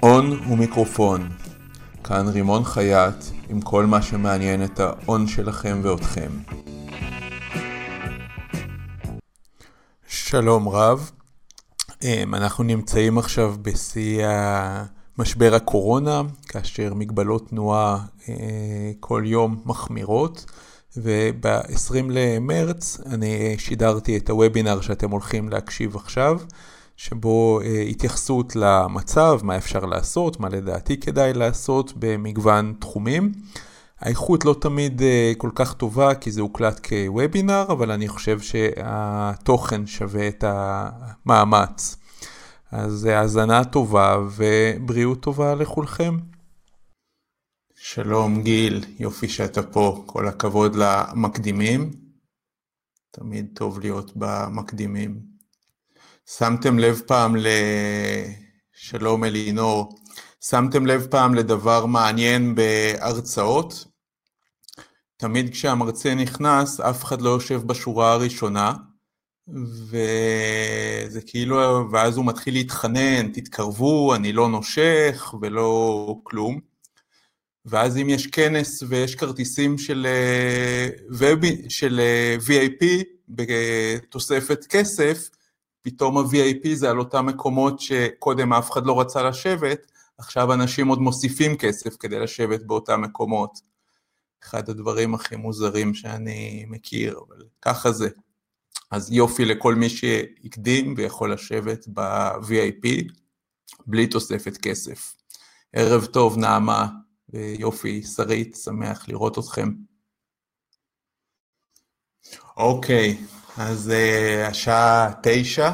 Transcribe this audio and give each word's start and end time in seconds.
הון 0.00 0.40
ומיקרופון. 0.52 1.28
כאן 2.04 2.28
רימון 2.28 2.64
חייט 2.64 3.14
עם 3.48 3.60
כל 3.60 3.86
מה 3.86 4.02
שמעניין 4.02 4.64
את 4.64 4.80
ההון 4.80 5.26
שלכם 5.26 5.80
ואותכם. 5.82 6.30
שלום 10.08 10.68
רב, 10.68 11.10
אמ, 12.02 12.34
אנחנו 12.34 12.64
נמצאים 12.64 13.18
עכשיו 13.18 13.54
בשיא 13.62 14.26
משבר 15.18 15.54
הקורונה, 15.54 16.22
כאשר 16.48 16.94
מגבלות 16.94 17.48
תנועה 17.48 17.98
אה, 18.28 18.34
כל 19.00 19.22
יום 19.26 19.62
מחמירות, 19.66 20.44
וב-20 20.96 21.94
למרץ 22.10 23.00
אני 23.06 23.58
שידרתי 23.58 24.16
את 24.16 24.30
הוובינר 24.30 24.80
שאתם 24.80 25.10
הולכים 25.10 25.48
להקשיב 25.48 25.96
עכשיו. 25.96 26.40
שבו 26.98 27.60
אה, 27.60 27.80
התייחסות 27.80 28.56
למצב, 28.56 29.40
מה 29.42 29.56
אפשר 29.56 29.84
לעשות, 29.84 30.40
מה 30.40 30.48
לדעתי 30.48 31.00
כדאי 31.00 31.32
לעשות 31.32 31.92
במגוון 31.96 32.74
תחומים. 32.80 33.32
האיכות 33.98 34.44
לא 34.44 34.56
תמיד 34.60 35.02
אה, 35.02 35.32
כל 35.36 35.50
כך 35.54 35.74
טובה 35.74 36.14
כי 36.14 36.30
זה 36.30 36.40
הוקלט 36.40 36.86
כוובינר, 36.88 37.64
אבל 37.68 37.90
אני 37.90 38.08
חושב 38.08 38.40
שהתוכן 38.40 39.86
שווה 39.86 40.28
את 40.28 40.44
המאמץ. 40.46 41.96
אז 42.72 43.04
האזנה 43.04 43.64
טובה 43.64 44.16
ובריאות 44.36 45.20
טובה 45.20 45.54
לכולכם. 45.54 46.16
שלום 47.74 48.42
גיל, 48.42 48.84
יופי 48.98 49.28
שאתה 49.28 49.62
פה, 49.62 50.02
כל 50.06 50.28
הכבוד 50.28 50.76
למקדימים. 50.76 51.90
תמיד 53.10 53.46
טוב 53.54 53.80
להיות 53.80 54.12
במקדימים. 54.16 55.27
שמתם 56.36 56.78
לב 56.78 57.02
פעם 57.06 57.36
ל... 57.36 57.46
שלום 58.72 59.24
אלינור, 59.24 59.98
שמתם 60.40 60.86
לב 60.86 61.06
פעם 61.10 61.34
לדבר 61.34 61.86
מעניין 61.86 62.54
בהרצאות? 62.54 63.84
תמיד 65.16 65.52
כשהמרצה 65.52 66.14
נכנס, 66.14 66.80
אף 66.80 67.04
אחד 67.04 67.20
לא 67.20 67.30
יושב 67.30 67.62
בשורה 67.66 68.12
הראשונה, 68.12 68.72
וזה 69.88 71.20
כאילו, 71.26 71.90
ואז 71.92 72.16
הוא 72.16 72.26
מתחיל 72.26 72.54
להתחנן, 72.54 73.32
תתקרבו, 73.32 74.14
אני 74.14 74.32
לא 74.32 74.48
נושך 74.48 75.34
ולא 75.40 76.14
כלום. 76.22 76.60
ואז 77.66 77.96
אם 77.96 78.08
יש 78.08 78.26
כנס 78.26 78.82
ויש 78.88 79.14
כרטיסים 79.14 79.78
של, 79.78 80.06
של 81.68 82.00
VIP 82.46 82.84
בתוספת 83.28 84.66
כסף, 84.68 85.28
פתאום 85.82 86.18
ה-VIP 86.18 86.68
זה 86.74 86.90
על 86.90 86.98
אותם 86.98 87.26
מקומות 87.26 87.80
שקודם 87.80 88.52
אף 88.52 88.70
אחד 88.70 88.86
לא 88.86 89.00
רצה 89.00 89.22
לשבת, 89.22 89.92
עכשיו 90.18 90.52
אנשים 90.52 90.88
עוד 90.88 90.98
מוסיפים 90.98 91.56
כסף 91.56 91.96
כדי 91.96 92.18
לשבת 92.18 92.62
באותם 92.62 93.02
מקומות. 93.02 93.60
אחד 94.42 94.68
הדברים 94.68 95.14
הכי 95.14 95.36
מוזרים 95.36 95.94
שאני 95.94 96.64
מכיר, 96.68 97.20
אבל 97.28 97.44
ככה 97.62 97.92
זה. 97.92 98.08
אז 98.90 99.12
יופי 99.12 99.44
לכל 99.44 99.74
מי 99.74 99.88
שהקדים 99.88 100.94
ויכול 100.96 101.32
לשבת 101.32 101.88
ב-VIP 101.92 103.12
בלי 103.86 104.06
תוספת 104.06 104.56
כסף. 104.56 105.14
ערב 105.72 106.06
טוב 106.06 106.38
נעמה 106.38 106.88
ויופי 107.28 108.02
שרית, 108.02 108.56
שמח 108.56 109.08
לראות 109.08 109.38
אתכם. 109.38 109.68
אוקיי, 112.56 113.18
אז 113.60 113.92
uh, 113.92 114.48
השעה 114.48 115.12
תשע, 115.22 115.70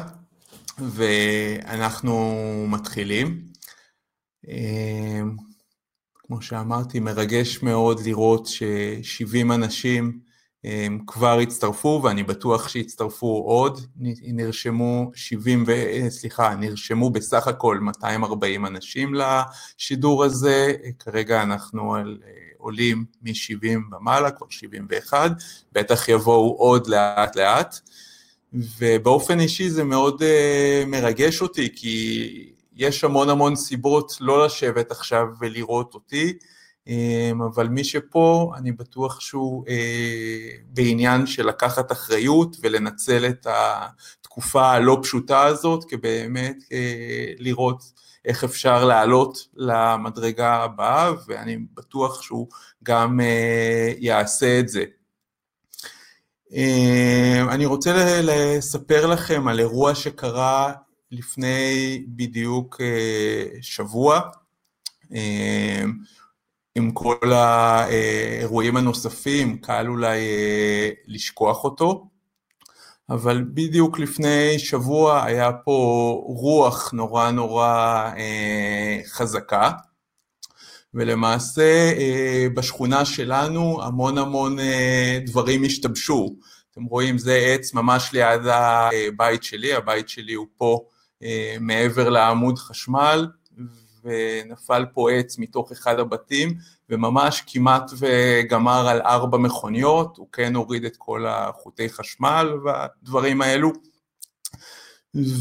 ואנחנו 0.77 2.35
מתחילים. 2.67 3.41
Uh, 4.45 4.49
כמו 6.15 6.41
שאמרתי, 6.41 6.99
מרגש 6.99 7.63
מאוד 7.63 7.99
לראות 8.05 8.47
ש-70 8.47 9.53
אנשים 9.53 10.19
um, 10.65 10.67
כבר 11.07 11.39
הצטרפו, 11.39 12.01
ואני 12.03 12.23
בטוח 12.23 12.67
שיצטרפו 12.67 13.43
עוד. 13.47 13.79
נרשמו 14.21 15.11
70, 15.15 15.63
ו... 15.67 15.71
סליחה, 16.09 16.55
נרשמו 16.55 17.09
בסך 17.09 17.47
הכל 17.47 17.79
240 17.81 18.65
אנשים 18.65 19.13
לשידור 19.15 20.23
הזה, 20.23 20.73
כרגע 20.99 21.43
אנחנו 21.43 21.95
על... 21.95 22.17
עולים 22.65 23.05
מ-70 23.21 23.95
ומעלה, 23.95 24.31
כבר 24.31 24.47
71, 24.49 25.31
בטח 25.71 26.09
יבואו 26.09 26.55
עוד 26.57 26.87
לאט 26.87 27.35
לאט, 27.35 27.79
ובאופן 28.53 29.39
אישי 29.39 29.69
זה 29.69 29.83
מאוד 29.83 30.21
uh, 30.21 30.85
מרגש 30.87 31.41
אותי, 31.41 31.69
כי 31.75 32.53
יש 32.75 33.03
המון 33.03 33.29
המון 33.29 33.55
סיבות 33.55 34.17
לא 34.21 34.45
לשבת 34.45 34.91
עכשיו 34.91 35.25
ולראות 35.39 35.93
אותי, 35.93 36.33
um, 36.87 36.91
אבל 37.55 37.67
מי 37.67 37.83
שפה, 37.83 38.51
אני 38.57 38.71
בטוח 38.71 39.19
שהוא 39.19 39.65
uh, 39.65 39.69
בעניין 40.67 41.27
של 41.27 41.47
לקחת 41.47 41.91
אחריות 41.91 42.57
ולנצל 42.61 43.25
את 43.25 43.47
התקופה 43.49 44.71
הלא 44.71 44.99
פשוטה 45.03 45.43
הזאת, 45.43 45.83
כבאמת 45.89 46.57
uh, 46.63 46.71
לראות 47.39 47.94
איך 48.25 48.43
אפשר 48.43 48.85
לעלות 48.85 49.47
למדרגה 49.55 50.55
הבאה, 50.55 51.11
ואני 51.27 51.57
בטוח 51.73 52.21
שהוא 52.21 52.47
גם 52.83 53.19
אה, 53.21 53.93
יעשה 53.97 54.59
את 54.59 54.69
זה. 54.69 54.83
אה, 56.53 57.45
אני 57.51 57.65
רוצה 57.65 58.21
לספר 58.23 59.05
לכם 59.05 59.47
על 59.47 59.59
אירוע 59.59 59.95
שקרה 59.95 60.73
לפני 61.11 62.03
בדיוק 62.07 62.81
אה, 62.81 63.45
שבוע, 63.61 64.21
עם 66.75 66.91
כל 66.91 67.31
האירועים 67.33 68.77
הנוספים, 68.77 69.57
קל 69.57 69.87
אולי 69.87 70.19
לשכוח 71.07 71.63
אותו. 71.63 72.07
אבל 73.09 73.43
בדיוק 73.53 73.99
לפני 73.99 74.59
שבוע 74.59 75.23
היה 75.23 75.51
פה 75.53 76.21
רוח 76.25 76.91
נורא 76.91 77.31
נורא 77.31 77.67
אה, 78.17 78.99
חזקה, 79.07 79.71
ולמעשה 80.95 81.91
אה, 81.97 82.47
בשכונה 82.55 83.05
שלנו 83.05 83.83
המון 83.83 84.17
המון 84.17 84.59
אה, 84.59 85.19
דברים 85.25 85.63
השתבשו. 85.63 86.35
אתם 86.71 86.83
רואים, 86.83 87.17
זה 87.17 87.35
עץ 87.35 87.73
ממש 87.73 88.09
ליד 88.13 88.41
הבית 88.45 89.43
שלי, 89.43 89.73
הבית 89.73 90.09
שלי 90.09 90.33
הוא 90.33 90.47
פה 90.57 90.79
אה, 91.23 91.55
מעבר 91.59 92.09
לעמוד 92.09 92.57
חשמל, 92.57 93.27
ונפל 94.05 94.85
פה 94.93 95.11
עץ 95.11 95.37
מתוך 95.37 95.71
אחד 95.71 95.99
הבתים, 95.99 96.53
וממש 96.89 97.43
כמעט 97.47 97.91
וגמר 97.97 98.87
על 98.87 99.01
ארבע 99.01 99.37
מכוניות, 99.37 100.17
הוא 100.17 100.27
כן 100.31 100.55
הוריד 100.55 100.85
את 100.85 100.95
כל 100.97 101.25
החוטי 101.27 101.89
חשמל 101.89 102.53
והדברים 102.65 103.41
האלו. 103.41 103.71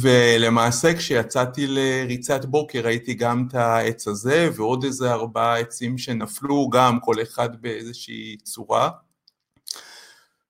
ולמעשה 0.01 0.95
כשיצאתי 0.95 1.67
לריצת 1.67 2.45
בוקר 2.45 2.81
ראיתי 2.85 3.15
גם 3.15 3.47
את 3.49 3.55
העץ 3.55 4.09
הזה 4.09 4.49
ועוד 4.57 4.85
איזה 4.85 5.13
ארבעה 5.13 5.59
עצים 5.59 5.99
שנפלו, 5.99 6.69
גם 6.71 7.01
כל 7.01 7.23
אחד 7.23 7.63
באיזושהי 7.63 8.37
צורה. 8.43 8.91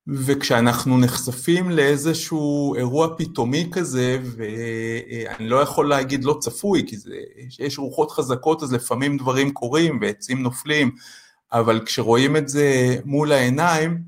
וכשאנחנו 0.09 0.99
נחשפים 0.99 1.71
לאיזשהו 1.71 2.75
אירוע 2.75 3.09
פתאומי 3.19 3.69
כזה, 3.73 4.19
ואני 4.25 5.49
לא 5.49 5.57
יכול 5.57 5.89
להגיד 5.89 6.25
לא 6.25 6.37
צפוי, 6.41 6.85
כי 6.87 6.97
זה, 6.97 7.17
יש 7.59 7.79
רוחות 7.79 8.11
חזקות 8.11 8.63
אז 8.63 8.73
לפעמים 8.73 9.17
דברים 9.17 9.51
קורים 9.53 9.99
ועצים 10.01 10.43
נופלים, 10.43 10.91
אבל 11.53 11.81
כשרואים 11.85 12.37
את 12.37 12.49
זה 12.49 12.97
מול 13.05 13.33
העיניים, 13.33 14.03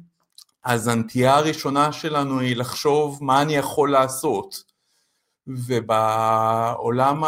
אז 0.64 0.88
הנטייה 0.88 1.34
הראשונה 1.34 1.92
שלנו 1.92 2.40
היא 2.40 2.56
לחשוב 2.56 3.18
מה 3.20 3.42
אני 3.42 3.56
יכול 3.56 3.90
לעשות. 3.90 4.76
ובעולם 5.46 7.22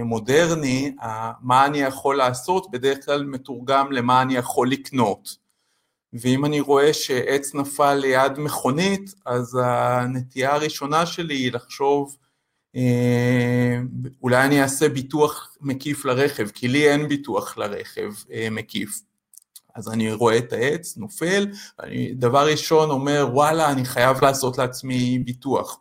המודרני, 0.00 0.94
מה 1.40 1.66
אני 1.66 1.78
יכול 1.78 2.16
לעשות 2.16 2.70
בדרך 2.70 3.04
כלל 3.04 3.24
מתורגם 3.24 3.92
למה 3.92 4.22
אני 4.22 4.34
יכול 4.34 4.70
לקנות. 4.70 5.41
ואם 6.12 6.44
אני 6.44 6.60
רואה 6.60 6.94
שעץ 6.94 7.54
נפל 7.54 7.94
ליד 7.94 8.38
מכונית, 8.38 9.14
אז 9.26 9.58
הנטייה 9.64 10.54
הראשונה 10.54 11.06
שלי 11.06 11.34
היא 11.34 11.52
לחשוב, 11.52 12.16
אה, 12.76 13.78
אולי 14.22 14.44
אני 14.44 14.62
אעשה 14.62 14.88
ביטוח 14.88 15.56
מקיף 15.60 16.04
לרכב, 16.04 16.48
כי 16.48 16.68
לי 16.68 16.90
אין 16.90 17.08
ביטוח 17.08 17.58
לרכב 17.58 18.12
אה, 18.32 18.48
מקיף. 18.50 19.00
אז 19.74 19.88
אני 19.92 20.12
רואה 20.12 20.38
את 20.38 20.52
העץ, 20.52 20.96
נופל, 20.96 21.46
אני 21.80 22.14
דבר 22.14 22.46
ראשון 22.46 22.90
אומר, 22.90 23.28
וואלה, 23.32 23.72
אני 23.72 23.84
חייב 23.84 24.24
לעשות 24.24 24.58
לעצמי 24.58 25.18
ביטוח. 25.18 25.78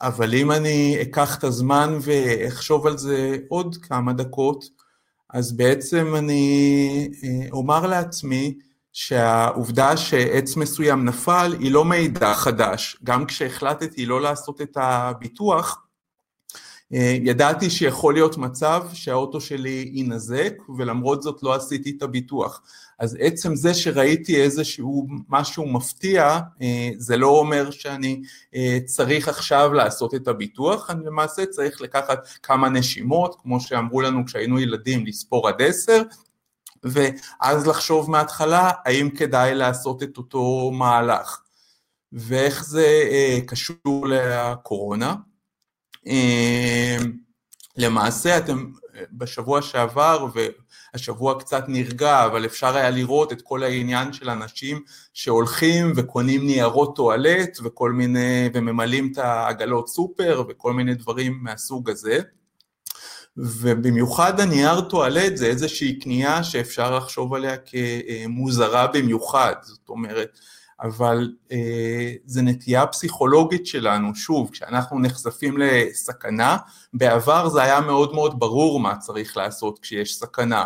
אבל 0.00 0.34
אם 0.34 0.52
אני 0.52 1.02
אקח 1.02 1.38
את 1.38 1.44
הזמן 1.44 1.98
ואחשוב 2.02 2.86
על 2.86 2.98
זה 2.98 3.36
עוד 3.48 3.76
כמה 3.76 4.12
דקות, 4.12 4.64
אז 5.30 5.56
בעצם 5.56 6.14
אני 6.18 7.10
אה, 7.24 7.46
אומר 7.52 7.86
לעצמי, 7.86 8.58
שהעובדה 8.92 9.96
שעץ 9.96 10.56
מסוים 10.56 11.04
נפל 11.04 11.56
היא 11.58 11.72
לא 11.72 11.84
מידע 11.84 12.34
חדש, 12.34 12.96
גם 13.04 13.26
כשהחלטתי 13.26 14.06
לא 14.06 14.20
לעשות 14.20 14.60
את 14.60 14.76
הביטוח, 14.76 15.82
אה, 16.94 17.16
ידעתי 17.22 17.70
שיכול 17.70 18.14
להיות 18.14 18.36
מצב 18.36 18.82
שהאוטו 18.92 19.40
שלי 19.40 19.90
יינזק 19.92 20.52
ולמרות 20.76 21.22
זאת 21.22 21.42
לא 21.42 21.54
עשיתי 21.54 21.94
את 21.96 22.02
הביטוח. 22.02 22.62
אז 22.98 23.16
עצם 23.20 23.56
זה 23.56 23.74
שראיתי 23.74 24.42
איזשהו 24.42 25.06
משהו 25.28 25.66
מפתיע, 25.66 26.38
אה, 26.62 26.90
זה 26.96 27.16
לא 27.16 27.26
אומר 27.26 27.70
שאני 27.70 28.22
אה, 28.54 28.78
צריך 28.84 29.28
עכשיו 29.28 29.72
לעשות 29.72 30.14
את 30.14 30.28
הביטוח, 30.28 30.90
אני 30.90 31.06
למעשה 31.06 31.46
צריך 31.46 31.80
לקחת 31.80 32.18
כמה 32.42 32.68
נשימות, 32.68 33.36
כמו 33.42 33.60
שאמרו 33.60 34.00
לנו 34.00 34.26
כשהיינו 34.26 34.60
ילדים 34.60 35.06
לספור 35.06 35.48
עד 35.48 35.62
עשר, 35.62 36.02
ואז 36.84 37.66
לחשוב 37.66 38.10
מההתחלה 38.10 38.70
האם 38.84 39.10
כדאי 39.10 39.54
לעשות 39.54 40.02
את 40.02 40.16
אותו 40.16 40.70
מהלך. 40.74 41.42
ואיך 42.12 42.64
זה 42.64 42.86
קשור 43.46 44.06
לקורונה. 44.08 45.14
למעשה 47.76 48.38
אתם 48.38 48.70
בשבוע 49.12 49.62
שעבר, 49.62 50.26
והשבוע 50.94 51.40
קצת 51.40 51.64
נרגע, 51.68 52.24
אבל 52.24 52.44
אפשר 52.44 52.76
היה 52.76 52.90
לראות 52.90 53.32
את 53.32 53.42
כל 53.42 53.62
העניין 53.62 54.12
של 54.12 54.30
אנשים 54.30 54.82
שהולכים 55.14 55.92
וקונים 55.96 56.46
ניירות 56.46 56.96
טואלט 56.96 57.58
וכל 57.64 57.92
מיני, 57.92 58.50
וממלאים 58.54 59.12
את 59.12 59.18
העגלות 59.18 59.88
סופר 59.88 60.44
וכל 60.48 60.72
מיני 60.72 60.94
דברים 60.94 61.38
מהסוג 61.42 61.90
הזה. 61.90 62.20
ובמיוחד 63.36 64.40
הנייר 64.40 64.80
טואלט 64.80 65.36
זה 65.36 65.46
איזושהי 65.46 65.98
קנייה 65.98 66.44
שאפשר 66.44 66.96
לחשוב 66.96 67.34
עליה 67.34 67.56
כמוזרה 67.56 68.86
במיוחד, 68.86 69.54
זאת 69.62 69.88
אומרת, 69.88 70.38
אבל 70.82 71.32
אה, 71.52 72.12
זה 72.24 72.42
נטייה 72.42 72.86
פסיכולוגית 72.86 73.66
שלנו, 73.66 74.14
שוב, 74.14 74.50
כשאנחנו 74.52 75.00
נחשפים 75.00 75.58
לסכנה, 75.58 76.56
בעבר 76.94 77.48
זה 77.48 77.62
היה 77.62 77.80
מאוד 77.80 78.14
מאוד 78.14 78.38
ברור 78.40 78.80
מה 78.80 78.96
צריך 78.96 79.36
לעשות 79.36 79.78
כשיש 79.78 80.16
סכנה. 80.18 80.64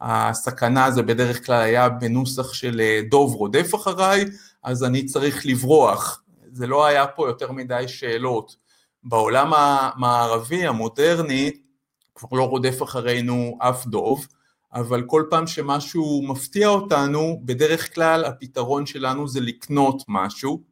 הסכנה 0.00 0.90
זה 0.90 1.02
בדרך 1.02 1.46
כלל 1.46 1.60
היה 1.60 1.88
בנוסח 1.88 2.52
של 2.52 2.80
אה, 2.80 3.00
דוב 3.10 3.34
רודף 3.34 3.74
אחריי, 3.74 4.24
אז 4.62 4.84
אני 4.84 5.04
צריך 5.04 5.46
לברוח. 5.46 6.22
זה 6.52 6.66
לא 6.66 6.86
היה 6.86 7.06
פה 7.06 7.28
יותר 7.28 7.52
מדי 7.52 7.84
שאלות. 7.86 8.56
בעולם 9.04 9.52
המערבי, 9.54 10.66
המודרני, 10.66 11.50
כבר 12.14 12.38
לא 12.38 12.44
רודף 12.44 12.82
אחרינו 12.82 13.58
אף 13.60 13.86
דוב, 13.86 14.26
אבל 14.74 15.02
כל 15.06 15.24
פעם 15.30 15.46
שמשהו 15.46 16.22
מפתיע 16.28 16.68
אותנו, 16.68 17.40
בדרך 17.44 17.94
כלל 17.94 18.24
הפתרון 18.24 18.86
שלנו 18.86 19.28
זה 19.28 19.40
לקנות 19.40 20.02
משהו, 20.08 20.62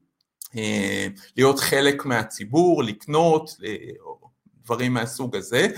אה, 0.56 1.06
להיות 1.36 1.58
חלק 1.58 2.04
מהציבור, 2.04 2.82
לקנות, 2.82 3.56
אה, 3.64 3.76
דברים 4.64 4.94
מהסוג 4.94 5.36
הזה, 5.36 5.68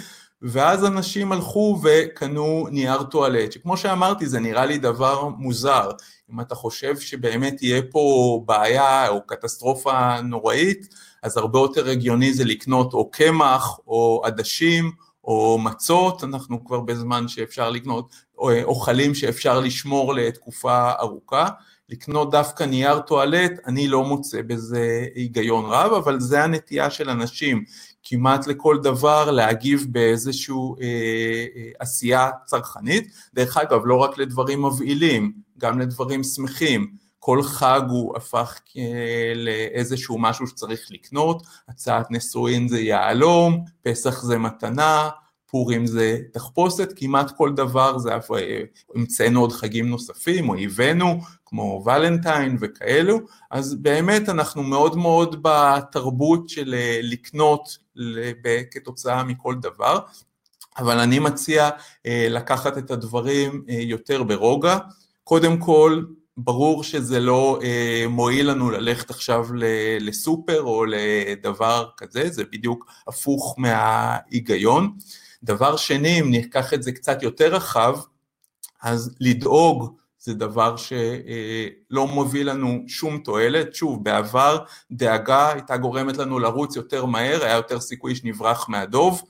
ואז 0.42 0.84
אנשים 0.84 1.32
הלכו 1.32 1.80
וקנו 1.82 2.66
נייר 2.70 3.02
טואלט, 3.02 3.52
שכמו 3.52 3.76
שאמרתי 3.76 4.26
זה 4.26 4.40
נראה 4.40 4.66
לי 4.66 4.78
דבר 4.78 5.28
מוזר, 5.28 5.90
אם 6.32 6.40
אתה 6.40 6.54
חושב 6.54 6.98
שבאמת 6.98 7.56
תהיה 7.56 7.82
פה 7.90 8.42
בעיה 8.46 9.08
או 9.08 9.26
קטסטרופה 9.26 10.20
נוראית, 10.20 10.94
אז 11.22 11.36
הרבה 11.36 11.58
יותר 11.58 11.88
הגיוני 11.88 12.34
זה 12.34 12.44
לקנות 12.44 12.92
או 12.94 13.10
קמח 13.10 13.78
או 13.86 14.22
עדשים 14.24 14.92
או 15.24 15.58
מצות, 15.58 16.24
אנחנו 16.24 16.64
כבר 16.64 16.80
בזמן 16.80 17.28
שאפשר 17.28 17.70
לקנות, 17.70 18.14
או 18.38 18.50
אוכלים 18.62 19.14
שאפשר 19.14 19.60
לשמור 19.60 20.14
לתקופה 20.14 20.90
ארוכה. 21.00 21.48
לקנות 21.88 22.30
דווקא 22.30 22.64
נייר 22.64 22.98
טואלט, 22.98 23.52
אני 23.66 23.88
לא 23.88 24.04
מוצא 24.04 24.42
בזה 24.46 25.06
היגיון 25.14 25.64
רב, 25.64 25.92
אבל 25.92 26.20
זה 26.20 26.44
הנטייה 26.44 26.90
של 26.90 27.10
אנשים, 27.10 27.64
כמעט 28.02 28.46
לכל 28.46 28.78
דבר 28.82 29.30
להגיב 29.30 29.86
באיזושהי 29.90 30.54
אה, 30.54 30.86
אה, 31.56 31.70
עשייה 31.78 32.30
צרכנית. 32.46 33.12
דרך 33.34 33.56
אגב, 33.56 33.80
לא 33.84 33.96
רק 33.96 34.18
לדברים 34.18 34.64
מבהילים, 34.64 35.32
גם 35.58 35.78
לדברים 35.78 36.22
שמחים. 36.24 37.01
כל 37.24 37.42
חג 37.42 37.80
הוא 37.88 38.16
הפך 38.16 38.60
לאיזשהו 39.34 40.18
משהו 40.18 40.46
שצריך 40.46 40.86
לקנות, 40.90 41.42
הצעת 41.68 42.10
נישואין 42.10 42.68
זה 42.68 42.80
יהלום, 42.80 43.64
פסח 43.82 44.22
זה 44.22 44.38
מתנה, 44.38 45.10
פורים 45.46 45.86
זה 45.86 46.18
תחפושת, 46.32 46.92
כמעט 46.96 47.30
כל 47.36 47.52
דבר 47.52 47.98
זה, 47.98 48.10
המצאנו 48.94 49.40
עוד 49.40 49.52
חגים 49.52 49.88
נוספים 49.88 50.48
או 50.48 50.54
הבאנו, 50.54 51.20
כמו 51.46 51.82
ולנטיין 51.86 52.56
וכאלו, 52.60 53.18
אז 53.50 53.74
באמת 53.74 54.28
אנחנו 54.28 54.62
מאוד 54.62 54.96
מאוד 54.96 55.36
בתרבות 55.42 56.48
של 56.48 56.74
לקנות 57.02 57.78
כתוצאה 58.70 59.24
מכל 59.24 59.54
דבר, 59.60 59.98
אבל 60.78 60.98
אני 60.98 61.18
מציע 61.18 61.70
אה, 62.06 62.26
לקחת 62.30 62.78
את 62.78 62.90
הדברים 62.90 63.64
אה, 63.68 63.74
יותר 63.74 64.22
ברוגע, 64.22 64.78
קודם 65.24 65.56
כל 65.56 66.02
ברור 66.36 66.84
שזה 66.84 67.20
לא 67.20 67.58
אה, 67.62 68.04
מועיל 68.08 68.50
לנו 68.50 68.70
ללכת 68.70 69.10
עכשיו 69.10 69.46
לסופר 70.00 70.62
או 70.62 70.84
לדבר 70.84 71.88
כזה, 71.96 72.30
זה 72.30 72.44
בדיוק 72.52 72.86
הפוך 73.08 73.54
מההיגיון. 73.58 74.92
דבר 75.42 75.76
שני, 75.76 76.20
אם 76.20 76.30
ניקח 76.30 76.74
את 76.74 76.82
זה 76.82 76.92
קצת 76.92 77.22
יותר 77.22 77.54
רחב, 77.54 77.98
אז 78.82 79.16
לדאוג 79.20 79.96
זה 80.18 80.34
דבר 80.34 80.76
שלא 80.76 82.06
מוביל 82.06 82.50
לנו 82.50 82.84
שום 82.88 83.18
תועלת. 83.18 83.74
שוב, 83.74 84.04
בעבר 84.04 84.58
דאגה 84.90 85.52
הייתה 85.52 85.76
גורמת 85.76 86.16
לנו 86.16 86.38
לרוץ 86.38 86.76
יותר 86.76 87.04
מהר, 87.04 87.44
היה 87.44 87.56
יותר 87.56 87.80
סיכוי 87.80 88.14
שנברח 88.14 88.68
מהדוב. 88.68 89.22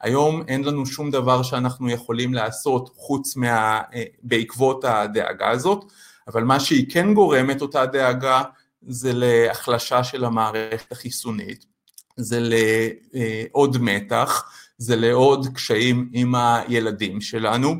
היום 0.00 0.42
אין 0.48 0.64
לנו 0.64 0.86
שום 0.86 1.10
דבר 1.10 1.42
שאנחנו 1.42 1.90
יכולים 1.90 2.34
לעשות 2.34 2.90
חוץ 2.96 3.36
מה... 3.36 3.80
בעקבות 4.22 4.84
הדאגה 4.84 5.50
הזאת. 5.50 5.84
אבל 6.28 6.44
מה 6.44 6.60
שהיא 6.60 6.90
כן 6.90 7.14
גורמת, 7.14 7.62
אותה 7.62 7.86
דאגה, 7.86 8.42
זה 8.82 9.12
להחלשה 9.14 10.04
של 10.04 10.24
המערכת 10.24 10.92
החיסונית, 10.92 11.64
זה 12.16 12.40
לעוד 12.40 13.76
מתח, 13.80 14.50
זה 14.78 14.96
לעוד 14.96 15.46
קשיים 15.54 16.10
עם 16.12 16.34
הילדים 16.34 17.20
שלנו, 17.20 17.74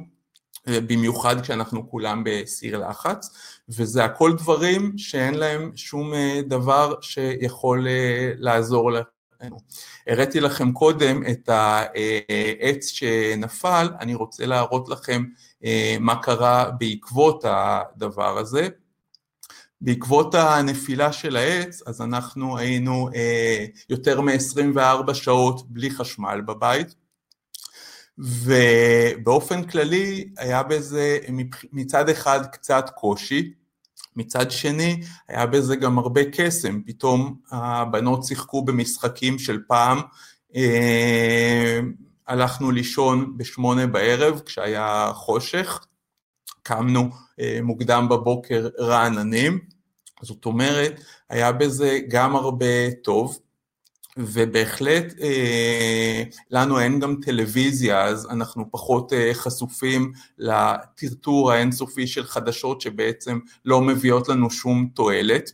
במיוחד 0.66 1.40
כשאנחנו 1.40 1.90
כולם 1.90 2.22
בסיר 2.26 2.88
לחץ, 2.88 3.30
וזה 3.68 4.04
הכל 4.04 4.32
דברים 4.32 4.98
שאין 4.98 5.34
להם 5.34 5.70
שום 5.76 6.12
דבר 6.46 6.94
שיכול 7.00 7.86
לעזור 8.38 8.92
לנו. 8.92 9.17
הראיתי 10.06 10.40
לכם 10.40 10.72
קודם 10.72 11.22
את 11.30 11.48
העץ 11.48 12.86
שנפל, 12.86 13.88
אני 14.00 14.14
רוצה 14.14 14.46
להראות 14.46 14.88
לכם 14.88 15.24
אה, 15.64 15.96
מה 16.00 16.22
קרה 16.22 16.70
בעקבות 16.78 17.44
הדבר 17.48 18.38
הזה. 18.38 18.68
בעקבות 19.80 20.34
הנפילה 20.34 21.12
של 21.12 21.36
העץ, 21.36 21.82
אז 21.86 22.00
אנחנו 22.00 22.58
היינו 22.58 23.08
אה, 23.14 23.66
יותר 23.88 24.20
מ-24 24.20 25.14
שעות 25.14 25.70
בלי 25.70 25.90
חשמל 25.90 26.40
בבית, 26.40 26.94
ובאופן 28.18 29.64
כללי 29.64 30.28
היה 30.38 30.62
בזה 30.62 31.18
מצד 31.72 32.08
אחד 32.08 32.46
קצת 32.46 32.90
קושי, 32.94 33.52
מצד 34.16 34.50
שני 34.50 35.00
היה 35.28 35.46
בזה 35.46 35.76
גם 35.76 35.98
הרבה 35.98 36.20
קסם, 36.32 36.82
פתאום 36.86 37.36
הבנות 37.50 38.24
שיחקו 38.24 38.64
במשחקים 38.64 39.38
של 39.38 39.58
פעם, 39.68 39.98
אה, 40.56 41.80
הלכנו 42.26 42.70
לישון 42.70 43.36
בשמונה 43.36 43.86
בערב 43.86 44.40
כשהיה 44.46 45.10
חושך, 45.14 45.86
קמנו 46.62 47.10
אה, 47.40 47.58
מוקדם 47.62 48.08
בבוקר 48.10 48.68
רעננים, 48.78 49.58
זאת 50.22 50.44
אומרת, 50.46 51.00
היה 51.30 51.52
בזה 51.52 51.98
גם 52.08 52.36
הרבה 52.36 52.90
טוב, 53.04 53.38
ובהחלט 54.18 55.14
אה, 55.20 56.22
לנו 56.50 56.80
אין 56.80 57.00
גם 57.00 57.16
טלוויזיה, 57.22 58.04
אז 58.04 58.26
אנחנו 58.30 58.64
פחות 58.70 59.12
אה, 59.12 59.30
חשופים 59.34 60.12
לטרטור 60.38 61.52
האינסופי 61.52 62.06
של 62.06 62.24
חדשות 62.24 62.80
שבעצם 62.80 63.38
לא 63.64 63.80
מביאות 63.80 64.28
לנו 64.28 64.50
שום 64.50 64.88
תועלת. 64.94 65.52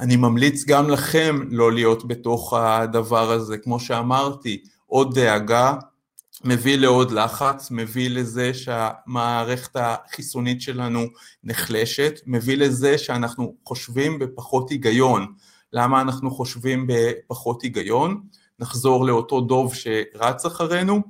אני 0.00 0.16
ממליץ 0.16 0.64
גם 0.64 0.90
לכם 0.90 1.40
לא 1.50 1.72
להיות 1.72 2.08
בתוך 2.08 2.54
הדבר 2.54 3.30
הזה, 3.30 3.58
כמו 3.58 3.80
שאמרתי, 3.80 4.62
עוד 4.86 5.14
דאגה 5.18 5.74
מביא 6.44 6.76
לעוד 6.76 7.10
לחץ, 7.10 7.70
מביא 7.70 8.10
לזה 8.10 8.54
שהמערכת 8.54 9.76
החיסונית 9.76 10.60
שלנו 10.60 11.06
נחלשת, 11.44 12.20
מביא 12.26 12.56
לזה 12.56 12.98
שאנחנו 12.98 13.54
חושבים 13.64 14.18
בפחות 14.18 14.70
היגיון. 14.70 15.26
למה 15.72 16.00
אנחנו 16.00 16.30
חושבים 16.30 16.86
בפחות 16.88 17.62
היגיון? 17.62 18.20
נחזור 18.58 19.06
לאותו 19.06 19.40
דוב 19.40 19.74
שרץ 19.74 20.46
אחרינו, 20.46 21.02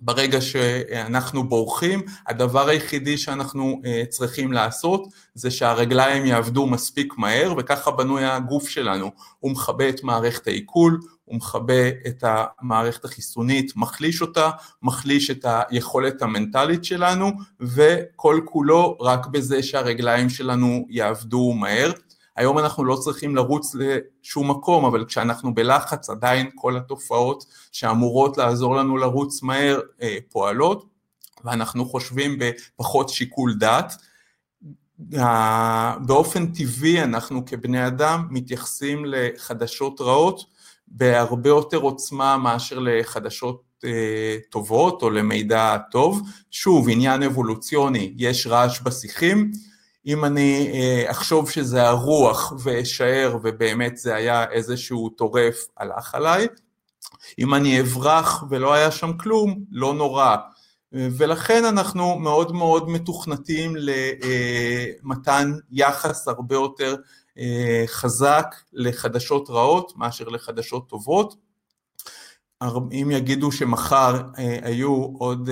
ברגע 0.00 0.40
שאנחנו 0.40 1.48
בורחים, 1.48 2.02
הדבר 2.26 2.68
היחידי 2.68 3.18
שאנחנו 3.18 3.80
אה, 3.84 4.02
צריכים 4.08 4.52
לעשות 4.52 5.08
זה 5.34 5.50
שהרגליים 5.50 6.26
יעבדו 6.26 6.66
מספיק 6.66 7.14
מהר 7.18 7.54
וככה 7.58 7.90
בנוי 7.90 8.24
הגוף 8.24 8.68
שלנו, 8.68 9.10
הוא 9.38 9.52
מכבה 9.52 9.88
את 9.88 10.02
מערכת 10.04 10.46
העיכול, 10.46 11.00
הוא 11.24 11.36
מכבה 11.36 11.88
את 11.88 12.24
המערכת 12.26 13.04
החיסונית, 13.04 13.72
מחליש 13.76 14.22
אותה, 14.22 14.50
מחליש 14.82 15.30
את 15.30 15.46
היכולת 15.48 16.22
המנטלית 16.22 16.84
שלנו, 16.84 17.32
וכל 17.60 18.40
כולו 18.44 18.96
רק 19.00 19.26
בזה 19.26 19.62
שהרגליים 19.62 20.28
שלנו 20.28 20.86
יעבדו 20.90 21.52
מהר. 21.52 21.92
היום 22.36 22.58
אנחנו 22.58 22.84
לא 22.84 22.96
צריכים 22.96 23.36
לרוץ 23.36 23.74
לשום 23.74 24.50
מקום, 24.50 24.84
אבל 24.84 25.04
כשאנחנו 25.04 25.54
בלחץ 25.54 26.10
עדיין 26.10 26.50
כל 26.54 26.76
התופעות 26.76 27.44
שאמורות 27.72 28.38
לעזור 28.38 28.76
לנו 28.76 28.96
לרוץ 28.96 29.42
מהר 29.42 29.80
אה, 30.02 30.18
פועלות, 30.30 30.86
ואנחנו 31.44 31.84
חושבים 31.84 32.38
בפחות 32.38 33.08
שיקול 33.08 33.54
דעת. 33.54 33.92
באופן 36.06 36.46
טבעי 36.46 37.02
אנחנו 37.02 37.46
כבני 37.46 37.86
אדם 37.86 38.26
מתייחסים 38.30 39.04
לחדשות 39.04 40.00
רעות 40.00 40.44
בהרבה 40.88 41.48
יותר 41.48 41.76
עוצמה 41.76 42.36
מאשר 42.36 42.78
לחדשות 42.78 43.62
אה, 43.84 44.36
טובות 44.50 45.02
או 45.02 45.10
למידע 45.10 45.76
טוב. 45.90 46.22
שוב, 46.50 46.88
עניין 46.88 47.22
אבולוציוני, 47.22 48.14
יש 48.16 48.46
רעש 48.46 48.80
בשיחים, 48.80 49.50
אם 50.06 50.24
אני 50.24 50.70
אה, 50.74 51.10
אחשוב 51.10 51.50
שזה 51.50 51.88
הרוח 51.88 52.52
ואשאר 52.62 53.38
ובאמת 53.42 53.96
זה 53.96 54.14
היה 54.14 54.50
איזשהו 54.50 55.08
טורף 55.08 55.66
הלך 55.76 56.14
עליי, 56.14 56.46
אם 57.38 57.54
אני 57.54 57.80
אברח 57.80 58.44
ולא 58.50 58.74
היה 58.74 58.90
שם 58.90 59.12
כלום, 59.18 59.64
לא 59.70 59.94
נורא. 59.94 60.36
ולכן 60.92 61.64
אנחנו 61.64 62.18
מאוד 62.18 62.52
מאוד 62.52 62.90
מתוכנתים 62.90 63.76
למתן 65.02 65.52
יחס 65.70 66.28
הרבה 66.28 66.54
יותר 66.54 66.96
אה, 67.38 67.84
חזק 67.86 68.54
לחדשות 68.72 69.50
רעות 69.50 69.92
מאשר 69.96 70.28
לחדשות 70.28 70.88
טובות. 70.88 71.36
אם 72.92 73.10
יגידו 73.10 73.52
שמחר 73.52 74.20
אה, 74.38 74.58
היו 74.62 75.06
עוד 75.18 75.50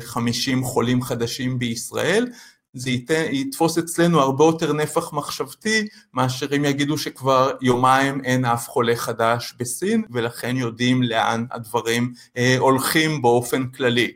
50 0.00 0.64
חולים 0.64 1.02
חדשים 1.02 1.58
בישראל, 1.58 2.26
זה 2.74 2.90
ייתן, 2.90 3.24
יתפוס 3.30 3.78
אצלנו 3.78 4.20
הרבה 4.20 4.44
יותר 4.44 4.72
נפח 4.72 5.12
מחשבתי 5.12 5.88
מאשר 6.14 6.56
אם 6.56 6.64
יגידו 6.64 6.98
שכבר 6.98 7.50
יומיים 7.60 8.24
אין 8.24 8.44
אף 8.44 8.68
חולה 8.68 8.96
חדש 8.96 9.54
בסין 9.58 10.04
ולכן 10.10 10.56
יודעים 10.56 11.02
לאן 11.02 11.44
הדברים 11.50 12.12
אה, 12.36 12.56
הולכים 12.58 13.22
באופן 13.22 13.66
כללי, 13.66 14.12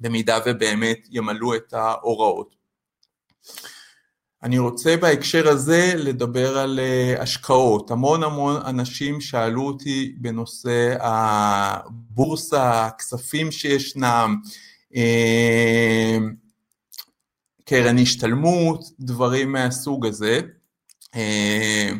במידה 0.00 0.38
ובאמת 0.46 0.98
ימלאו 1.10 1.54
את 1.54 1.72
ההוראות. 1.72 2.54
אני 4.42 4.58
רוצה 4.58 4.96
בהקשר 4.96 5.48
הזה 5.48 5.92
לדבר 5.96 6.58
על 6.58 6.80
אה, 6.80 7.22
השקעות. 7.22 7.90
המון 7.90 8.22
המון 8.22 8.62
אנשים 8.66 9.20
שאלו 9.20 9.66
אותי 9.66 10.14
בנושא 10.18 10.96
הבורסה, 11.00 12.86
הכספים 12.86 13.52
שישנם, 13.52 14.36
אה, 14.96 16.18
קרן 17.64 17.98
השתלמות, 17.98 18.84
דברים 19.00 19.52
מהסוג 19.52 20.06
הזה. 20.06 20.40
אה, 21.14 21.90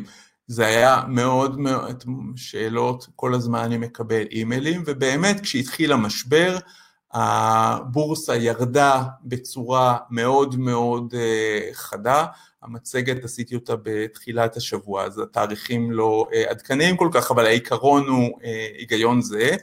זה 0.47 0.65
היה 0.65 1.01
מאוד 1.07 1.59
מאוד, 1.59 2.03
שאלות, 2.35 3.07
כל 3.15 3.33
הזמן 3.33 3.59
אני 3.59 3.77
מקבל 3.77 4.25
אימיילים, 4.31 4.83
ובאמת 4.85 5.39
כשהתחיל 5.39 5.91
המשבר, 5.91 6.57
הבורסה 7.13 8.35
ירדה 8.35 9.03
בצורה 9.23 9.97
מאוד 10.09 10.55
מאוד 10.55 11.13
אה, 11.17 11.69
חדה, 11.73 12.25
המצגת 12.61 13.23
עשיתי 13.23 13.55
אותה 13.55 13.73
בתחילת 13.83 14.57
השבוע, 14.57 15.03
אז 15.03 15.19
התאריכים 15.19 15.91
לא 15.91 16.27
אה, 16.33 16.51
עדכניים 16.51 16.97
כל 16.97 17.09
כך, 17.13 17.31
אבל 17.31 17.45
העיקרון 17.45 18.07
הוא 18.07 18.39
היגיון 18.77 19.21
זה. 19.21 19.55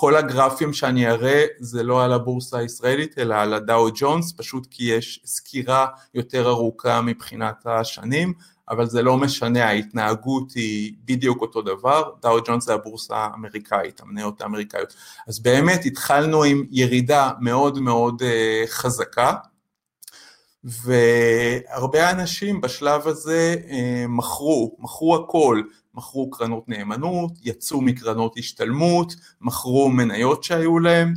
כל 0.00 0.16
הגרפים 0.16 0.72
שאני 0.72 1.08
אראה 1.08 1.44
זה 1.58 1.82
לא 1.82 2.04
על 2.04 2.12
הבורסה 2.12 2.58
הישראלית 2.58 3.18
אלא 3.18 3.34
על 3.34 3.54
הדאו 3.54 3.88
ג'ונס, 3.94 4.32
פשוט 4.36 4.66
כי 4.70 4.84
יש 4.84 5.20
סקירה 5.24 5.86
יותר 6.14 6.48
ארוכה 6.48 7.00
מבחינת 7.00 7.66
השנים, 7.66 8.32
אבל 8.70 8.86
זה 8.86 9.02
לא 9.02 9.16
משנה, 9.16 9.64
ההתנהגות 9.64 10.52
היא 10.52 10.92
בדיוק 11.04 11.40
אותו 11.40 11.62
דבר, 11.62 12.10
דאו 12.22 12.38
ג'ונס 12.46 12.64
זה 12.64 12.74
הבורסה 12.74 13.16
האמריקאית, 13.16 14.00
המניות 14.00 14.40
האמריקאיות. 14.40 14.94
אז 15.28 15.38
באמת 15.38 15.84
התחלנו 15.84 16.42
עם 16.42 16.64
ירידה 16.70 17.30
מאוד 17.40 17.78
מאוד 17.78 18.22
אה, 18.22 18.64
חזקה, 18.66 19.32
והרבה 20.64 22.10
אנשים 22.10 22.60
בשלב 22.60 23.06
הזה 23.06 23.56
אה, 23.70 24.04
מכרו, 24.08 24.76
מכרו 24.78 25.16
הכל, 25.16 25.62
מכרו 25.98 26.30
קרנות 26.30 26.68
נאמנות, 26.68 27.32
יצאו 27.42 27.80
מקרנות 27.80 28.34
השתלמות, 28.38 29.14
מכרו 29.40 29.90
מניות 29.90 30.44
שהיו 30.44 30.78
להם, 30.78 31.14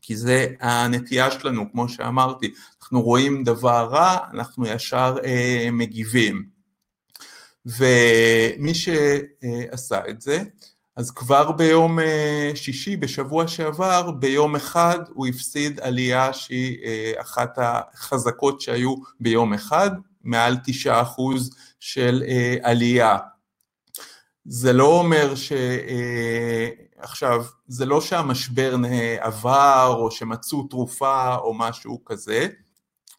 כי 0.00 0.16
זה 0.16 0.46
הנטייה 0.60 1.30
שלנו, 1.30 1.72
כמו 1.72 1.88
שאמרתי, 1.88 2.50
אנחנו 2.82 3.02
רואים 3.02 3.44
דבר 3.44 3.88
רע, 3.90 4.16
אנחנו 4.32 4.66
ישר 4.66 5.16
אה, 5.24 5.68
מגיבים. 5.72 6.44
ומי 7.66 8.74
שעשה 8.74 10.00
את 10.08 10.20
זה, 10.20 10.42
אז 10.96 11.10
כבר 11.10 11.52
ביום 11.52 12.00
אה, 12.00 12.50
שישי, 12.54 12.96
בשבוע 12.96 13.48
שעבר, 13.48 14.10
ביום 14.10 14.56
אחד 14.56 14.98
הוא 15.08 15.26
הפסיד 15.26 15.80
עלייה 15.80 16.32
שהיא 16.32 16.78
אה, 16.84 17.12
אחת 17.20 17.58
החזקות 17.58 18.60
שהיו 18.60 18.94
ביום 19.20 19.54
אחד, 19.54 19.90
מעל 20.24 20.56
תשעה 20.64 21.02
אחוז 21.02 21.50
של 21.80 22.22
אה, 22.28 22.56
עלייה. 22.62 23.18
זה 24.44 24.72
לא 24.72 24.98
אומר 24.98 25.34
ש... 25.34 25.52
עכשיו, 26.98 27.44
זה 27.68 27.86
לא 27.86 28.00
שהמשבר 28.00 28.76
עבר 29.20 29.94
או 29.98 30.10
שמצאו 30.10 30.62
תרופה 30.62 31.34
או 31.34 31.54
משהו 31.54 32.04
כזה, 32.04 32.48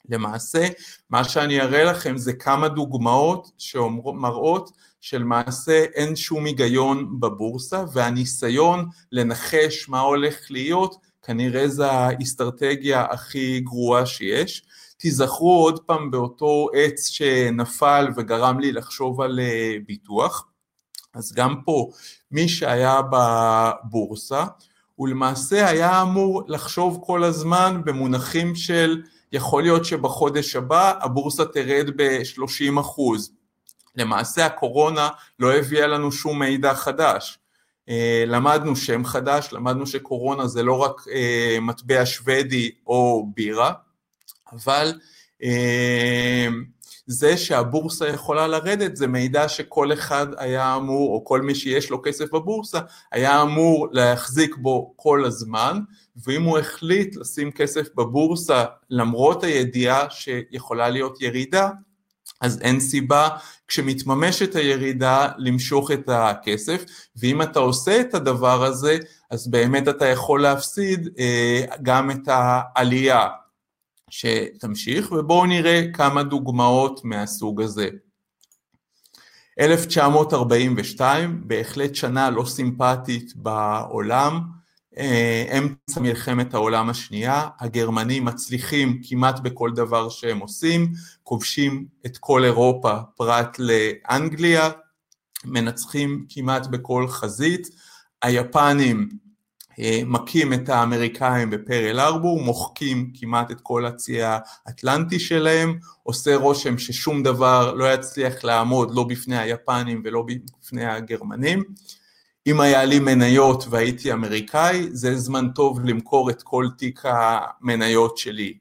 למעשה, 0.10 0.68
מה 1.10 1.24
שאני 1.24 1.62
אראה 1.62 1.84
לכם 1.84 2.18
זה 2.18 2.34
כמה 2.34 2.68
דוגמאות 2.68 3.52
שמראות 3.58 4.72
שלמעשה 5.02 5.84
אין 5.94 6.16
שום 6.16 6.46
היגיון 6.46 7.20
בבורסה 7.20 7.84
והניסיון 7.94 8.86
לנחש 9.12 9.90
מה 9.90 10.00
הולך 10.00 10.36
להיות 10.50 10.96
כנראה 11.24 11.68
זו 11.68 11.86
האסטרטגיה 11.86 13.06
הכי 13.10 13.60
גרועה 13.60 14.06
שיש. 14.06 14.66
תיזכרו 14.98 15.64
עוד 15.64 15.80
פעם 15.80 16.12
באותו 16.12 16.68
עץ 16.74 17.08
שנפל 17.08 18.08
וגרם 18.18 18.60
לי 18.60 18.72
לחשוב 18.72 19.22
על 19.22 19.40
אה, 19.40 19.76
ביטוח. 19.88 20.48
אז 21.16 21.34
גם 21.34 21.62
פה 21.66 21.90
מי 22.32 22.50
שהיה 22.50 23.02
בבורסה 23.12 24.46
הוא 24.96 25.08
למעשה 25.08 25.68
היה 25.68 26.02
אמור 26.02 26.44
לחשוב 26.48 27.02
כל 27.06 27.24
הזמן 27.24 27.82
במונחים 27.86 28.56
של 28.56 29.02
יכול 29.32 29.64
להיות 29.64 29.86
שבחודש 29.86 30.56
הבא 30.56 30.94
הבורסה 31.02 31.46
תרד 31.46 31.90
ב-30 31.96 32.80
אחוז. 32.80 33.32
למעשה 33.96 34.46
הקורונה 34.46 35.10
לא 35.40 35.54
הביאה 35.54 35.88
לנו 35.88 36.12
שום 36.12 36.40
מידע 36.40 36.74
חדש. 36.74 37.40
אה, 37.90 38.24
למדנו 38.28 38.76
שם 38.76 39.06
חדש, 39.06 39.50
למדנו 39.52 39.88
שקורונה 39.88 40.48
זה 40.48 40.64
לא 40.64 40.78
רק 40.78 41.02
אה, 41.12 41.58
מטבע 41.62 42.06
שוודי 42.06 42.72
או 42.88 43.28
בירה, 43.36 43.74
אבל 44.54 45.00
אה, 45.44 46.48
זה 47.08 47.38
שהבורסה 47.38 48.08
יכולה 48.08 48.48
לרדת 48.48 48.96
זה 48.96 49.08
מידע 49.08 49.50
שכל 49.50 49.94
אחד 49.94 50.28
היה 50.38 50.76
אמור, 50.76 51.14
או 51.14 51.26
כל 51.26 51.42
מי 51.42 51.56
שיש 51.56 51.90
לו 51.90 52.02
כסף 52.04 52.32
בבורסה, 52.34 52.80
היה 53.12 53.42
אמור 53.42 53.88
להחזיק 53.92 54.56
בו 54.56 54.94
כל 54.96 55.26
הזמן, 55.26 55.80
ואם 56.26 56.44
הוא 56.44 56.58
החליט 56.58 57.16
לשים 57.16 57.52
כסף 57.52 57.88
בבורסה 57.96 58.66
למרות 58.90 59.44
הידיעה 59.44 60.10
שיכולה 60.10 60.90
להיות 60.90 61.22
ירידה, 61.22 61.70
אז 62.42 62.62
אין 62.62 62.80
סיבה 62.80 63.30
כשמתממשת 63.68 64.56
הירידה 64.56 65.28
למשוך 65.38 65.92
את 65.92 66.10
הכסף, 66.10 66.84
ואם 67.16 67.42
אתה 67.42 67.60
עושה 67.60 68.02
את 68.02 68.14
הדבר 68.14 68.64
הזה, 68.66 68.98
אז 69.32 69.48
באמת 69.52 69.88
אתה 69.88 70.06
יכול 70.06 70.42
להפסיד 70.42 71.10
אה, 71.20 71.66
גם 71.82 72.12
את 72.12 72.28
העלייה 72.28 73.28
שתמשיך, 74.20 75.12
ובואו 75.12 75.46
נראה 75.46 75.84
כמה 75.94 76.24
דוגמאות 76.24 77.02
מהסוג 77.04 77.62
הזה. 77.62 77.90
1942, 79.60 81.48
בהחלט 81.48 81.96
שנה 81.96 82.30
לא 82.30 82.46
סימפטית 82.46 83.36
בעולם, 83.36 84.42
אה, 84.98 85.58
אמצע 85.58 86.00
מלחמת 86.00 86.54
העולם 86.54 86.90
השנייה, 86.90 87.48
הגרמנים 87.60 88.26
מצליחים 88.26 89.02
כמעט 89.10 89.40
בכל 89.40 89.72
דבר 89.76 90.10
שהם 90.10 90.40
עושים, 90.40 90.92
כובשים 91.24 91.86
את 92.06 92.18
כל 92.18 92.44
אירופה 92.44 92.98
פרט 93.18 93.58
לאנגליה, 93.60 94.70
מנצחים 95.46 96.26
כמעט 96.30 96.68
בכל 96.68 97.08
חזית, 97.08 97.68
היפנים 98.22 99.10
מכים 100.06 100.54
את 100.54 100.70
האמריקאים 100.70 101.50
בפרל 101.50 102.00
ארבור, 102.00 102.42
מוחקים 102.42 103.12
כמעט 103.14 103.52
את 103.52 103.62
כל 103.62 103.86
הצי 103.86 104.20
האטלנטי 104.22 105.20
שלהם, 105.20 105.80
עושה 106.04 106.36
רושם 106.36 106.78
ששום 106.78 107.24
דבר 107.24 107.74
לא 107.74 107.94
יצליח 107.94 108.44
לעמוד 108.44 108.96
לא 108.96 109.04
בפני 109.04 109.38
היפנים 109.38 110.02
ולא 110.06 110.26
בפני 110.62 110.86
הגרמנים. 110.86 111.64
אם 112.48 112.60
היה 112.60 112.86
לי 112.86 113.00
מניות 113.00 113.66
והייתי 113.70 114.14
אמריקאי, 114.14 114.88
זה 114.92 115.16
זמן 115.16 115.50
טוב 115.56 115.86
למכור 115.86 116.30
את 116.30 116.44
כל 116.44 116.68
תיק 116.78 117.04
המניות 117.06 118.18
שלי. 118.18 118.54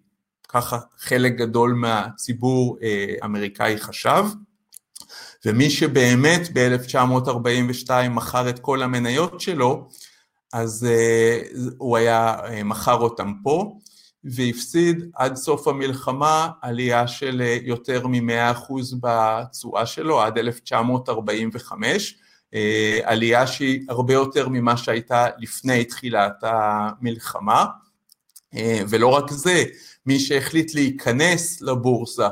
ככה 0.48 0.78
חלק 0.98 1.32
גדול 1.36 1.72
מהציבור 1.72 2.78
אה, 2.82 3.14
אמריקאי 3.24 3.78
חשב. 3.78 4.24
ומי 5.44 5.70
שבאמת 5.70 6.40
ב-1942 6.52 7.90
מכר 8.10 8.48
את 8.48 8.58
כל 8.58 8.82
המניות 8.82 9.40
שלו, 9.40 9.88
אז 10.54 10.86
uh, 10.86 11.60
הוא 11.78 11.96
היה 11.96 12.36
uh, 12.38 12.64
מכר 12.64 13.00
אותם 13.00 13.32
פה, 13.42 13.78
והפסיד 14.24 15.10
עד 15.14 15.36
סוף 15.36 15.68
המלחמה 15.68 16.50
עלייה 16.62 17.08
של 17.08 17.42
uh, 17.42 17.62
יותר 17.64 18.06
מ-100% 18.06 18.72
בתשואה 19.00 19.86
שלו, 19.86 20.22
עד 20.22 20.38
1945, 20.38 22.14
uh, 22.14 22.56
עלייה 23.04 23.46
שהיא 23.46 23.80
הרבה 23.88 24.14
יותר 24.14 24.48
ממה 24.48 24.76
שהייתה 24.76 25.26
לפני 25.38 25.84
תחילת 25.84 26.36
המלחמה, 26.42 27.64
uh, 28.54 28.58
ולא 28.88 29.08
רק 29.08 29.30
זה, 29.30 29.64
מי 30.06 30.20
שהחליט 30.20 30.74
להיכנס 30.74 31.62
לבורסה 31.62 32.28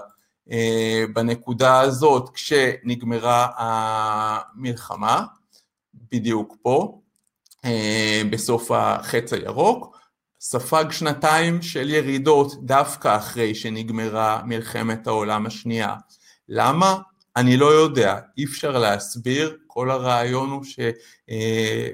אה, 0.51 1.05
בנקודה 1.15 1.81
הזאת 1.81 2.31
כשנגמרה 2.35 3.49
המלחמה, 3.57 5.25
בדיוק 6.13 6.57
פה, 6.63 7.02
בסוף 8.31 8.71
החץ 8.71 9.33
הירוק, 9.33 9.99
ספג 10.41 10.85
שנתיים 10.91 11.63
של 11.63 11.91
ירידות 11.91 12.67
דווקא 12.67 13.17
אחרי 13.17 13.55
שנגמרה 13.55 14.43
מלחמת 14.45 15.07
העולם 15.07 15.47
השנייה. 15.47 15.95
למה? 16.49 16.99
אני 17.37 17.57
לא 17.57 17.67
יודע, 17.67 18.19
אי 18.39 18.45
אפשר 18.45 18.79
להסביר, 18.79 19.57
כל 19.67 19.91
הרעיון 19.91 20.51
הוא 20.51 20.65
ש... 20.65 20.79
אה, 21.31 21.89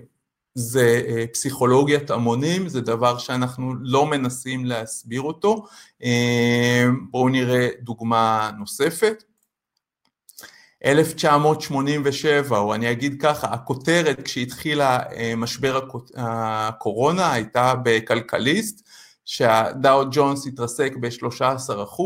אה, 0.76 1.24
פסיכולוגיית 1.32 2.10
המונים, 2.10 2.68
זה 2.68 2.80
דבר 2.80 3.18
שאנחנו 3.18 3.74
לא 3.80 4.06
מנסים 4.06 4.64
להסביר 4.64 5.20
אותו. 5.20 5.66
אה, 6.02 6.86
בואו 7.10 7.28
נראה 7.28 7.68
דוגמה 7.80 8.50
נוספת. 8.58 9.24
1987, 10.84 12.58
או 12.58 12.74
אני 12.74 12.90
אגיד 12.90 13.22
ככה, 13.22 13.46
הכותרת 13.46 14.22
כשהתחילה 14.24 14.98
אה, 15.12 15.32
משבר 15.36 15.80
הקורונה 16.16 17.32
הייתה 17.32 17.74
בכלכליסט, 17.82 18.88
שהדאו 19.24 20.04
ג'ונס 20.10 20.46
התרסק 20.46 20.92
ב-13% 21.00 22.02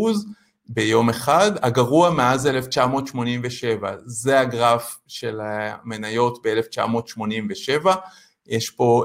ביום 0.69 1.11
אחד, 1.11 1.53
הגרוע 1.63 2.11
מאז 2.11 2.47
1987, 2.47 3.95
זה 4.05 4.41
הגרף 4.41 4.99
של 5.07 5.41
המניות 5.43 6.47
ב-1987, 6.47 7.89
יש 8.47 8.71
פה 8.71 9.05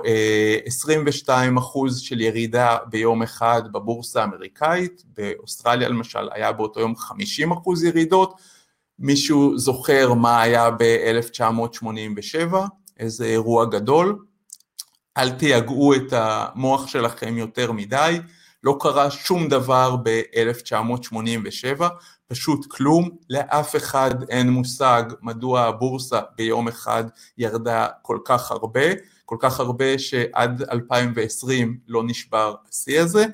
22 0.65 1.57
אה, 1.57 1.63
אחוז 1.63 2.00
של 2.00 2.21
ירידה 2.21 2.77
ביום 2.89 3.24
אחד 3.24 3.62
בבורסה 3.71 4.21
האמריקאית, 4.21 5.03
באוסטרליה 5.17 5.89
למשל 5.89 6.29
היה 6.31 6.51
באותו 6.51 6.79
יום 6.79 6.95
50 6.95 7.51
אחוז 7.51 7.83
ירידות, 7.83 8.33
מישהו 8.99 9.57
זוכר 9.57 10.13
מה 10.13 10.41
היה 10.41 10.69
ב-1987, 10.71 12.55
איזה 12.99 13.25
אירוע 13.25 13.65
גדול, 13.65 14.25
אל 15.17 15.29
תייגעו 15.29 15.95
את 15.95 16.13
המוח 16.13 16.87
שלכם 16.87 17.37
יותר 17.37 17.71
מדי, 17.71 18.19
לא 18.63 18.77
קרה 18.79 19.11
שום 19.11 19.47
דבר 19.47 19.95
ב-1987, 20.03 21.83
פשוט 22.27 22.65
כלום, 22.71 23.09
לאף 23.29 23.75
אחד 23.75 24.29
אין 24.29 24.49
מושג 24.49 25.03
מדוע 25.21 25.61
הבורסה 25.61 26.19
ביום 26.37 26.67
אחד 26.67 27.03
ירדה 27.37 27.87
כל 28.01 28.19
כך 28.25 28.51
הרבה, 28.51 28.81
כל 29.25 29.37
כך 29.39 29.59
הרבה 29.59 29.99
שעד 29.99 30.63
2020 30.71 31.77
לא 31.87 32.03
נשבר 32.03 32.55
השיא 32.69 32.99
הזה. 32.99 33.25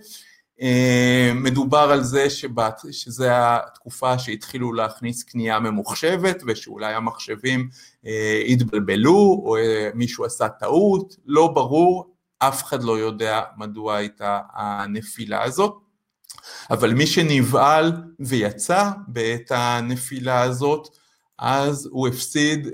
אה, 0.61 1.31
מדובר 1.35 1.77
על 1.91 2.03
זה 2.03 2.29
שבת, 2.29 2.81
שזה 2.91 3.29
התקופה 3.33 4.19
שהתחילו 4.19 4.73
להכניס 4.73 5.23
קנייה 5.23 5.59
ממוחשבת 5.59 6.43
ושאולי 6.47 6.93
המחשבים 6.93 7.69
אה, 8.05 8.43
התבלבלו 8.47 9.41
או 9.45 9.57
אה, 9.57 9.89
מישהו 9.93 10.25
עשה 10.25 10.49
טעות, 10.49 11.15
לא 11.25 11.47
ברור, 11.47 12.13
אף 12.39 12.63
אחד 12.63 12.83
לא 12.83 12.99
יודע 12.99 13.41
מדוע 13.57 13.95
הייתה 13.95 14.39
הנפילה 14.53 15.43
הזאת. 15.43 15.73
אבל 16.71 16.93
מי 16.93 17.07
שנבהל 17.07 17.91
ויצא 18.19 18.89
בעת 19.07 19.51
הנפילה 19.51 20.41
הזאת, 20.41 20.87
אז 21.39 21.89
הוא 21.91 22.07
הפסיד 22.07 22.67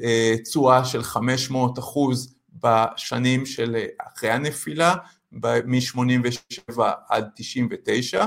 תשואה 0.44 0.86
של 0.86 1.04
500 1.04 1.80
אחוז 1.80 2.36
בשנים 2.64 3.46
של 3.46 3.76
אחרי 3.98 4.30
הנפילה, 4.32 4.96
מ-87 5.32 6.82
עד 7.10 7.30
99, 7.36 8.26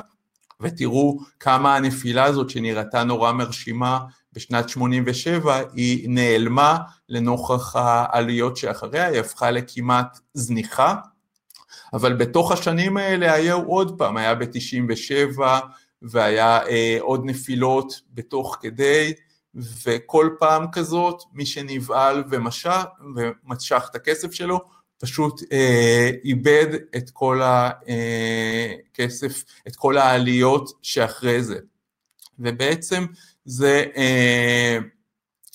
ותראו 0.60 1.18
כמה 1.40 1.76
הנפילה 1.76 2.24
הזאת 2.24 2.50
שנראתה 2.50 3.04
נורא 3.04 3.32
מרשימה 3.32 4.00
בשנת 4.32 4.68
87, 4.68 5.62
היא 5.72 6.08
נעלמה 6.08 6.78
לנוכח 7.08 7.76
העליות 7.76 8.56
שאחריה, 8.56 9.06
היא 9.06 9.20
הפכה 9.20 9.50
לכמעט 9.50 10.18
זניחה, 10.34 10.96
אבל 11.92 12.12
בתוך 12.14 12.52
השנים 12.52 12.96
האלה 12.96 13.32
היו 13.32 13.62
עוד 13.62 13.98
פעם, 13.98 14.16
היה 14.16 14.34
ב-97 14.34 15.40
והיה 16.02 16.66
אה, 16.66 16.96
עוד 17.00 17.22
נפילות 17.24 18.00
בתוך 18.10 18.56
כדי, 18.60 19.12
וכל 19.86 20.30
פעם 20.38 20.66
כזאת 20.72 21.22
מי 21.32 21.46
שנבהל 21.46 22.24
ומשך, 22.30 22.84
ומשך 23.16 23.88
את 23.90 23.94
הכסף 23.94 24.32
שלו 24.32 24.60
פשוט 25.02 25.42
אה, 25.52 26.10
איבד 26.24 26.66
את 26.96 27.10
כל 27.10 27.40
הכסף, 27.42 29.44
אה, 29.46 29.60
את 29.68 29.76
כל 29.76 29.98
העליות 29.98 30.70
שאחרי 30.82 31.42
זה. 31.42 31.58
ובעצם 32.38 33.06
זה 33.44 33.84
אה, 33.96 34.78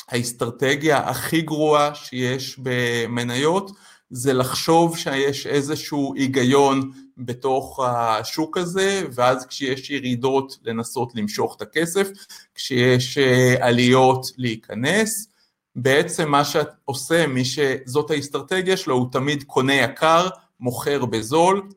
האסטרטגיה 0.09 0.97
הכי 0.97 1.41
גרועה 1.41 1.95
שיש 1.95 2.59
במניות, 2.59 3.71
זה 4.09 4.33
לחשוב 4.33 4.97
שיש 4.97 5.47
איזשהו 5.47 6.13
היגיון 6.15 6.91
בתוך 7.17 7.79
השוק 7.83 8.57
הזה, 8.57 9.03
ואז 9.13 9.45
כשיש 9.45 9.89
ירידות 9.89 10.57
לנסות 10.63 11.15
למשוך 11.15 11.55
את 11.55 11.61
הכסף, 11.61 12.09
כשיש 12.55 13.17
אה, 13.17 13.55
עליות 13.59 14.25
להיכנס. 14.37 15.27
בעצם 15.77 16.31
מה 16.31 16.43
שאת 16.43 16.69
עושה, 16.85 17.27
מי 17.27 17.45
שזאת 17.45 18.11
האסטרטגיה 18.11 18.77
שלו, 18.77 18.95
הוא 18.95 19.11
תמיד 19.11 19.43
קונה 19.43 19.73
יקר, 19.73 20.27
מוכר 20.59 21.05
בזול, 21.05 21.69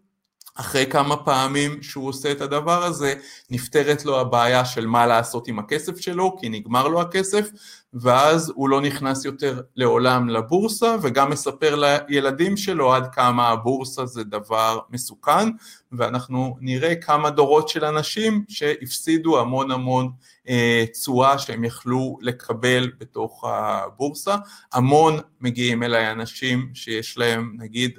אחרי 0.54 0.86
כמה 0.86 1.16
פעמים 1.16 1.82
שהוא 1.82 2.08
עושה 2.08 2.32
את 2.32 2.40
הדבר 2.40 2.84
הזה, 2.84 3.14
נפתרת 3.50 4.04
לו 4.04 4.20
הבעיה 4.20 4.64
של 4.64 4.86
מה 4.86 5.06
לעשות 5.06 5.48
עם 5.48 5.58
הכסף 5.58 6.00
שלו, 6.00 6.36
כי 6.40 6.48
נגמר 6.48 6.88
לו 6.88 7.00
הכסף, 7.00 7.48
ואז 7.94 8.52
הוא 8.54 8.68
לא 8.68 8.80
נכנס 8.80 9.24
יותר 9.24 9.60
לעולם 9.76 10.28
לבורסה, 10.28 10.96
וגם 11.02 11.30
מספר 11.30 11.74
לילדים 12.08 12.56
שלו 12.56 12.94
עד 12.94 13.14
כמה 13.14 13.48
הבורסה 13.48 14.06
זה 14.06 14.24
דבר 14.24 14.78
מסוכן, 14.90 15.48
ואנחנו 15.92 16.56
נראה 16.60 16.94
כמה 16.94 17.30
דורות 17.30 17.68
של 17.68 17.84
אנשים 17.84 18.44
שהפסידו 18.48 19.40
המון 19.40 19.70
המון 19.70 20.10
אה, 20.48 20.84
תשואה 20.92 21.38
שהם 21.38 21.64
יכלו 21.64 22.18
לקבל 22.20 22.90
בתוך 22.98 23.44
הבורסה. 23.44 24.36
המון 24.72 25.18
מגיעים 25.40 25.82
אליי 25.82 26.10
אנשים 26.10 26.70
שיש 26.74 27.18
להם, 27.18 27.56
נגיד, 27.58 27.98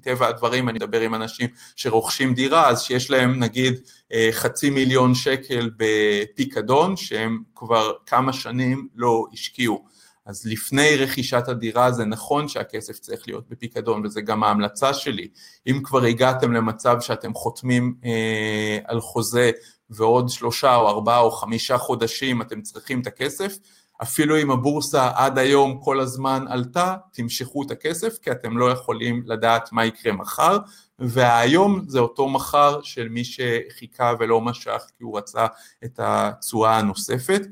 מטבע 0.00 0.28
הדברים 0.28 0.68
אני 0.68 0.76
מדבר 0.76 1.00
עם 1.00 1.14
אנשים 1.14 1.48
שרוכשים 1.76 2.34
דירה, 2.34 2.68
אז 2.68 2.82
שיש 2.82 3.10
להם 3.10 3.40
נגיד 3.40 3.74
אה, 4.12 4.28
חצי 4.32 4.70
מיליון 4.70 5.14
שקל 5.14 5.70
בפיקדון, 5.76 6.96
שהם 6.96 7.42
כבר 7.54 7.92
כמה 8.06 8.32
שנים 8.32 8.88
לא 8.94 9.24
השקיעו. 9.32 9.84
אז 10.26 10.46
לפני 10.46 10.96
רכישת 10.96 11.48
הדירה 11.48 11.92
זה 11.92 12.04
נכון 12.04 12.48
שהכסף 12.48 12.98
צריך 12.98 13.28
להיות 13.28 13.48
בפיקדון 13.48 14.06
וזה 14.06 14.20
גם 14.20 14.42
ההמלצה 14.42 14.94
שלי. 14.94 15.28
אם 15.66 15.80
כבר 15.84 16.04
הגעתם 16.04 16.52
למצב 16.52 17.00
שאתם 17.00 17.34
חותמים 17.34 17.94
אה, 18.04 18.78
על 18.84 19.00
חוזה 19.00 19.50
ועוד 19.90 20.28
שלושה 20.28 20.76
או 20.76 20.88
ארבעה 20.88 21.18
או 21.18 21.30
חמישה 21.30 21.78
חודשים 21.78 22.42
אתם 22.42 22.62
צריכים 22.62 23.00
את 23.00 23.06
הכסף, 23.06 23.56
אפילו 24.02 24.38
אם 24.38 24.50
הבורסה 24.50 25.10
עד 25.14 25.38
היום 25.38 25.80
כל 25.82 26.00
הזמן 26.00 26.44
עלתה, 26.48 26.96
תמשכו 27.12 27.62
את 27.62 27.70
הכסף 27.70 28.18
כי 28.22 28.30
אתם 28.30 28.58
לא 28.58 28.70
יכולים 28.70 29.22
לדעת 29.26 29.72
מה 29.72 29.84
יקרה 29.84 30.12
מחר, 30.12 30.58
והיום 30.98 31.84
זה 31.88 31.98
אותו 31.98 32.28
מחר 32.28 32.82
של 32.82 33.08
מי 33.08 33.22
שחיכה 33.24 34.12
ולא 34.18 34.40
משך 34.40 34.82
כי 34.98 35.04
הוא 35.04 35.18
רצה 35.18 35.46
את 35.84 36.00
התשואה 36.02 36.78
הנוספת. 36.78 37.42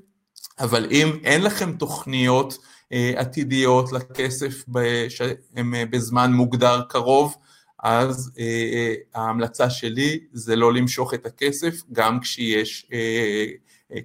אבל 0.60 0.86
אם 0.90 1.18
אין 1.24 1.42
לכם 1.42 1.72
תוכניות 1.72 2.58
אה, 2.92 3.12
עתידיות 3.16 3.92
לכסף 3.92 4.64
שהן 5.08 5.74
אה, 5.74 5.84
בזמן 5.90 6.32
מוגדר 6.32 6.82
קרוב, 6.88 7.36
אז 7.82 8.32
אה, 8.38 8.94
ההמלצה 9.14 9.70
שלי 9.70 10.18
זה 10.32 10.56
לא 10.56 10.72
למשוך 10.72 11.14
את 11.14 11.26
הכסף 11.26 11.74
גם 11.92 12.20
כשיש 12.20 12.86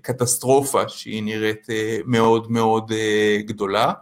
קטסטרופה 0.02 0.90
שהיא 0.90 1.24
נראית 1.24 1.68
מאוד 2.06 2.52
מאוד 2.52 2.92
גדולה. 3.40 3.94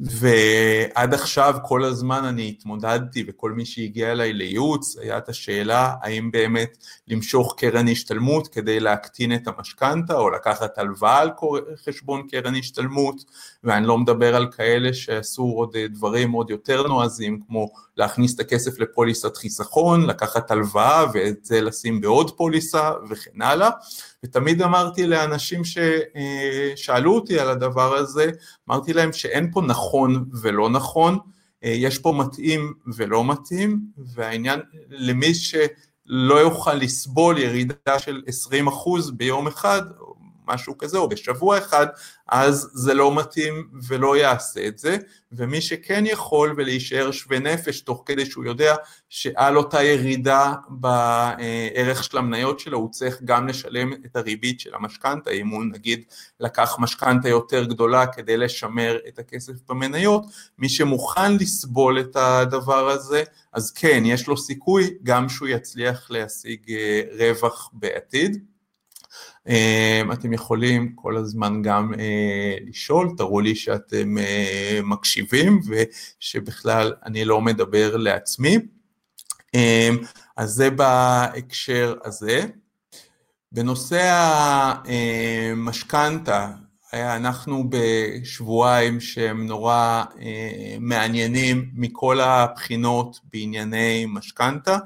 ועד 0.00 1.14
עכשיו 1.14 1.54
כל 1.64 1.84
הזמן 1.84 2.24
אני 2.24 2.48
התמודדתי 2.48 3.24
וכל 3.26 3.52
מי 3.52 3.66
שהגיע 3.66 4.12
אליי 4.12 4.32
לייעוץ 4.32 4.96
היה 4.96 5.18
את 5.18 5.28
השאלה 5.28 5.94
האם 6.02 6.30
באמת 6.30 6.76
למשוך 7.08 7.54
קרן 7.58 7.88
השתלמות 7.88 8.48
כדי 8.48 8.80
להקטין 8.80 9.34
את 9.34 9.48
המשכנתה 9.48 10.14
או 10.18 10.30
לקחת 10.30 10.78
הלוואה 10.78 11.18
על 11.18 11.30
חשבון 11.84 12.28
קרן 12.28 12.54
השתלמות 12.54 13.24
ואני 13.64 13.86
לא 13.86 13.98
מדבר 13.98 14.36
על 14.36 14.52
כאלה 14.52 14.94
שעשו 14.94 15.42
עוד 15.42 15.76
דברים 15.90 16.32
עוד 16.32 16.50
יותר 16.50 16.86
נועזים 16.86 17.40
כמו 17.46 17.68
להכניס 17.96 18.34
את 18.34 18.40
הכסף 18.40 18.78
לפוליסת 18.78 19.36
חיסכון, 19.36 20.06
לקחת 20.06 20.50
הלוואה 20.50 21.04
ואת 21.14 21.44
זה 21.44 21.60
לשים 21.60 22.00
בעוד 22.00 22.30
פוליסה 22.36 22.90
וכן 23.10 23.42
הלאה. 23.42 23.70
ותמיד 24.24 24.62
אמרתי 24.62 25.06
לאנשים 25.06 25.62
ששאלו 25.64 27.14
אותי 27.14 27.38
על 27.38 27.48
הדבר 27.48 27.94
הזה, 27.94 28.30
אמרתי 28.68 28.92
להם 28.92 29.12
שאין 29.12 29.50
פה 29.52 29.62
נכון 29.62 30.24
ולא 30.42 30.70
נכון, 30.70 31.18
יש 31.62 31.98
פה 31.98 32.12
מתאים 32.12 32.72
ולא 32.96 33.24
מתאים, 33.24 33.80
והעניין 34.14 34.60
למי 34.88 35.34
שלא 35.34 36.34
יוכל 36.34 36.74
לסבול 36.74 37.38
ירידה 37.38 37.98
של 37.98 38.22
20% 39.08 39.12
ביום 39.16 39.46
אחד, 39.46 39.82
משהו 40.46 40.78
כזה, 40.78 40.98
או 40.98 41.08
בשבוע 41.08 41.58
אחד, 41.58 41.86
אז 42.28 42.70
זה 42.72 42.94
לא 42.94 43.14
מתאים 43.14 43.68
ולא 43.88 44.16
יעשה 44.16 44.66
את 44.66 44.78
זה, 44.78 44.96
ומי 45.32 45.60
שכן 45.60 46.04
יכול 46.06 46.54
ולהישאר 46.56 47.10
שווה 47.10 47.38
נפש 47.38 47.80
תוך 47.80 48.02
כדי 48.06 48.26
שהוא 48.26 48.44
יודע 48.44 48.74
שעל 49.08 49.56
אותה 49.56 49.82
ירידה 49.82 50.52
בערך 50.68 52.04
של 52.04 52.18
המניות 52.18 52.60
שלו 52.60 52.78
הוא 52.78 52.90
צריך 52.90 53.22
גם 53.24 53.48
לשלם 53.48 53.92
את 53.92 54.16
הריבית 54.16 54.60
של 54.60 54.74
המשכנתה, 54.74 55.30
אם 55.30 55.48
הוא 55.48 55.64
נגיד 55.64 56.02
לקח 56.40 56.76
משכנתה 56.78 57.28
יותר 57.28 57.64
גדולה 57.64 58.06
כדי 58.06 58.36
לשמר 58.36 58.98
את 59.08 59.18
הכסף 59.18 59.52
במניות, 59.68 60.22
מי 60.58 60.68
שמוכן 60.68 61.36
לסבול 61.36 62.00
את 62.00 62.16
הדבר 62.16 62.88
הזה, 62.88 63.22
אז 63.52 63.70
כן, 63.70 64.02
יש 64.06 64.26
לו 64.26 64.36
סיכוי 64.36 64.94
גם 65.02 65.28
שהוא 65.28 65.48
יצליח 65.48 66.10
להשיג 66.10 66.60
אה, 66.70 67.02
רווח 67.18 67.70
בעתיד. 67.72 68.53
אמ, 69.48 70.12
אתם 70.12 70.32
יכולים 70.32 70.92
כל 70.94 71.16
הזמן 71.16 71.62
גם 71.62 71.94
אה, 71.98 72.56
לשאול, 72.66 73.08
תראו 73.16 73.40
לי 73.40 73.54
שאתם 73.54 74.18
אה, 74.18 74.80
מקשיבים 74.84 75.60
ושבכלל 75.68 76.92
אני 77.04 77.24
לא 77.24 77.40
מדבר 77.40 77.96
לעצמי. 77.96 78.58
אמ, 79.54 79.96
אז 80.36 80.50
זה 80.50 80.70
בהקשר 80.70 81.94
הזה. 82.04 82.46
בנושא 83.52 84.10
המשכנתה, 84.84 86.50
אנחנו 86.92 87.64
בשבועיים 87.68 89.00
שהם 89.00 89.46
נורא 89.46 90.04
אה, 90.20 90.76
מעניינים 90.80 91.70
מכל 91.74 92.20
הבחינות 92.20 93.20
בענייני 93.32 94.06
משכנתה. 94.08 94.78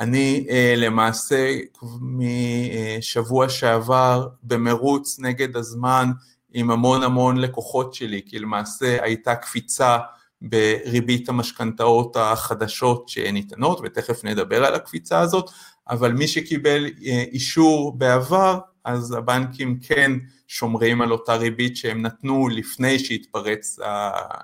אני 0.00 0.46
אה, 0.50 0.74
למעשה 0.76 1.58
משבוע 2.00 3.48
שעבר 3.48 4.28
במרוץ 4.42 5.18
נגד 5.18 5.56
הזמן 5.56 6.10
עם 6.54 6.70
המון 6.70 7.02
המון 7.02 7.36
לקוחות 7.36 7.94
שלי, 7.94 8.22
כי 8.26 8.38
למעשה 8.38 9.02
הייתה 9.02 9.34
קפיצה 9.34 9.98
בריבית 10.42 11.28
המשכנתאות 11.28 12.16
החדשות 12.16 13.08
שניתנות, 13.08 13.80
ותכף 13.84 14.24
נדבר 14.24 14.64
על 14.64 14.74
הקפיצה 14.74 15.20
הזאת, 15.20 15.50
אבל 15.88 16.12
מי 16.12 16.28
שקיבל 16.28 16.86
אה, 17.06 17.24
אישור 17.32 17.98
בעבר, 17.98 18.58
אז 18.84 19.12
הבנקים 19.12 19.78
כן 19.80 20.12
שומרים 20.48 21.02
על 21.02 21.12
אותה 21.12 21.36
ריבית 21.36 21.76
שהם 21.76 22.02
נתנו 22.02 22.48
לפני 22.48 22.98
שהתפרץ 22.98 23.78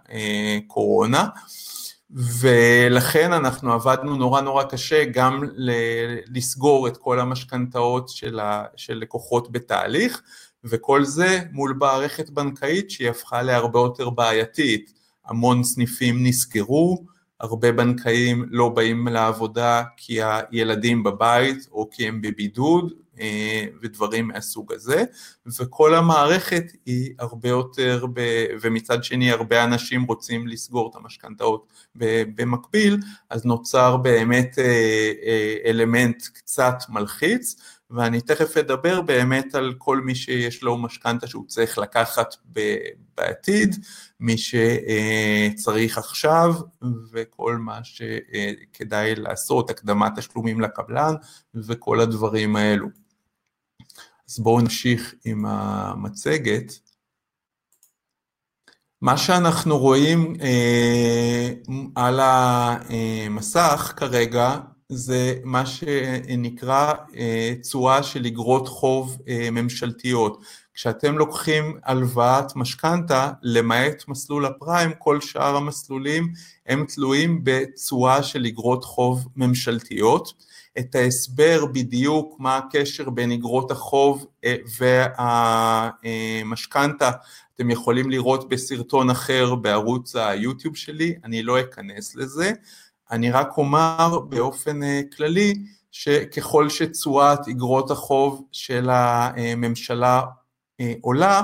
הקורונה. 0.09 1.19
אה, 1.19 1.27
ולכן 2.13 3.33
אנחנו 3.33 3.73
עבדנו 3.73 4.17
נורא 4.17 4.41
נורא 4.41 4.63
קשה 4.63 5.05
גם 5.05 5.43
לסגור 6.35 6.89
את 6.89 6.97
כל 6.97 7.21
המשכנתאות 7.21 8.09
של, 8.09 8.41
ה, 8.41 8.65
של 8.77 8.95
לקוחות 8.95 9.53
בתהליך 9.53 10.23
וכל 10.65 11.05
זה 11.05 11.41
מול 11.53 11.77
מערכת 11.79 12.31
בנקאית 12.31 12.91
שהיא 12.91 13.11
הפכה 13.11 13.43
להרבה 13.43 13.81
יותר 13.81 14.11
בעייתית, 14.11 14.93
המון 15.27 15.65
סניפים 15.65 16.27
נסגרו, 16.27 17.05
הרבה 17.41 17.73
בנקאים 17.73 18.47
לא 18.51 18.69
באים 18.69 19.09
לעבודה 19.09 19.83
כי 19.97 20.19
הילדים 20.23 21.03
בבית 21.03 21.69
או 21.73 21.89
כי 21.91 22.09
הם 22.09 22.23
בבידוד 22.23 22.93
ודברים 23.83 24.29
מהסוג 24.29 24.73
הזה, 24.73 25.05
וכל 25.61 25.95
המערכת 25.95 26.65
היא 26.87 27.15
הרבה 27.19 27.49
יותר, 27.49 28.07
ב, 28.15 28.21
ומצד 28.61 29.05
שני 29.05 29.31
הרבה 29.31 29.65
אנשים 29.65 30.03
רוצים 30.05 30.47
לסגור 30.47 30.91
את 30.91 30.97
המשכנתאות 30.97 31.67
במקביל, 32.35 32.99
אז 33.31 33.45
נוצר 33.45 33.97
באמת 33.97 34.59
אה, 34.59 35.13
אה, 35.23 35.57
אלמנט 35.65 36.23
קצת 36.23 36.75
מלחיץ, 36.89 37.57
ואני 37.91 38.21
תכף 38.21 38.57
אדבר 38.57 39.01
באמת 39.01 39.55
על 39.55 39.75
כל 39.79 40.01
מי 40.01 40.15
שיש 40.15 40.63
לו 40.63 40.79
משכנתה 40.79 41.27
שהוא 41.27 41.45
צריך 41.47 41.79
לקחת 41.79 42.35
בעתיד, 43.17 43.77
מי 44.21 44.37
שצריך 44.39 45.99
עכשיו 45.99 46.55
וכל 47.13 47.57
מה 47.57 47.81
שכדאי 47.85 49.15
לעשות, 49.15 49.71
הקדמת 49.71 50.13
תשלומים 50.19 50.61
לקבלן 50.61 51.15
וכל 51.55 52.01
הדברים 52.01 52.57
האלו. 52.57 53.02
אז 54.33 54.39
בואו 54.39 54.61
נמשיך 54.61 55.15
עם 55.25 55.45
המצגת. 55.47 56.73
מה 59.01 59.17
שאנחנו 59.17 59.79
רואים 59.79 60.35
אה, 60.43 61.53
על 61.95 62.21
המסך 62.23 63.93
כרגע 63.97 64.59
זה 64.89 65.35
מה 65.45 65.67
שנקרא 65.67 66.93
אה, 67.17 67.55
תשואה 67.63 68.03
של 68.03 68.27
אגרות 68.27 68.69
חוב 68.69 69.19
אה, 69.29 69.49
ממשלתיות. 69.51 70.43
כשאתם 70.75 71.19
לוקחים 71.19 71.79
הלוואת 71.85 72.57
משכנתה, 72.57 73.33
למעט 73.43 74.09
מסלול 74.09 74.47
הפריים, 74.47 74.91
כל 74.99 75.21
שאר 75.21 75.57
המסלולים 75.57 76.33
הם 76.67 76.87
תלויים 76.95 77.41
בתשואה 77.45 78.23
של 78.23 78.47
אגרות 78.47 78.85
חוב 78.85 79.29
ממשלתיות. 79.37 80.52
את 80.79 80.95
ההסבר 80.95 81.67
בדיוק 81.67 82.37
מה 82.39 82.57
הקשר 82.57 83.11
בין 83.11 83.33
אגרות 83.33 83.71
החוב 83.71 84.27
אה, 84.45 84.57
והמשכנתה 85.99 87.11
אתם 87.55 87.71
יכולים 87.71 88.11
לראות 88.11 88.49
בסרטון 88.49 89.11
אחר 89.11 89.55
בערוץ 89.55 90.17
היוטיוב 90.17 90.77
שלי, 90.77 91.15
אני 91.25 91.43
לא 91.43 91.61
אכנס 91.61 92.15
לזה, 92.15 92.53
אני 93.11 93.31
רק 93.31 93.57
אומר 93.57 94.19
באופן 94.29 94.83
אה, 94.83 95.01
כללי 95.17 95.55
שככל 95.91 96.69
שתשואת 96.69 97.49
אגרות 97.49 97.91
החוב 97.91 98.45
של 98.53 98.91
הממשלה 98.91 100.23
אה, 100.81 100.95
עולה, 101.01 101.43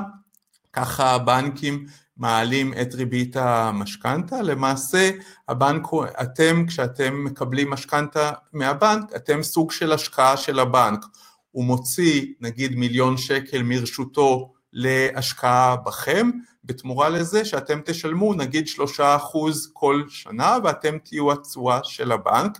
ככה 0.73 1.14
הבנקים 1.14 1.87
מעלים 2.19 2.73
את 2.83 2.95
ריבית 2.95 3.37
המשכנתה, 3.37 4.43
למעשה 4.43 5.11
הבנק, 5.49 5.87
אתם 6.23 6.65
כשאתם 6.69 7.25
מקבלים 7.25 7.71
משכנתה 7.71 8.33
מהבנק, 8.53 9.13
אתם 9.17 9.43
סוג 9.43 9.73
של 9.73 9.93
השקעה 9.93 10.37
של 10.37 10.59
הבנק, 10.59 11.05
הוא 11.51 11.65
מוציא 11.65 12.27
נגיד 12.41 12.77
מיליון 12.77 13.17
שקל 13.17 13.63
מרשותו 13.63 14.53
להשקעה 14.73 15.77
בכם, 15.77 16.31
בתמורה 16.65 17.09
לזה 17.09 17.45
שאתם 17.45 17.81
תשלמו 17.85 18.35
נגיד 18.35 18.69
שלושה 18.69 19.17
אחוז 19.17 19.71
כל 19.73 20.03
שנה 20.09 20.57
ואתם 20.65 20.99
תהיו 21.05 21.33
התשואה 21.33 21.81
של 21.85 22.13
הבנק, 22.13 22.59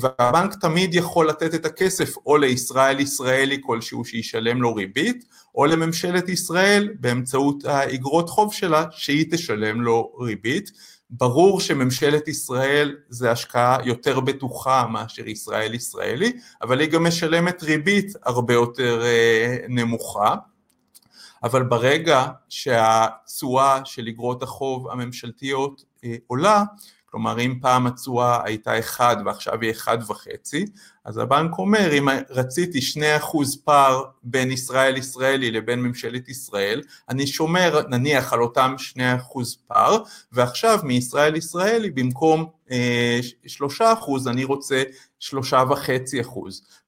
והבנק 0.00 0.54
תמיד 0.60 0.94
יכול 0.94 1.28
לתת 1.28 1.54
את 1.54 1.66
הכסף 1.66 2.14
או 2.26 2.36
לישראל 2.36 3.00
ישראלי 3.00 3.58
כלשהו 3.62 4.04
שישלם 4.04 4.62
לו 4.62 4.74
ריבית, 4.74 5.24
או 5.54 5.66
לממשלת 5.66 6.28
ישראל 6.28 6.88
באמצעות 7.00 7.64
האגרות 7.64 8.28
חוב 8.28 8.52
שלה 8.52 8.84
שהיא 8.90 9.26
תשלם 9.30 9.80
לו 9.80 10.12
ריבית. 10.20 10.70
ברור 11.10 11.60
שממשלת 11.60 12.28
ישראל 12.28 12.96
זה 13.08 13.30
השקעה 13.30 13.78
יותר 13.84 14.20
בטוחה 14.20 14.86
מאשר 14.86 15.28
ישראל 15.28 15.74
ישראלי, 15.74 16.32
אבל 16.62 16.80
היא 16.80 16.88
גם 16.88 17.06
משלמת 17.06 17.62
ריבית 17.62 18.12
הרבה 18.24 18.54
יותר 18.54 19.02
אה, 19.04 19.56
נמוכה. 19.68 20.34
אבל 21.42 21.62
ברגע 21.62 22.26
שהתשואה 22.48 23.80
של 23.84 24.06
אגרות 24.08 24.42
החוב 24.42 24.88
הממשלתיות 24.88 25.84
אה, 26.04 26.14
עולה, 26.26 26.64
כלומר 27.10 27.40
אם 27.40 27.54
פעם 27.60 27.86
התשואה 27.86 28.40
הייתה 28.44 28.78
1 28.78 29.18
ועכשיו 29.24 29.60
היא 29.60 29.72
1.5, 29.72 30.12
אז 31.04 31.18
הבנק 31.18 31.58
אומר 31.58 31.98
אם 31.98 32.08
רציתי 32.30 32.78
2% 32.78 33.36
פער 33.64 34.02
בין 34.22 34.50
ישראל 34.50 34.96
ישראלי 34.96 35.50
לבין 35.50 35.82
ממשלת 35.82 36.28
ישראל, 36.28 36.82
אני 37.08 37.26
שומר 37.26 37.80
נניח 37.88 38.32
על 38.32 38.42
אותם 38.42 38.74
2% 38.96 38.98
פער, 39.66 39.98
ועכשיו 40.32 40.78
מישראל 40.82 41.36
ישראלי 41.36 41.90
במקום 41.90 42.46
אה, 42.70 43.20
3% 43.80 43.80
אני 44.26 44.44
רוצה 44.44 44.82
3.5%. 45.20 45.30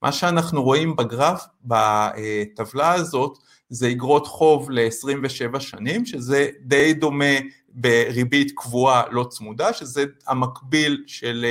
מה 0.02 0.12
שאנחנו 0.12 0.62
רואים 0.62 0.96
בגרף, 0.96 1.46
בטבלה 1.64 2.92
הזאת, 2.92 3.38
זה 3.70 3.90
אגרות 3.90 4.26
חוב 4.26 4.70
ל-27 4.70 5.60
שנים, 5.60 6.06
שזה 6.06 6.48
די 6.60 6.94
דומה 6.94 7.34
בריבית 7.70 8.52
קבועה 8.56 9.02
לא 9.10 9.26
צמודה, 9.30 9.72
שזה 9.72 10.04
המקביל 10.26 11.04
של 11.06 11.46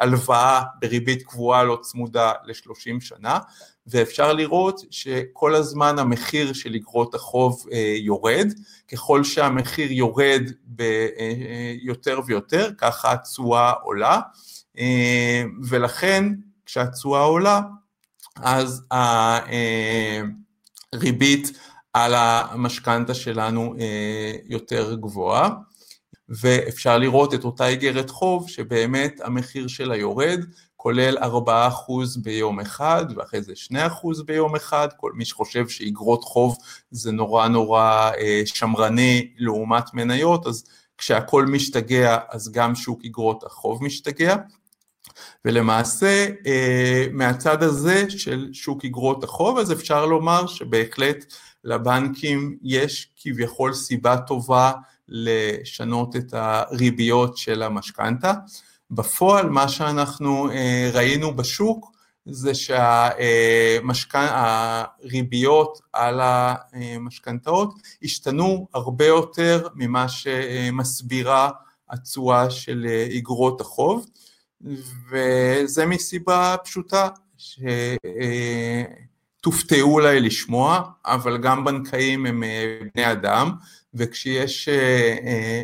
הלוואה 0.00 0.62
בריבית 0.80 1.22
קבועה 1.22 1.64
לא 1.64 1.78
צמודה 1.82 2.32
ל-30 2.44 3.00
שנה, 3.00 3.38
ואפשר 3.86 4.32
לראות 4.32 4.80
שכל 4.90 5.54
הזמן 5.54 5.98
המחיר 5.98 6.52
של 6.52 6.74
אגרות 6.74 7.14
החוב 7.14 7.66
יורד, 7.98 8.52
ככל 8.92 9.24
שהמחיר 9.24 9.92
יורד 9.92 10.42
יותר 11.82 12.20
ויותר, 12.26 12.70
ככה 12.78 13.12
התשואה 13.12 13.70
עולה, 13.70 14.20
ולכן 15.68 16.24
כשהתשואה 16.66 17.20
עולה, 17.20 17.60
אז 18.36 18.82
הריבית 20.92 21.58
על 21.96 22.14
המשכנתה 22.16 23.14
שלנו 23.14 23.74
יותר 24.46 24.94
גבוהה, 24.94 25.50
ואפשר 26.28 26.98
לראות 26.98 27.34
את 27.34 27.44
אותה 27.44 27.68
איגרת 27.68 28.10
חוב 28.10 28.48
שבאמת 28.48 29.20
המחיר 29.24 29.66
שלה 29.66 29.96
יורד, 29.96 30.40
כולל 30.76 31.18
4% 31.18 31.22
ביום 32.22 32.60
אחד 32.60 33.04
ואחרי 33.16 33.42
זה 33.42 33.52
2% 33.72 34.24
ביום 34.26 34.56
אחד, 34.56 34.88
כל 34.96 35.12
מי 35.14 35.24
שחושב 35.24 35.68
שאיגרות 35.68 36.24
חוב 36.24 36.56
זה 36.90 37.12
נורא 37.12 37.48
נורא 37.48 38.10
שמרני 38.44 39.30
לעומת 39.36 39.94
מניות, 39.94 40.46
אז 40.46 40.64
כשהכל 40.98 41.46
משתגע 41.46 42.18
אז 42.30 42.52
גם 42.52 42.74
שוק 42.74 43.00
איגרות 43.04 43.44
החוב 43.44 43.84
משתגע, 43.84 44.36
ולמעשה 45.44 46.26
מהצד 47.12 47.62
הזה 47.62 48.10
של 48.10 48.48
שוק 48.52 48.84
איגרות 48.84 49.24
החוב 49.24 49.58
אז 49.58 49.72
אפשר 49.72 50.06
לומר 50.06 50.46
שבהחלט 50.46 51.24
לבנקים 51.64 52.56
יש 52.62 53.10
כביכול 53.16 53.72
סיבה 53.72 54.16
טובה 54.16 54.72
לשנות 55.08 56.16
את 56.16 56.34
הריביות 56.36 57.36
של 57.36 57.62
המשכנתה, 57.62 58.32
בפועל 58.90 59.48
מה 59.48 59.68
שאנחנו 59.68 60.48
ראינו 60.92 61.36
בשוק 61.36 61.96
זה 62.26 62.52
שהריביות 64.94 65.80
על 65.92 66.20
המשכנתאות 66.22 67.74
השתנו 68.02 68.68
הרבה 68.74 69.06
יותר 69.06 69.68
ממה 69.74 70.08
שמסבירה 70.08 71.50
התשואה 71.90 72.50
של 72.50 72.86
איגרות 73.10 73.60
החוב, 73.60 74.06
וזה 75.10 75.86
מסיבה 75.86 76.56
פשוטה, 76.64 77.08
שתופתעו 79.38 79.92
אולי 79.92 80.20
לשמוע, 80.20 80.82
אבל 81.04 81.38
גם 81.38 81.64
בנקאים 81.64 82.26
הם 82.26 82.42
בני 82.94 83.12
אדם, 83.12 83.50
וכשיש 83.94 84.68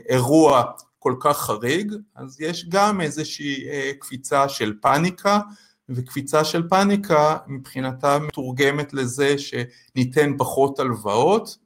אירוע 0.08 0.62
כל 0.98 1.14
כך 1.20 1.38
חריג, 1.38 1.92
אז 2.16 2.40
יש 2.40 2.68
גם 2.68 3.00
איזושהי 3.00 3.64
קפיצה 3.98 4.48
של 4.48 4.74
פאניקה, 4.80 5.40
וקפיצה 5.88 6.44
של 6.44 6.68
פאניקה 6.68 7.36
מבחינתה 7.46 8.18
מתורגמת 8.18 8.94
לזה 8.94 9.34
שניתן 9.38 10.32
פחות 10.38 10.78
הלוואות, 10.78 11.56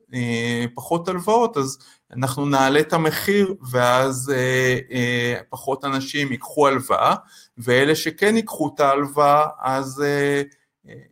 פחות 0.75 1.09
הלוואות 1.09 1.57
אז 1.57 1.79
אנחנו 2.12 2.47
נעלה 2.47 2.81
את 2.81 2.92
המחיר 2.92 3.55
ואז 3.71 4.33
פחות 5.51 5.85
אנשים 5.85 6.33
ייקחו 6.33 6.69
הלוואה, 6.69 7.14
ואלה 7.59 7.95
שכן 7.95 8.37
ייקחו 8.37 8.73
את 8.75 8.81
ההלוואה 8.81 9.47
אז 9.61 10.05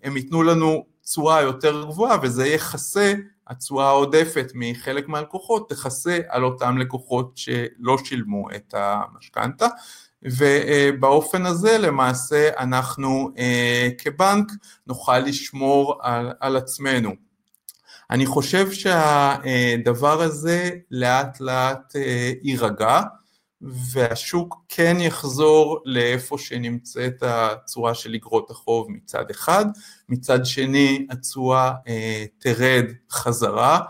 הם 0.02 0.16
ייתנו 0.16 0.42
לנו 0.42 0.84
תשואה 1.04 1.42
יותר 1.42 1.84
גבוהה 1.84 2.16
וזה 2.22 2.46
יכסה, 2.46 3.14
התשואה 3.46 3.86
העודפת 3.88 4.52
מחלק 4.54 5.08
מהלקוחות 5.08 5.68
תכסה 5.68 6.18
על 6.28 6.44
אותם 6.44 6.78
לקוחות 6.78 7.32
שלא 7.36 7.98
שילמו 8.04 8.50
את 8.50 8.74
המשכנתה, 8.76 9.66
ובאופן 10.22 11.46
הזה 11.46 11.78
למעשה 11.78 12.50
אנחנו 12.58 13.30
כבנק 13.98 14.52
נוכל 14.86 15.18
לשמור 15.18 15.98
על, 16.02 16.32
על 16.40 16.56
עצמנו. 16.56 17.14
אני 18.10 18.26
חושב 18.26 18.72
שהדבר 18.72 20.22
הזה 20.22 20.70
לאט 20.90 21.40
לאט 21.40 21.92
יירגע 22.42 23.00
והשוק 23.60 24.64
כן 24.68 24.96
יחזור 25.00 25.82
לאיפה 25.84 26.38
שנמצאת 26.38 27.22
התשואה 27.22 27.94
של 27.94 28.14
אגרות 28.14 28.50
החוב 28.50 28.86
מצד 28.90 29.30
אחד, 29.30 29.64
מצד 30.08 30.46
שני 30.46 31.06
התשואה 31.10 31.72
תרד 32.38 32.84
חזרה, 33.10 33.80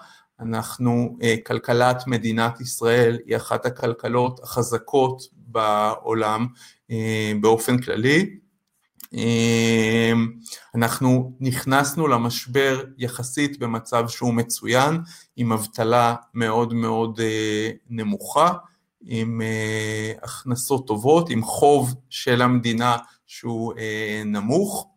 אנחנו, 0.40 1.18
כלכלת 1.46 2.06
מדינת 2.06 2.60
ישראל 2.60 3.18
היא 3.26 3.36
אחת 3.36 3.66
הכלכלות 3.66 4.40
החזקות 4.42 5.22
בעולם 5.34 6.46
באופן 7.40 7.78
כללי, 7.78 8.36
אנחנו 10.74 11.32
נכנסנו 11.40 12.06
למשבר 12.06 12.84
יחסית 12.98 13.58
במצב 13.58 14.08
שהוא 14.08 14.34
מצוין, 14.34 15.00
עם 15.36 15.52
אבטלה 15.52 16.14
מאוד 16.34 16.74
מאוד 16.74 17.20
נמוכה, 17.88 18.52
עם 19.06 19.40
הכנסות 20.22 20.86
טובות, 20.86 21.30
עם 21.30 21.42
חוב 21.42 21.94
של 22.10 22.42
המדינה 22.42 22.96
שהוא 23.26 23.74
נמוך, 24.24 24.88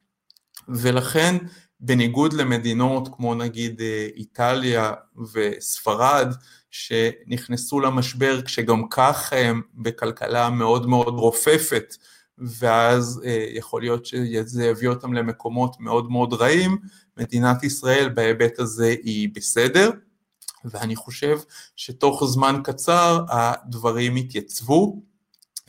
ולכן 0.68 1.36
בניגוד 1.80 2.34
למדינות 2.34 3.10
כמו 3.16 3.36
נגיד 3.36 3.82
איטליה 4.16 4.94
וספרד, 5.34 6.34
שנכנסו 6.72 7.80
למשבר 7.80 8.42
כשגם 8.42 8.88
כך 8.90 9.34
הם 9.34 9.62
בכלכלה 9.74 10.50
מאוד 10.50 10.88
מאוד 10.88 11.14
רופפת, 11.14 11.96
ואז 12.38 13.22
יכול 13.54 13.82
להיות 13.82 14.06
שזה 14.06 14.66
יביא 14.66 14.90
אותם 14.90 15.14
למקומות 15.14 15.80
מאוד 15.80 16.12
מאוד 16.12 16.34
רעים, 16.34 16.78
מדינת 17.18 17.64
ישראל 17.64 18.10
בהיבט 18.10 18.60
הזה 18.60 18.96
היא 19.04 19.30
בסדר, 19.36 19.90
ואני 20.66 20.96
חושב 20.96 21.40
שתוך 21.76 22.24
זמן 22.26 22.62
קצר 22.64 23.26
הדברים 23.30 24.18
יתייצבו, 24.18 25.02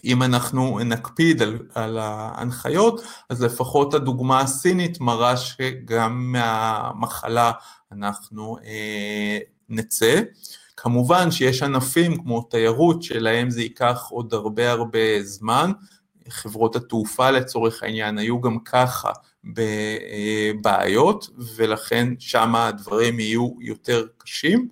אם 0.04 0.22
אנחנו 0.22 0.78
נקפיד 0.78 1.42
על, 1.42 1.58
על 1.74 1.98
ההנחיות, 1.98 3.02
אז 3.28 3.42
לפחות 3.42 3.94
הדוגמה 3.94 4.40
הסינית 4.40 5.00
מראה 5.00 5.36
שגם 5.36 6.32
מהמחלה 6.32 7.52
אנחנו 7.92 8.58
אה, 8.64 9.38
נצא. 9.68 10.20
כמובן 10.76 11.30
שיש 11.30 11.62
ענפים 11.62 12.22
כמו 12.22 12.42
תיירות 12.42 13.02
שלהם 13.02 13.50
זה 13.50 13.62
ייקח 13.62 14.06
עוד 14.10 14.34
הרבה 14.34 14.70
הרבה 14.70 15.22
זמן, 15.22 15.72
חברות 16.30 16.76
התעופה 16.76 17.30
לצורך 17.30 17.82
העניין 17.82 18.18
היו 18.18 18.40
גם 18.40 18.58
ככה 18.58 19.10
בבעיות 19.44 21.30
ולכן 21.56 22.08
שם 22.18 22.54
הדברים 22.54 23.20
יהיו 23.20 23.50
יותר 23.60 24.06
קשים, 24.18 24.68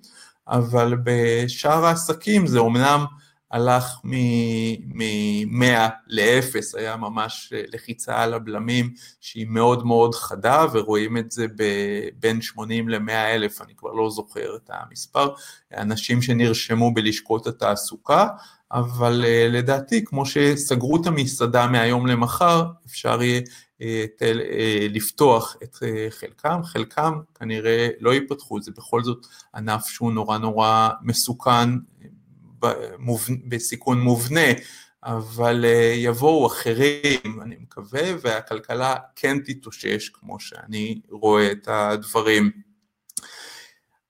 אבל 0.47 0.97
בשאר 1.03 1.85
העסקים 1.85 2.47
זה 2.47 2.59
אומנם 2.59 3.05
הלך 3.51 3.99
מ-100 4.03 5.89
ל-0, 6.07 6.77
היה 6.77 6.95
ממש 6.95 7.53
לחיצה 7.73 8.23
על 8.23 8.33
הבלמים 8.33 8.93
שהיא 9.21 9.47
מאוד 9.49 9.85
מאוד 9.85 10.15
חדה 10.15 10.65
ורואים 10.73 11.17
את 11.17 11.31
זה 11.31 11.45
בין 12.19 12.41
80 12.41 12.89
ל-100 12.89 13.11
אלף, 13.11 13.61
אני 13.61 13.75
כבר 13.75 13.91
לא 13.91 14.09
זוכר 14.09 14.55
את 14.55 14.69
המספר, 14.73 15.29
אנשים 15.77 16.21
שנרשמו 16.21 16.93
בלשכות 16.93 17.47
התעסוקה, 17.47 18.27
אבל 18.71 19.25
לדעתי 19.49 20.05
כמו 20.05 20.25
שסגרו 20.25 21.01
את 21.01 21.07
המסעדה 21.07 21.67
מהיום 21.67 22.07
למחר, 22.07 22.63
אפשר 22.85 23.19
יהיה 23.21 23.41
לפתוח 24.89 25.55
את 25.63 25.75
חלקם, 26.09 26.63
חלקם 26.63 27.13
כנראה 27.39 27.89
לא 27.99 28.13
ייפתחו, 28.13 28.61
זה 28.61 28.71
בכל 28.77 29.03
זאת 29.03 29.27
ענף 29.55 29.85
שהוא 29.85 30.11
נורא 30.11 30.37
נורא 30.37 30.89
מסוכן, 31.01 31.69
בסיכון 33.47 34.01
מובנה, 34.01 34.51
אבל 35.03 35.65
יבואו 35.95 36.47
אחרים, 36.47 37.41
אני 37.41 37.55
מקווה, 37.59 38.01
והכלכלה 38.21 38.95
כן 39.15 39.37
תתאושש 39.45 40.09
כמו 40.09 40.39
שאני 40.39 41.01
רואה 41.09 41.51
את 41.51 41.67
הדברים. 41.67 42.51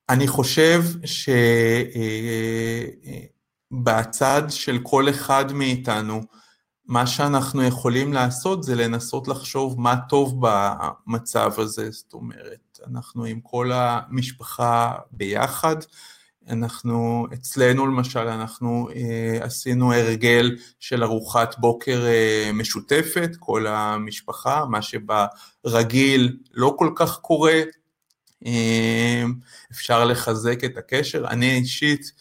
אני 0.09 0.27
חושב 0.27 0.81
שבצד 3.71 4.43
של 4.49 4.79
כל 4.83 5.09
אחד 5.09 5.53
מאיתנו, 5.53 6.21
מה 6.85 7.07
שאנחנו 7.07 7.63
יכולים 7.63 8.13
לעשות 8.13 8.63
זה 8.63 8.75
לנסות 8.75 9.27
לחשוב 9.27 9.81
מה 9.81 9.95
טוב 10.09 10.39
במצב 10.41 11.51
הזה, 11.57 11.91
זאת 11.91 12.13
אומרת, 12.13 12.79
אנחנו 12.87 13.23
עם 13.25 13.39
כל 13.41 13.71
המשפחה 13.73 14.91
ביחד, 15.11 15.75
אנחנו, 16.49 17.27
אצלנו 17.33 17.87
למשל, 17.87 18.19
אנחנו 18.19 18.89
אה, 18.95 19.37
עשינו 19.41 19.93
הרגל 19.93 20.57
של 20.79 21.03
ארוחת 21.03 21.55
בוקר 21.59 22.05
אה, 22.05 22.51
משותפת, 22.53 23.29
כל 23.39 23.67
המשפחה, 23.67 24.65
מה 24.65 24.79
שברגיל 24.81 26.37
לא 26.53 26.75
כל 26.77 26.91
כך 26.95 27.17
קורה, 27.17 27.61
אה, 28.45 29.23
אפשר 29.71 30.05
לחזק 30.05 30.63
את 30.63 30.77
הקשר. 30.77 31.27
אני 31.27 31.51
אישית, 31.51 32.11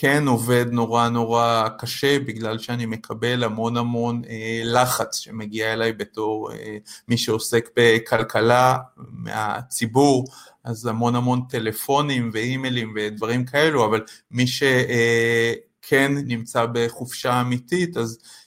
כן 0.00 0.26
עובד 0.26 0.66
נורא 0.70 1.08
נורא 1.08 1.68
קשה 1.78 2.18
בגלל 2.18 2.58
שאני 2.58 2.86
מקבל 2.86 3.44
המון 3.44 3.76
המון 3.76 4.22
אה, 4.28 4.60
לחץ 4.64 5.16
שמגיע 5.16 5.72
אליי 5.72 5.92
בתור 5.92 6.52
אה, 6.52 6.76
מי 7.08 7.18
שעוסק 7.18 7.68
בכלכלה 7.76 8.78
מהציבור, 8.96 10.24
אז 10.64 10.86
המון 10.86 11.16
המון 11.16 11.40
טלפונים 11.48 12.30
ואימיילים 12.32 12.92
ודברים 12.96 13.44
כאלו, 13.44 13.84
אבל 13.84 14.04
מי 14.30 14.46
שכן 14.46 16.16
אה, 16.16 16.22
נמצא 16.26 16.66
בחופשה 16.72 17.40
אמיתית, 17.40 17.96
אז 17.96 18.18
אה, 18.22 18.37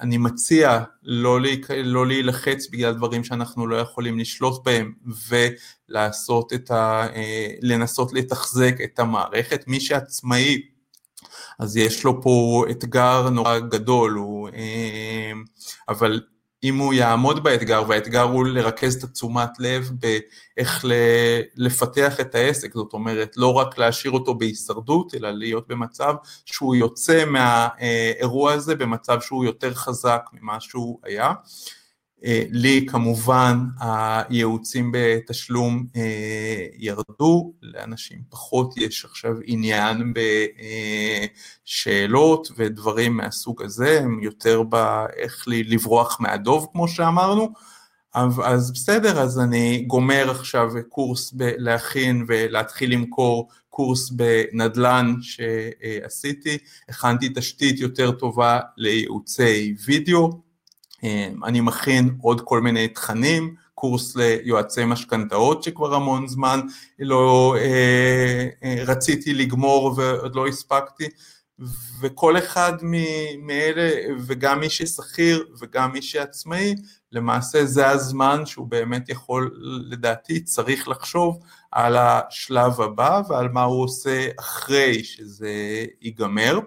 אני 0.00 0.18
מציע 0.18 0.82
לא, 1.02 1.40
לה, 1.40 1.48
לא 1.84 2.06
להילחץ 2.06 2.68
בגלל 2.70 2.94
דברים 2.94 3.24
שאנחנו 3.24 3.66
לא 3.66 3.76
יכולים 3.76 4.18
לשלוט 4.18 4.64
בהם 4.64 4.92
ולעשות 5.28 6.52
את 6.52 6.70
ה... 6.70 7.06
אה, 7.14 7.48
לנסות 7.62 8.12
לתחזק 8.12 8.74
את 8.84 8.98
המערכת. 8.98 9.64
מי 9.66 9.80
שעצמאי, 9.80 10.62
אז 11.58 11.76
יש 11.76 12.04
לו 12.04 12.22
פה 12.22 12.64
אתגר 12.70 13.30
נורא 13.30 13.58
גדול, 13.58 14.12
הוא, 14.12 14.48
אה, 14.48 15.32
אבל 15.88 16.20
אם 16.66 16.76
הוא 16.76 16.94
יעמוד 16.94 17.44
באתגר, 17.44 17.82
והאתגר 17.88 18.22
הוא 18.22 18.46
לרכז 18.46 18.94
את 18.94 19.04
התשומת 19.04 19.50
לב 19.58 19.90
באיך 19.92 20.84
לפתח 21.56 22.20
את 22.20 22.34
העסק, 22.34 22.74
זאת 22.74 22.92
אומרת, 22.92 23.36
לא 23.36 23.52
רק 23.52 23.78
להשאיר 23.78 24.12
אותו 24.12 24.34
בהישרדות, 24.34 25.14
אלא 25.14 25.30
להיות 25.30 25.68
במצב 25.68 26.14
שהוא 26.44 26.76
יוצא 26.76 27.24
מהאירוע 27.24 28.52
הזה 28.52 28.74
במצב 28.74 29.20
שהוא 29.20 29.44
יותר 29.44 29.74
חזק 29.74 30.22
ממה 30.32 30.60
שהוא 30.60 30.98
היה. 31.04 31.32
אה, 32.24 32.42
לי 32.50 32.86
כמובן 32.88 33.58
הייעוצים 33.80 34.92
בתשלום 34.92 35.86
אה, 35.96 36.66
ירדו, 36.78 37.52
לאנשים 37.62 38.18
פחות 38.30 38.76
יש 38.76 39.04
עכשיו 39.04 39.34
עניין 39.44 40.12
בשאלות 41.64 42.48
ודברים 42.56 43.16
מהסוג 43.16 43.62
הזה, 43.62 44.00
הם 44.00 44.20
יותר 44.22 44.62
באיך 44.62 45.44
לברוח 45.46 46.20
מהדוב 46.20 46.68
כמו 46.72 46.88
שאמרנו, 46.88 47.52
אז 48.44 48.72
בסדר, 48.72 49.20
אז 49.22 49.40
אני 49.40 49.84
גומר 49.86 50.30
עכשיו 50.30 50.70
קורס 50.88 51.34
להכין 51.38 52.24
ולהתחיל 52.28 52.92
למכור 52.92 53.48
קורס 53.70 54.10
בנדל"ן 54.10 55.14
שעשיתי, 55.20 56.58
הכנתי 56.88 57.28
תשתית 57.34 57.80
יותר 57.80 58.10
טובה 58.10 58.60
לייעוצי 58.76 59.74
וידאו, 59.84 60.45
אני 61.44 61.60
מכין 61.60 62.16
עוד 62.20 62.40
כל 62.40 62.60
מיני 62.60 62.88
תכנים, 62.88 63.54
קורס 63.74 64.16
ליועצי 64.16 64.84
משכנתאות 64.84 65.62
שכבר 65.62 65.94
המון 65.94 66.28
זמן 66.28 66.60
לא 66.98 67.56
אה, 67.58 68.46
אה, 68.64 68.84
רציתי 68.86 69.34
לגמור 69.34 69.94
ועוד 69.96 70.34
לא 70.34 70.46
הספקתי, 70.46 71.08
וכל 72.00 72.38
אחד 72.38 72.72
מאלה, 73.38 73.90
וגם 74.26 74.60
מי 74.60 74.70
ששכיר 74.70 75.44
וגם 75.58 75.92
מי 75.92 76.02
שעצמאי, 76.02 76.74
למעשה 77.12 77.64
זה 77.64 77.88
הזמן 77.88 78.46
שהוא 78.46 78.66
באמת 78.66 79.08
יכול, 79.08 79.60
לדעתי, 79.90 80.44
צריך 80.44 80.88
לחשוב 80.88 81.38
על 81.72 81.96
השלב 81.96 82.80
הבא 82.80 83.22
ועל 83.28 83.48
מה 83.48 83.62
הוא 83.62 83.84
עושה 83.84 84.28
אחרי 84.38 85.04
שזה 85.04 85.84
ייגמר, 86.00 86.58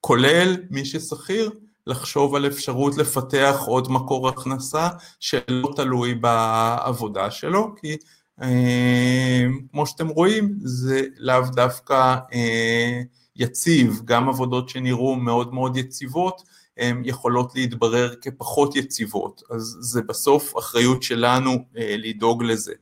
כולל 0.00 0.56
מי 0.70 0.84
ששכיר, 0.84 1.50
לחשוב 1.86 2.34
על 2.34 2.46
אפשרות 2.46 2.96
לפתח 2.96 3.56
עוד 3.66 3.92
מקור 3.92 4.28
הכנסה 4.28 4.88
שלא 5.20 5.72
תלוי 5.76 6.14
בעבודה 6.14 7.30
שלו, 7.30 7.74
כי 7.80 7.96
אה, 8.42 9.44
כמו 9.72 9.86
שאתם 9.86 10.08
רואים 10.08 10.54
זה 10.62 11.02
לאו 11.16 11.42
דווקא 11.54 12.16
אה, 12.32 13.00
יציב, 13.36 14.00
גם 14.04 14.28
עבודות 14.28 14.68
שנראו 14.68 15.16
מאוד 15.16 15.54
מאוד 15.54 15.76
יציבות 15.76 16.42
הן 16.76 17.02
יכולות 17.04 17.54
להתברר 17.54 18.14
כפחות 18.20 18.76
יציבות, 18.76 19.42
אז 19.50 19.76
זה 19.80 20.02
בסוף 20.02 20.58
אחריות 20.58 21.02
שלנו 21.02 21.50
אה, 21.76 21.96
לדאוג 21.98 22.42
לזה. 22.42 22.72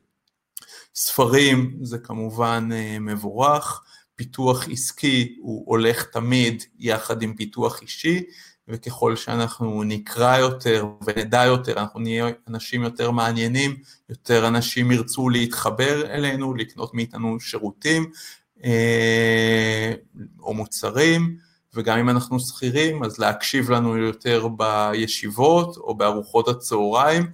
ספרים 0.95 1.79
זה 1.83 1.99
כמובן 1.99 2.69
אה, 2.73 2.99
מבורך, 3.01 3.83
פיתוח 4.17 4.69
עסקי 4.69 5.37
הוא 5.41 5.65
הולך 5.67 6.05
תמיד 6.05 6.63
יחד 6.79 7.23
עם 7.23 7.37
פיתוח 7.37 7.83
אישי, 7.83 8.23
וככל 8.73 9.17
שאנחנו 9.17 9.83
נקרא 9.83 10.39
יותר 10.39 10.87
ונדע 11.05 11.45
יותר, 11.45 11.81
אנחנו 11.81 12.01
נהיה 12.01 12.27
אנשים 12.49 12.83
יותר 12.83 13.11
מעניינים, 13.11 13.77
יותר 14.09 14.49
אנשים 14.49 14.93
ירצו 14.93 15.29
להתחבר 15.29 16.07
אלינו, 16.07 16.55
לקנות 16.55 16.95
מאיתנו 16.95 17.41
שירותים 17.41 18.11
אה, 18.65 19.93
או 20.41 20.55
מוצרים, 20.55 21.37
וגם 21.75 21.99
אם 21.99 22.09
אנחנו 22.09 22.41
שכירים, 22.41 23.05
אז 23.05 23.19
להקשיב 23.19 23.71
לנו 23.71 23.97
יותר 23.97 24.49
בישיבות 24.49 25.77
או 25.77 25.95
בארוחות 25.95 26.49
הצהריים, 26.49 27.31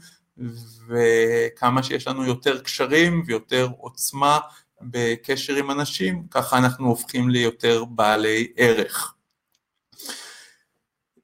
וכמה 0.89 1.83
שיש 1.83 2.09
לנו 2.09 2.25
יותר 2.25 2.59
קשרים 2.59 3.23
ויותר 3.27 3.69
עוצמה 3.79 4.39
בקשר 4.81 5.55
עם 5.55 5.71
אנשים, 5.71 6.23
ככה 6.31 6.59
אנחנו 6.59 6.89
הופכים 6.89 7.31
ליותר 7.31 7.85
בעלי 7.85 8.53
ערך. 8.57 9.15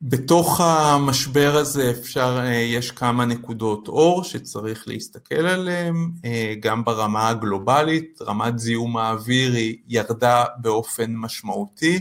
בתוך 0.06 0.60
המשבר 0.60 1.56
הזה 1.56 1.90
אפשר, 1.90 2.38
אה, 2.40 2.54
יש 2.54 2.90
כמה 2.90 3.24
נקודות 3.24 3.88
אור 3.88 4.24
שצריך 4.24 4.88
להסתכל 4.88 5.46
עליהן, 5.46 6.10
אה, 6.24 6.54
גם 6.60 6.84
ברמה 6.84 7.28
הגלובלית, 7.28 8.18
רמת 8.22 8.58
זיהום 8.58 8.96
האוויר 8.96 9.52
היא 9.52 9.76
ירדה 9.88 10.44
באופן 10.58 11.16
משמעותי. 11.16 12.00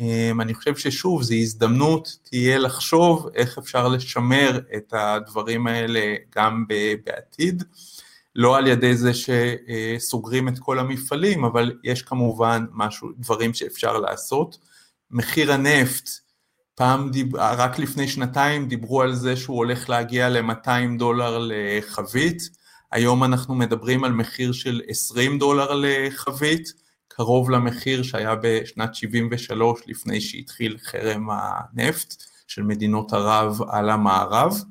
אה, 0.00 0.30
אני 0.40 0.54
חושב 0.54 0.76
ששוב, 0.76 1.22
זו 1.22 1.34
הזדמנות 1.34 2.16
תהיה 2.22 2.58
לחשוב 2.58 3.28
איך 3.34 3.58
אפשר 3.58 3.88
לשמר 3.88 4.60
את 4.76 4.94
הדברים 4.96 5.66
האלה 5.66 6.14
גם 6.36 6.64
בעתיד. 7.04 7.62
לא 8.34 8.56
על 8.56 8.66
ידי 8.66 8.96
זה 8.96 9.10
שסוגרים 9.14 10.48
את 10.48 10.58
כל 10.58 10.78
המפעלים, 10.78 11.44
אבל 11.44 11.72
יש 11.84 12.02
כמובן 12.02 12.64
משהו, 12.72 13.08
דברים 13.18 13.54
שאפשר 13.54 13.98
לעשות. 13.98 14.58
מחיר 15.10 15.52
הנפט 15.52 16.27
פעם, 16.78 17.10
דיב... 17.10 17.36
רק 17.36 17.78
לפני 17.78 18.08
שנתיים 18.08 18.68
דיברו 18.68 19.02
על 19.02 19.14
זה 19.14 19.36
שהוא 19.36 19.56
הולך 19.56 19.88
להגיע 19.88 20.28
ל-200 20.28 20.98
דולר 20.98 21.38
לחבית, 21.40 22.42
היום 22.92 23.24
אנחנו 23.24 23.54
מדברים 23.54 24.04
על 24.04 24.12
מחיר 24.12 24.52
של 24.52 24.80
20 24.88 25.38
דולר 25.38 25.74
לחבית, 25.74 26.72
קרוב 27.08 27.50
למחיר 27.50 28.02
שהיה 28.02 28.34
בשנת 28.42 28.94
73 28.94 29.80
לפני 29.86 30.20
שהתחיל 30.20 30.76
חרם 30.82 31.28
הנפט 31.30 32.14
של 32.46 32.62
מדינות 32.62 33.12
ערב 33.12 33.58
על 33.68 33.90
המערב. 33.90 34.62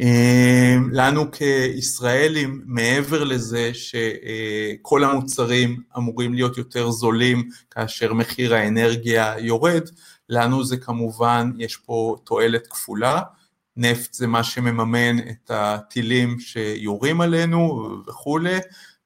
אה, 0.00 0.76
לנו 0.92 1.30
כישראלים, 1.30 2.62
מעבר 2.66 3.24
לזה 3.24 3.70
שכל 3.74 5.04
המוצרים 5.04 5.80
אמורים 5.96 6.34
להיות 6.34 6.58
יותר 6.58 6.90
זולים 6.90 7.48
כאשר 7.70 8.12
מחיר 8.12 8.54
האנרגיה 8.54 9.34
יורד, 9.38 9.88
לנו 10.28 10.64
זה 10.64 10.76
כמובן, 10.76 11.52
יש 11.58 11.76
פה 11.76 12.16
תועלת 12.24 12.66
כפולה, 12.66 13.22
נפט 13.76 14.14
זה 14.14 14.26
מה 14.26 14.44
שמממן 14.44 15.18
את 15.18 15.50
הטילים 15.54 16.40
שיורים 16.40 17.20
עלינו 17.20 17.88
וכולי, 18.06 18.58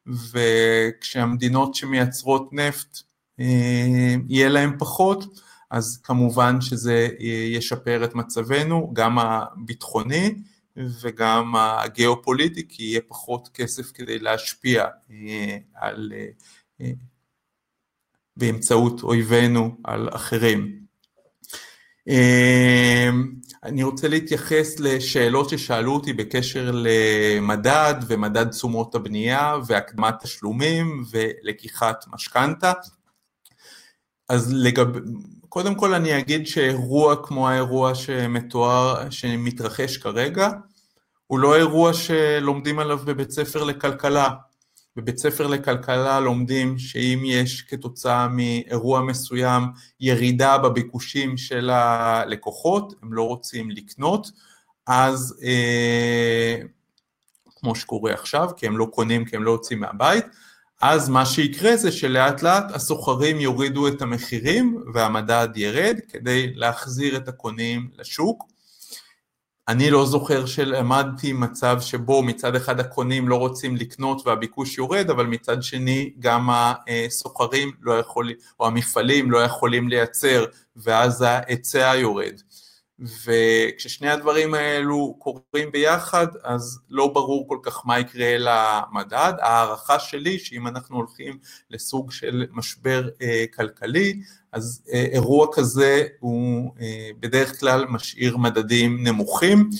וכשהמדינות 0.07 1.75
שמייצרות 1.75 2.53
נפט 2.53 2.99
אה, 3.41 4.15
יהיה 4.29 4.49
להם 4.49 4.79
פחות, 4.79 5.25
אז 5.71 6.01
כמובן 6.03 6.61
שזה 6.61 7.09
ישפר 7.55 8.05
את 8.05 8.15
מצבנו, 8.15 8.91
גם 8.93 9.19
הביטחוני 9.19 10.35
וגם 10.77 11.57
הגיאופוליטי, 11.57 12.69
כי 12.69 12.83
יהיה 12.83 13.01
פחות 13.09 13.49
כסף 13.55 13.93
כדי 13.93 14.19
להשפיע 14.19 14.85
אה, 15.11 15.59
על, 15.75 16.13
אה, 16.81 16.91
באמצעות 18.37 19.03
אויבינו 19.03 19.77
על 19.85 20.09
אחרים. 20.13 20.90
אמ, 22.09 23.33
אני 23.65 23.83
רוצה 23.83 24.09
להתייחס 24.09 24.81
לשאלות 24.81 25.49
ששאלו 25.49 25.95
אותי 25.95 26.13
בקשר 26.13 26.71
למדד 26.75 27.95
ומדד 28.09 28.49
תשומות 28.49 28.95
הבנייה 28.95 29.57
והקדמת 29.67 30.15
תשלומים 30.23 31.05
ולקיחת 31.11 32.05
משכנתה. 32.13 32.73
אז 34.29 34.53
לגב... 34.53 34.87
קודם 35.49 35.75
כל 35.75 35.95
אני 35.95 36.19
אגיד 36.19 36.47
שאירוע 36.47 37.17
כמו 37.27 37.49
האירוע 37.49 37.95
שמתואר, 37.95 39.11
שמתרחש 39.11 39.97
כרגע, 39.97 40.51
הוא 41.27 41.39
לא 41.39 41.57
אירוע 41.57 41.93
שלומדים 41.93 42.79
עליו 42.79 42.99
בבית 42.99 43.31
ספר 43.31 43.65
לכלכלה. 43.65 44.29
בבית 44.97 45.19
ספר 45.19 45.47
לכלכלה 45.47 46.21
לומדים 46.21 46.79
שאם 46.79 47.23
יש 47.25 47.63
כתוצאה 47.63 48.29
מאירוע 48.29 49.01
מסוים 49.01 49.63
ירידה 50.01 50.59
בביקושים 50.59 51.37
של 51.37 51.71
הלקוחות, 51.71 52.95
הם 53.03 53.13
לא 53.13 53.23
רוצים 53.23 53.71
לקנות, 53.71 54.31
אז 54.87 55.41
אה, 55.43 56.57
כמו 57.57 57.75
שקורה 57.75 58.13
עכשיו, 58.13 58.51
כי 58.57 58.67
הם 58.67 58.79
לא 58.79 58.85
קונים, 58.85 59.25
כי 59.25 59.37
הם 59.37 59.43
לא 59.43 59.51
יוצאים 59.51 59.81
מהבית, 59.81 60.25
אז 60.81 61.09
מה 61.09 61.27
שיקרה 61.27 61.77
זה 61.77 61.93
שלאט 61.93 62.43
לאט 62.43 62.65
הסוחרים 62.75 63.41
יורידו 63.41 63.89
את 63.89 64.03
המחירים 64.03 64.85
והמדד 64.95 65.49
ירד 65.57 65.97
כדי 66.09 66.53
להחזיר 66.55 67.17
את 67.17 67.29
הקונים 67.29 67.91
לשוק. 67.99 68.51
אני 69.71 69.91
לא 69.91 70.07
זוכר 70.07 70.47
שלמדתי 70.47 71.33
מצב 71.33 71.81
שבו 71.81 72.23
מצד 72.23 72.57
אחד 72.57 72.81
הקונים 72.81 73.29
לא 73.29 73.37
רוצים 73.37 73.77
לקנות 73.77 74.27
והביקוש 74.27 74.79
יורד, 74.79 75.11
אבל 75.11 75.27
מצד 75.27 75.63
שני 75.63 76.11
גם 76.19 76.49
הסוחרים 76.51 77.71
לא 77.81 77.93
יכולים, 77.99 78.37
או 78.61 78.67
המפעלים 78.67 79.31
לא 79.31 79.39
יכולים 79.39 79.89
לייצר 79.89 80.45
ואז 80.77 81.23
ההיצע 81.23 81.93
יורד. 81.97 82.41
וכששני 83.01 84.09
הדברים 84.09 84.55
האלו 84.55 85.17
קורים 85.19 85.73
ביחד, 85.73 86.27
אז 86.45 86.81
לא 86.91 87.07
ברור 87.07 87.49
כל 87.49 87.59
כך 87.63 87.87
מה 87.87 87.99
יקרה 87.99 88.37
למדד. 88.39 89.33
ההערכה 89.41 89.99
שלי 89.99 90.39
שאם 90.39 90.67
אנחנו 90.67 90.97
הולכים 90.97 91.39
לסוג 91.71 92.13
של 92.13 92.47
משבר 92.53 93.09
אה, 93.23 93.45
כלכלי, 93.55 94.21
אז 94.53 94.83
אה, 94.93 95.05
אירוע 95.13 95.47
כזה 95.53 96.07
הוא 96.21 96.73
אה, 96.81 97.11
בדרך 97.21 97.61
כלל 97.61 97.85
משאיר 97.89 98.37
מדדים 98.37 99.07
נמוכים. 99.07 99.71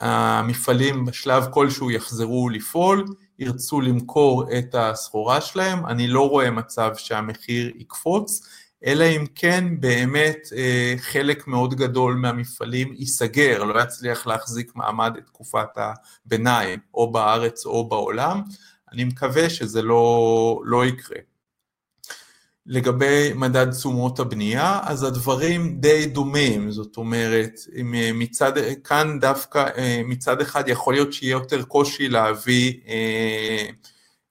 המפעלים 0.00 1.04
בשלב 1.04 1.46
כלשהו 1.50 1.90
יחזרו 1.90 2.48
לפעול, 2.48 3.04
ירצו 3.38 3.80
למכור 3.80 4.44
את 4.58 4.74
הסחורה 4.74 5.40
שלהם, 5.40 5.86
אני 5.86 6.08
לא 6.08 6.28
רואה 6.28 6.50
מצב 6.50 6.90
שהמחיר 6.96 7.72
יקפוץ, 7.76 8.48
אלא 8.86 9.04
אם 9.04 9.24
כן 9.34 9.80
באמת 9.80 10.48
אה, 10.56 10.94
חלק 10.98 11.46
מאוד 11.46 11.74
גדול 11.74 12.14
מהמפעלים 12.14 12.94
ייסגר, 12.98 13.64
לא 13.64 13.82
יצליח 13.82 14.26
להחזיק 14.26 14.72
מעמד 14.76 15.16
את 15.18 15.26
תקופת 15.26 15.68
הביניים, 15.76 16.78
או 16.94 17.12
בארץ 17.12 17.66
או 17.66 17.88
בעולם, 17.88 18.42
אני 18.92 19.04
מקווה 19.04 19.50
שזה 19.50 19.82
לא, 19.82 20.60
לא 20.64 20.86
יקרה. 20.86 21.18
לגבי 22.66 23.32
מדד 23.34 23.70
תשומות 23.70 24.20
הבנייה, 24.20 24.80
אז 24.82 25.02
הדברים 25.02 25.80
די 25.80 26.06
דומים, 26.06 26.70
זאת 26.70 26.96
אומרת, 26.96 27.52
אה, 27.76 28.10
מצד, 28.14 28.52
כאן 28.84 29.18
דווקא 29.20 29.66
אה, 29.76 30.02
מצד 30.04 30.40
אחד 30.40 30.68
יכול 30.68 30.94
להיות 30.94 31.12
שיהיה 31.12 31.32
יותר 31.32 31.62
קושי 31.62 32.08
להביא 32.08 32.72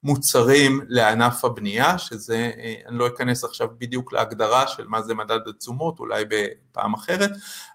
מוצרים 0.03 0.81
לענף 0.87 1.45
הבנייה, 1.45 1.97
שזה, 1.97 2.51
אני 2.87 2.97
לא 2.97 3.07
אכנס 3.07 3.43
עכשיו 3.43 3.67
בדיוק 3.77 4.13
להגדרה 4.13 4.67
של 4.67 4.87
מה 4.87 5.01
זה 5.01 5.13
מדד 5.13 5.39
התשומות, 5.47 5.99
אולי 5.99 6.23
בפעם 6.29 6.93
אחרת, 6.93 7.31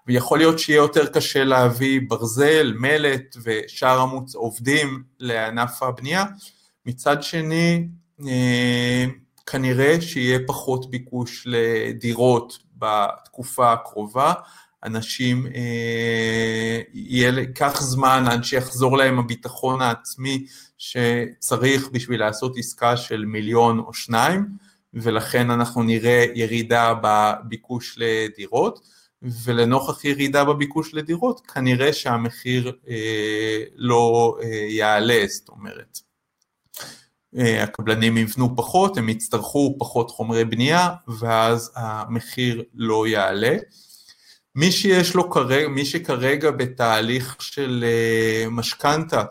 ויכול 0.07 0.37
להיות 0.37 0.59
שיהיה 0.59 0.77
יותר 0.77 1.05
קשה 1.07 1.43
להביא 1.43 2.01
ברזל, 2.07 2.73
מלט 2.75 3.35
ושאר 3.43 3.99
המוצ... 3.99 4.35
עובדים 4.35 5.03
לענף 5.19 5.83
הבנייה. 5.83 6.25
מצד 6.85 7.23
שני, 7.23 7.87
כנראה 9.45 10.01
שיהיה 10.01 10.39
פחות 10.47 10.91
ביקוש 10.91 11.43
לדירות 11.45 12.57
בתקופה 12.77 13.73
הקרובה, 13.73 14.33
אנשים, 14.83 15.47
אה, 15.55 16.81
ייקח 16.93 17.81
זמן 17.81 18.23
עד 18.31 18.43
שיחזור 18.43 18.97
להם 18.97 19.19
הביטחון 19.19 19.81
העצמי 19.81 20.45
שצריך 20.77 21.89
בשביל 21.91 22.19
לעשות 22.19 22.57
עסקה 22.57 22.97
של 22.97 23.25
מיליון 23.25 23.79
או 23.79 23.93
שניים, 23.93 24.45
ולכן 24.93 25.51
אנחנו 25.51 25.83
נראה 25.83 26.25
ירידה 26.35 26.93
בביקוש 27.01 27.97
לדירות, 27.97 28.79
ולנוכח 29.21 30.05
ירידה 30.05 30.43
בביקוש 30.45 30.93
לדירות, 30.93 31.41
כנראה 31.47 31.93
שהמחיר 31.93 32.71
אה, 32.89 33.63
לא 33.75 34.37
אה, 34.43 34.47
יעלה, 34.69 35.23
זאת 35.27 35.49
אומרת. 35.49 35.99
אה, 37.37 37.63
הקבלנים 37.63 38.17
יבנו 38.17 38.55
פחות, 38.55 38.97
הם 38.97 39.09
יצטרכו 39.09 39.75
פחות 39.79 40.11
חומרי 40.11 40.45
בנייה 40.45 40.89
ואז 41.07 41.71
המחיר 41.75 42.63
לא 42.73 43.07
יעלה. 43.07 43.57
מי 44.57 44.71
שיש 44.71 45.15
לו 45.15 45.29
כרגע, 45.29 45.67
מי 45.67 45.85
שכרגע 45.85 46.51
בתהליך 46.51 47.35
של 47.39 47.85
אה, 47.87 48.49
משכנתה, 48.49 49.23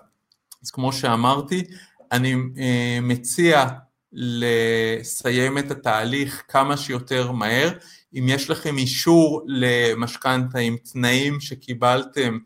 אז 0.63 0.71
כמו 0.71 0.93
שאמרתי, 0.93 1.65
אני 2.13 2.35
אה, 2.59 2.99
מציע 3.03 3.67
לסיים 4.13 5.59
את 5.59 5.71
התהליך 5.71 6.43
כמה 6.49 6.77
שיותר 6.77 7.33
מהר. 7.33 7.71
אם 8.15 8.27
יש 8.29 8.51
לכם 8.51 8.79
אישור 8.79 9.43
למשכנתה 9.47 10.59
עם 10.59 10.77
תנאים 10.93 11.41
שקיבלתם 11.41 12.39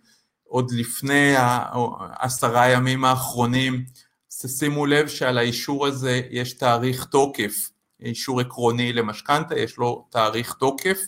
עוד 0.45 0.71
לפני 0.71 1.35
העשרה 1.37 2.69
ימים 2.69 3.05
האחרונים, 3.05 3.85
שימו 4.59 4.87
לב 4.87 5.09
שעל 5.09 5.39
האישור 5.39 5.87
הזה 5.87 6.21
יש 6.31 6.53
תאריך 6.53 7.05
תוקף, 7.05 7.55
אישור 8.03 8.41
עקרוני 8.41 8.93
למשכנתה, 8.93 9.59
יש 9.59 9.77
לו 9.77 10.09
תאריך 10.11 10.53
תוקף. 10.53 10.99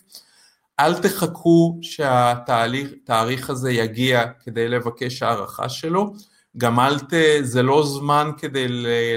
אל 0.80 0.94
תחכו 0.94 1.78
שהתאריך 1.82 3.50
הזה 3.50 3.72
יגיע 3.72 4.24
כדי 4.44 4.68
לבקש 4.68 5.22
הערכה 5.22 5.68
שלו, 5.68 6.14
גם 6.56 6.80
אל 6.80 6.98
ת... 6.98 7.12
זה 7.42 7.62
לא 7.62 7.86
זמן 7.86 8.30
כדי 8.38 8.68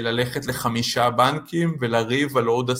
ללכת 0.02 0.46
לחמישה 0.46 1.10
בנקים 1.10 1.76
ולריב 1.80 2.36
על 2.36 2.46
עוד 2.46 2.70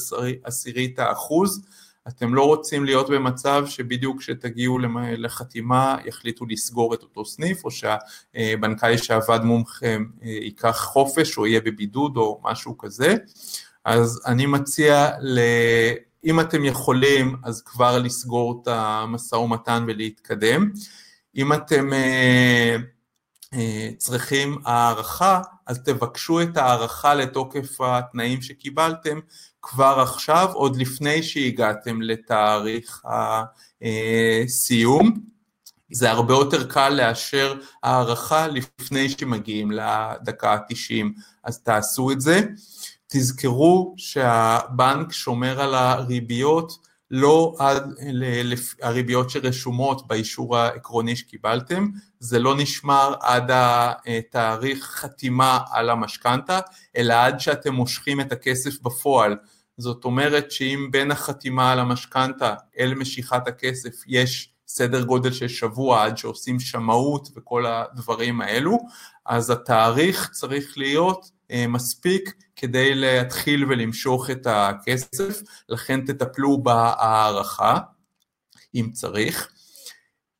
עשירית 0.44 0.98
האחוז, 0.98 1.62
אתם 2.08 2.34
לא 2.34 2.44
רוצים 2.44 2.84
להיות 2.84 3.10
במצב 3.10 3.64
שבדיוק 3.66 4.18
כשתגיעו 4.20 4.78
לחתימה 5.18 5.96
יחליטו 6.04 6.46
לסגור 6.46 6.94
את 6.94 7.02
אותו 7.02 7.24
סניף, 7.24 7.64
או 7.64 7.70
שהבנקאי 7.70 8.98
שעבד 8.98 9.40
מומכם 9.42 10.04
אה, 10.22 10.28
ייקח 10.28 10.84
חופש 10.84 11.38
או 11.38 11.46
יהיה 11.46 11.60
בבידוד 11.60 12.16
או 12.16 12.40
משהו 12.44 12.78
כזה. 12.78 13.14
אז 13.84 14.22
אני 14.26 14.46
מציע. 14.46 15.10
אם 16.26 16.40
אתם 16.40 16.64
יכולים, 16.64 17.36
אז 17.44 17.62
כבר 17.62 17.98
לסגור 17.98 18.60
את 18.62 18.68
המשא 18.68 19.34
ומתן 19.34 19.84
ולהתקדם. 19.88 20.70
אם 21.36 21.52
אתם 21.52 21.92
אה, 21.92 22.76
אה, 23.54 23.88
צריכים 23.98 24.58
הערכה, 24.64 25.40
אז 25.66 25.78
תבקשו 25.78 26.42
את 26.42 26.56
הערכה 26.56 27.14
לתוקף 27.14 27.80
התנאים 27.80 28.42
שקיבלתם 28.42 29.18
כבר 29.62 30.00
עכשיו, 30.02 30.48
עוד 30.52 30.76
לפני 30.76 31.22
שהגעתם 31.22 32.02
לתאריך 32.02 33.02
הסיום. 33.82 35.14
זה 35.90 36.10
הרבה 36.10 36.34
יותר 36.34 36.70
קל 36.70 36.88
לאשר 36.88 37.54
הערכה 37.82 38.48
לפני 38.48 39.08
שמגיעים 39.08 39.70
לדקה 39.70 40.52
ה-90, 40.52 41.04
אז 41.44 41.62
תעשו 41.62 42.10
את 42.10 42.20
זה. 42.20 42.40
תזכרו 43.08 43.94
שהבנק 43.96 45.12
שומר 45.12 45.60
על 45.60 45.74
הריביות 45.74 46.86
לא 47.10 47.54
עד 47.58 47.94
הריביות 48.82 49.30
שרשומות 49.30 50.06
באישור 50.06 50.56
העקרוני 50.56 51.16
שקיבלתם, 51.16 51.88
זה 52.20 52.38
לא 52.38 52.56
נשמר 52.56 53.14
עד 53.20 53.50
התאריך 53.54 54.84
חתימה 54.84 55.60
על 55.70 55.90
המשכנתה, 55.90 56.60
אלא 56.96 57.14
עד 57.14 57.40
שאתם 57.40 57.74
מושכים 57.74 58.20
את 58.20 58.32
הכסף 58.32 58.82
בפועל. 58.82 59.36
זאת 59.78 60.04
אומרת 60.04 60.50
שאם 60.50 60.88
בין 60.90 61.10
החתימה 61.10 61.72
על 61.72 61.78
המשכנתה 61.78 62.54
אל 62.78 62.94
משיכת 62.94 63.48
הכסף 63.48 64.02
יש 64.06 64.52
סדר 64.68 65.02
גודל 65.04 65.32
של 65.32 65.48
שבוע 65.48 66.04
עד 66.04 66.18
שעושים 66.18 66.60
שמאות 66.60 67.28
וכל 67.36 67.66
הדברים 67.66 68.40
האלו, 68.40 68.78
אז 69.26 69.50
התאריך 69.50 70.30
צריך 70.30 70.78
להיות 70.78 71.30
מספיק 71.68 72.34
כדי 72.56 72.94
להתחיל 72.94 73.64
ולמשוך 73.64 74.30
את 74.30 74.46
הכסף, 74.50 75.42
לכן 75.68 76.00
תטפלו 76.00 76.62
בהערכה 76.62 77.78
אם 78.74 78.90
צריך. 78.92 79.48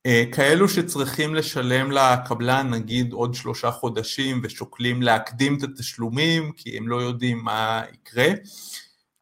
אה, 0.05 0.23
כאלו 0.31 0.69
שצריכים 0.69 1.35
לשלם 1.35 1.91
לקבלן 1.91 2.69
נגיד 2.69 3.13
עוד 3.13 3.33
שלושה 3.33 3.71
חודשים 3.71 4.41
ושוקלים 4.43 5.01
להקדים 5.01 5.57
את 5.57 5.63
התשלומים 5.63 6.51
כי 6.51 6.77
הם 6.77 6.87
לא 6.87 7.01
יודעים 7.01 7.37
מה 7.43 7.81
יקרה, 7.93 8.27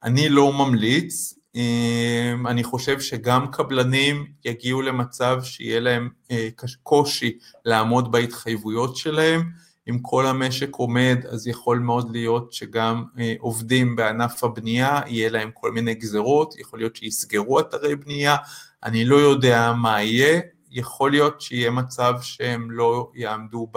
אני 0.04 0.30
לא 0.30 0.54
ממליץ, 0.54 1.34
אמ, 1.56 2.48
אני 2.48 2.64
חושב 2.64 3.00
שגם 3.00 3.52
קבלנים 3.52 4.26
יגיעו 4.46 4.82
למצב 4.82 5.40
שיהיה 5.44 5.80
להם 5.80 6.10
אה, 6.32 6.50
קושי 6.84 7.38
לעמוד 7.66 8.12
בהתחייבויות 8.12 8.98
שלהם, 8.98 9.52
אם 9.90 10.00
כל 10.02 10.26
המשק 10.26 10.76
עומד 10.76 11.18
אז 11.30 11.48
יכול 11.48 11.80
מאוד 11.80 12.12
להיות 12.12 12.54
שגם 12.54 13.04
אה, 13.20 13.34
עובדים 13.40 13.96
בענף 13.96 14.44
הבנייה 14.44 15.02
יהיה 15.08 15.30
להם 15.30 15.50
כל 15.54 15.72
מיני 15.72 15.94
גזרות, 15.94 16.60
יכול 16.60 16.80
להיות 16.80 16.96
שיסגרו 16.96 17.60
אתרי 17.60 17.96
בנייה, 17.96 18.36
אני 18.84 19.06
לא 19.06 19.16
יודע 19.16 19.74
מה 19.74 20.02
יהיה, 20.02 20.42
יכול 20.72 21.12
להיות 21.12 21.42
שיהיה 21.42 21.72
מצב 21.72 22.14
שהם 22.22 22.72
לא 22.72 23.12
יעמדו 23.16 23.72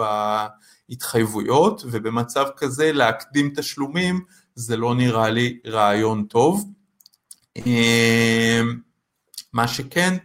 בהתחייבויות 0.89 1.81
ובמצב 1.85 2.45
כזה 2.57 2.91
להקדים 2.91 3.53
תשלומים 3.55 4.19
זה 4.55 4.77
לא 4.77 4.95
נראה 4.95 5.29
לי 5.29 5.59
רעיון 5.67 6.23
טוב. 6.23 6.65
אמ, 7.57 8.79
מה 9.53 9.67
שכן, 9.67 10.17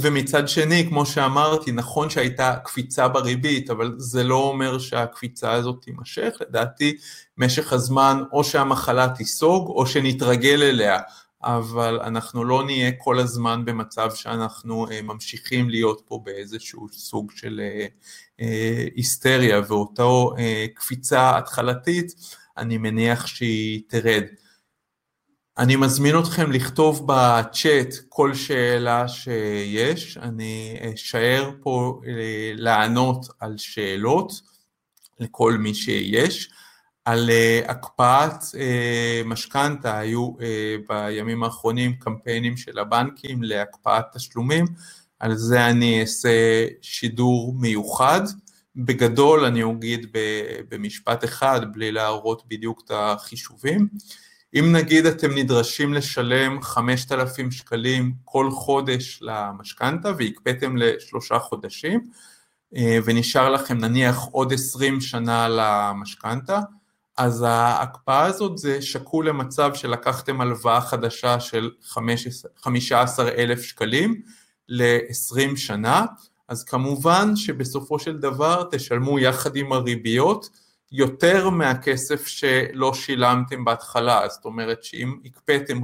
ומצד 0.00 0.48
שני, 0.48 0.86
כמו 0.88 1.06
שאמרתי, 1.06 1.72
נכון 1.72 2.10
שהייתה 2.10 2.56
קפיצה 2.64 3.08
בריבית, 3.08 3.70
אבל 3.70 3.94
זה 3.98 4.24
לא 4.24 4.36
אומר 4.36 4.78
שהקפיצה 4.78 5.52
הזאת 5.52 5.82
תימשך, 5.82 6.36
לדעתי 6.40 6.96
משך 7.38 7.72
הזמן 7.72 8.22
או 8.32 8.44
שהמחלה 8.44 9.08
תיסוג 9.08 9.68
או 9.68 9.86
שנתרגל 9.86 10.62
אליה, 10.62 10.98
אבל 11.42 12.00
אנחנו 12.00 12.44
לא 12.44 12.64
נהיה 12.64 12.90
כל 12.98 13.18
הזמן 13.18 13.64
במצב 13.64 14.10
שאנחנו 14.14 14.86
אה, 14.90 15.02
ממשיכים 15.02 15.70
להיות 15.70 16.02
פה 16.06 16.20
באיזשהו 16.24 16.88
סוג 16.92 17.30
של 17.36 17.60
אה, 17.62 17.86
אה, 18.40 18.84
היסטריה, 18.94 19.60
ואותו 19.68 20.34
קפיצה 20.74 21.38
התחלתית, 21.38 22.14
אני 22.58 22.78
מניח 22.78 23.26
שהיא 23.26 23.82
תרד. 23.88 24.24
אני 25.60 25.76
מזמין 25.76 26.18
אתכם 26.18 26.52
לכתוב 26.52 27.06
בצ'אט 27.06 27.94
כל 28.08 28.34
שאלה 28.34 29.08
שיש, 29.08 30.16
אני 30.16 30.76
אשאר 30.94 31.50
פה 31.62 32.00
אה, 32.06 32.52
לענות 32.54 33.26
על 33.40 33.58
שאלות 33.58 34.32
לכל 35.18 35.52
מי 35.52 35.74
שיש. 35.74 36.50
על 37.04 37.30
אה, 37.30 37.60
הקפאת 37.68 38.34
אה, 38.58 39.22
משכנתה 39.24 39.98
היו 39.98 40.32
בימים 40.88 41.42
האחרונים 41.42 41.94
קמפיינים 41.94 42.56
של 42.56 42.78
הבנקים 42.78 43.42
להקפאת 43.42 44.04
תשלומים, 44.14 44.64
על 45.18 45.36
זה 45.36 45.66
אני 45.66 46.00
אעשה 46.00 46.66
שידור 46.82 47.54
מיוחד. 47.60 48.22
בגדול 48.76 49.44
אני 49.44 49.62
אגיד 49.72 50.06
במשפט 50.68 51.24
אחד 51.24 51.60
בלי 51.72 51.92
להראות 51.92 52.42
בדיוק 52.48 52.82
את 52.84 52.90
החישובים. 52.94 53.88
אם 54.54 54.72
נגיד 54.72 55.06
אתם 55.06 55.34
נדרשים 55.34 55.94
לשלם 55.94 56.62
5,000 56.62 57.50
שקלים 57.50 58.12
כל 58.24 58.50
חודש 58.50 59.18
למשכנתה 59.22 60.12
והקפאתם 60.18 60.76
לשלושה 60.76 61.38
חודשים 61.38 62.00
אה, 62.76 62.98
ונשאר 63.04 63.50
לכם 63.50 63.78
נניח 63.78 64.18
עוד 64.32 64.52
20 64.52 65.00
שנה 65.00 65.48
למשכנתה, 65.48 66.60
אז 67.16 67.44
ההקפאה 67.48 68.24
הזאת 68.24 68.58
זה 68.58 68.82
שקול 68.82 69.28
למצב 69.28 69.74
שלקחתם 69.74 70.40
הלוואה 70.40 70.80
חדשה 70.80 71.40
של 71.40 71.70
15,000 72.56 73.62
שקלים 73.62 74.22
ל-20 74.68 75.56
שנה, 75.56 76.04
אז 76.48 76.64
כמובן 76.64 77.36
שבסופו 77.36 77.98
של 77.98 78.18
דבר 78.18 78.68
תשלמו 78.70 79.18
יחד 79.18 79.56
עם 79.56 79.72
הריביות 79.72 80.50
יותר 80.92 81.50
מהכסף 81.50 82.26
שלא 82.26 82.94
שילמתם 82.94 83.64
בהתחלה, 83.64 84.28
זאת 84.28 84.44
אומרת 84.44 84.84
שאם 84.84 85.18
הקפאתם 85.24 85.80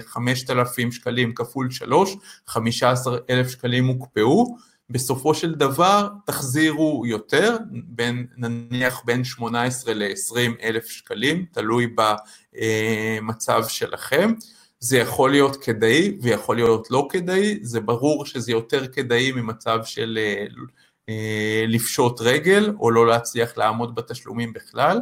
5,000 0.00 0.86
אה, 0.86 0.92
שקלים 0.92 1.34
כפול 1.34 1.70
3, 1.70 2.16
15,000 2.46 3.48
שקלים 3.48 3.86
הוקפאו, 3.86 4.56
בסופו 4.90 5.34
של 5.34 5.54
דבר 5.54 6.08
תחזירו 6.26 7.02
יותר, 7.06 7.56
בין, 7.70 8.26
נניח 8.36 9.02
בין 9.04 9.24
18 9.24 9.94
ל-20 9.94 10.62
אלף 10.62 10.86
שקלים, 10.86 11.44
תלוי 11.52 11.94
במצב 11.94 13.64
שלכם. 13.68 14.32
זה 14.80 14.98
יכול 14.98 15.30
להיות 15.30 15.56
כדאי 15.56 16.18
ויכול 16.22 16.56
להיות 16.56 16.90
לא 16.90 17.08
כדאי, 17.10 17.58
זה 17.62 17.80
ברור 17.80 18.26
שזה 18.26 18.52
יותר 18.52 18.86
כדאי 18.86 19.32
ממצב 19.32 19.78
של 19.84 20.18
אה, 20.20 20.22
אה, 20.22 20.46
לפשוט 21.68 22.20
רגל 22.20 22.72
או 22.80 22.90
לא 22.90 23.06
להצליח 23.06 23.56
לעמוד 23.56 23.94
בתשלומים 23.94 24.52
בכלל, 24.52 25.00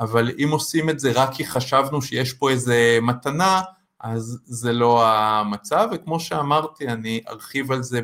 אבל 0.00 0.30
אם 0.38 0.48
עושים 0.50 0.90
את 0.90 1.00
זה 1.00 1.12
רק 1.14 1.34
כי 1.34 1.46
חשבנו 1.46 2.02
שיש 2.02 2.32
פה 2.32 2.50
איזה 2.50 2.98
מתנה, 3.02 3.60
אז 4.00 4.38
זה 4.44 4.72
לא 4.72 5.06
המצב, 5.06 5.88
וכמו 5.92 6.20
שאמרתי, 6.20 6.88
אני 6.88 7.20
ארחיב 7.28 7.72
על 7.72 7.82
זה 7.82 8.00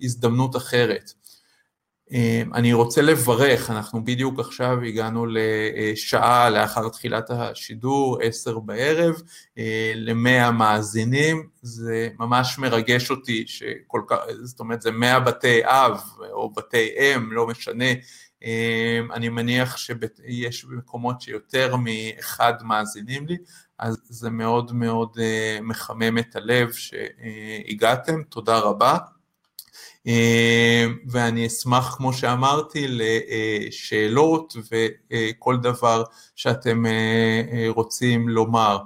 בהזדמנות 0.00 0.56
אחרת. 0.56 1.12
אמ, 2.12 2.54
אני 2.54 2.72
רוצה 2.72 3.02
לברך, 3.02 3.70
אנחנו 3.70 4.04
בדיוק 4.04 4.40
עכשיו 4.40 4.82
הגענו 4.82 5.26
לשעה 5.26 6.50
לאחר 6.50 6.88
תחילת 6.88 7.30
השידור, 7.30 8.18
עשר 8.22 8.58
בערב, 8.58 9.14
אה, 9.58 9.92
למאה 9.96 10.50
מאזינים, 10.50 11.48
זה 11.62 12.08
ממש 12.18 12.58
מרגש 12.58 13.10
אותי 13.10 13.44
שכל 13.46 14.00
כך, 14.06 14.16
זאת 14.42 14.60
אומרת 14.60 14.82
זה 14.82 14.90
מאה 14.90 15.20
בתי 15.20 15.60
אב 15.64 16.00
או 16.32 16.50
בתי 16.50 16.88
אם, 16.98 17.32
לא 17.32 17.46
משנה, 17.46 17.84
אמ, 18.42 19.12
אני 19.12 19.28
מניח 19.28 19.76
שיש 19.76 20.64
מקומות 20.64 21.20
שיותר 21.20 21.76
מאחד 21.76 22.54
מאזינים 22.62 23.26
לי, 23.26 23.36
אז 23.78 23.96
זה 24.04 24.30
מאוד 24.30 24.72
מאוד 24.72 25.16
אה, 25.20 25.58
מחמם 25.62 26.18
את 26.18 26.36
הלב 26.36 26.72
שהגעתם, 26.72 28.22
תודה 28.22 28.58
רבה. 28.58 28.96
אה, 30.06 30.86
ואני 31.06 31.46
אשמח, 31.46 31.94
כמו 31.96 32.12
שאמרתי, 32.12 32.86
לשאלות 32.88 34.56
וכל 34.70 35.56
דבר 35.56 36.02
שאתם 36.36 36.86
אה, 36.86 37.66
רוצים 37.68 38.28
לומר. 38.28 38.78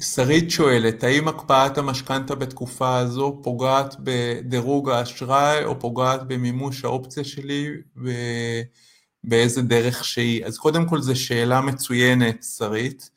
שרית 0.00 0.50
שואלת, 0.50 1.04
האם 1.04 1.28
הקפאת 1.28 1.78
המשכנתה 1.78 2.34
בתקופה 2.34 2.96
הזו 2.98 3.40
פוגעת 3.42 3.96
בדירוג 3.98 4.90
האשראי 4.90 5.64
או 5.64 5.80
פוגעת 5.80 6.28
במימוש 6.28 6.84
האופציה 6.84 7.24
שלי 7.24 7.68
באיזה 9.24 9.62
דרך 9.62 10.04
שהיא? 10.04 10.44
אז 10.46 10.58
קודם 10.58 10.88
כל 10.88 11.00
זו 11.00 11.16
שאלה 11.16 11.60
מצוינת, 11.60 12.42
שרית, 12.56 13.10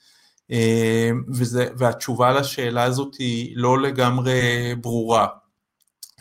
וזה, 1.33 1.67
והתשובה 1.77 2.31
לשאלה 2.31 2.83
הזאת 2.83 3.15
היא 3.15 3.53
לא 3.55 3.81
לגמרי 3.81 4.41
ברורה. 4.81 5.27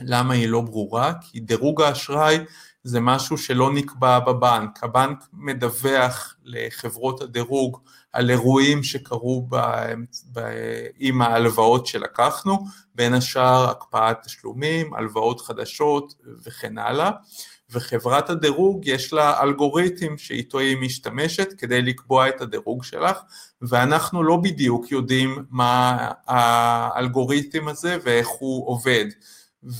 למה 0.00 0.34
היא 0.34 0.48
לא 0.48 0.60
ברורה? 0.60 1.12
כי 1.20 1.40
דירוג 1.40 1.82
האשראי 1.82 2.38
זה 2.84 3.00
משהו 3.00 3.38
שלא 3.38 3.72
נקבע 3.72 4.18
בבנק. 4.18 4.84
הבנק 4.84 5.18
מדווח 5.32 6.34
לחברות 6.44 7.22
הדירוג 7.22 7.80
על 8.12 8.30
אירועים 8.30 8.82
שקרו 8.82 9.46
ב, 9.48 9.56
ב, 10.32 10.40
עם 10.98 11.22
ההלוואות 11.22 11.86
שלקחנו, 11.86 12.66
בין 12.94 13.14
השאר 13.14 13.70
הקפאת 13.70 14.16
תשלומים, 14.22 14.94
הלוואות 14.94 15.40
חדשות 15.40 16.14
וכן 16.44 16.78
הלאה. 16.78 17.10
וחברת 17.70 18.30
הדירוג 18.30 18.86
יש 18.86 19.12
לה 19.12 19.42
אלגוריתם 19.42 20.18
שאיתו 20.18 20.58
היא 20.58 20.76
משתמשת 20.76 21.52
כדי 21.58 21.82
לקבוע 21.82 22.28
את 22.28 22.40
הדירוג 22.40 22.84
שלך, 22.84 23.18
ואנחנו 23.62 24.22
לא 24.22 24.36
בדיוק 24.36 24.92
יודעים 24.92 25.44
מה 25.50 25.96
האלגוריתם 26.26 27.68
הזה 27.68 27.96
ואיך 28.04 28.28
הוא 28.28 28.68
עובד. 28.68 29.06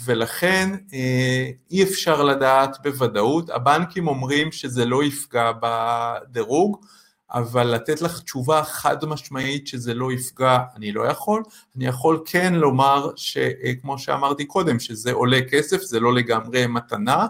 ולכן 0.05 0.77
אה, 0.93 1.51
אי 1.71 1.83
אפשר 1.83 2.23
לדעת 2.23 2.77
בוודאות, 2.83 3.51
הבנקים 3.51 4.09
אומרים 4.09 4.53
שזה 4.53 4.85
לא 4.85 5.05
יפגע 5.05 5.53
בדירוג, 5.63 6.85
אבל 7.31 7.67
לתת 7.67 8.03
לך 8.03 8.23
תשובה 8.23 8.65
חד 8.65 9.05
משמעית 9.05 9.67
שזה 9.67 9.95
לא 9.95 10.13
יפגע, 10.13 10.59
אני 10.77 10.93
לא 10.93 11.07
יכול. 11.07 11.43
אני 11.77 11.87
יכול 11.87 12.23
כן 12.25 12.55
לומר, 12.55 13.11
שכמו 13.17 13.93
אה, 13.93 13.99
שאמרתי 13.99 14.45
קודם, 14.45 14.81
שזה 14.81 15.13
עולה 15.13 15.39
כסף, 15.51 15.83
זה 15.83 16.01
לא 16.01 16.15
לגמרי 16.15 16.67
מתנה. 16.67 17.27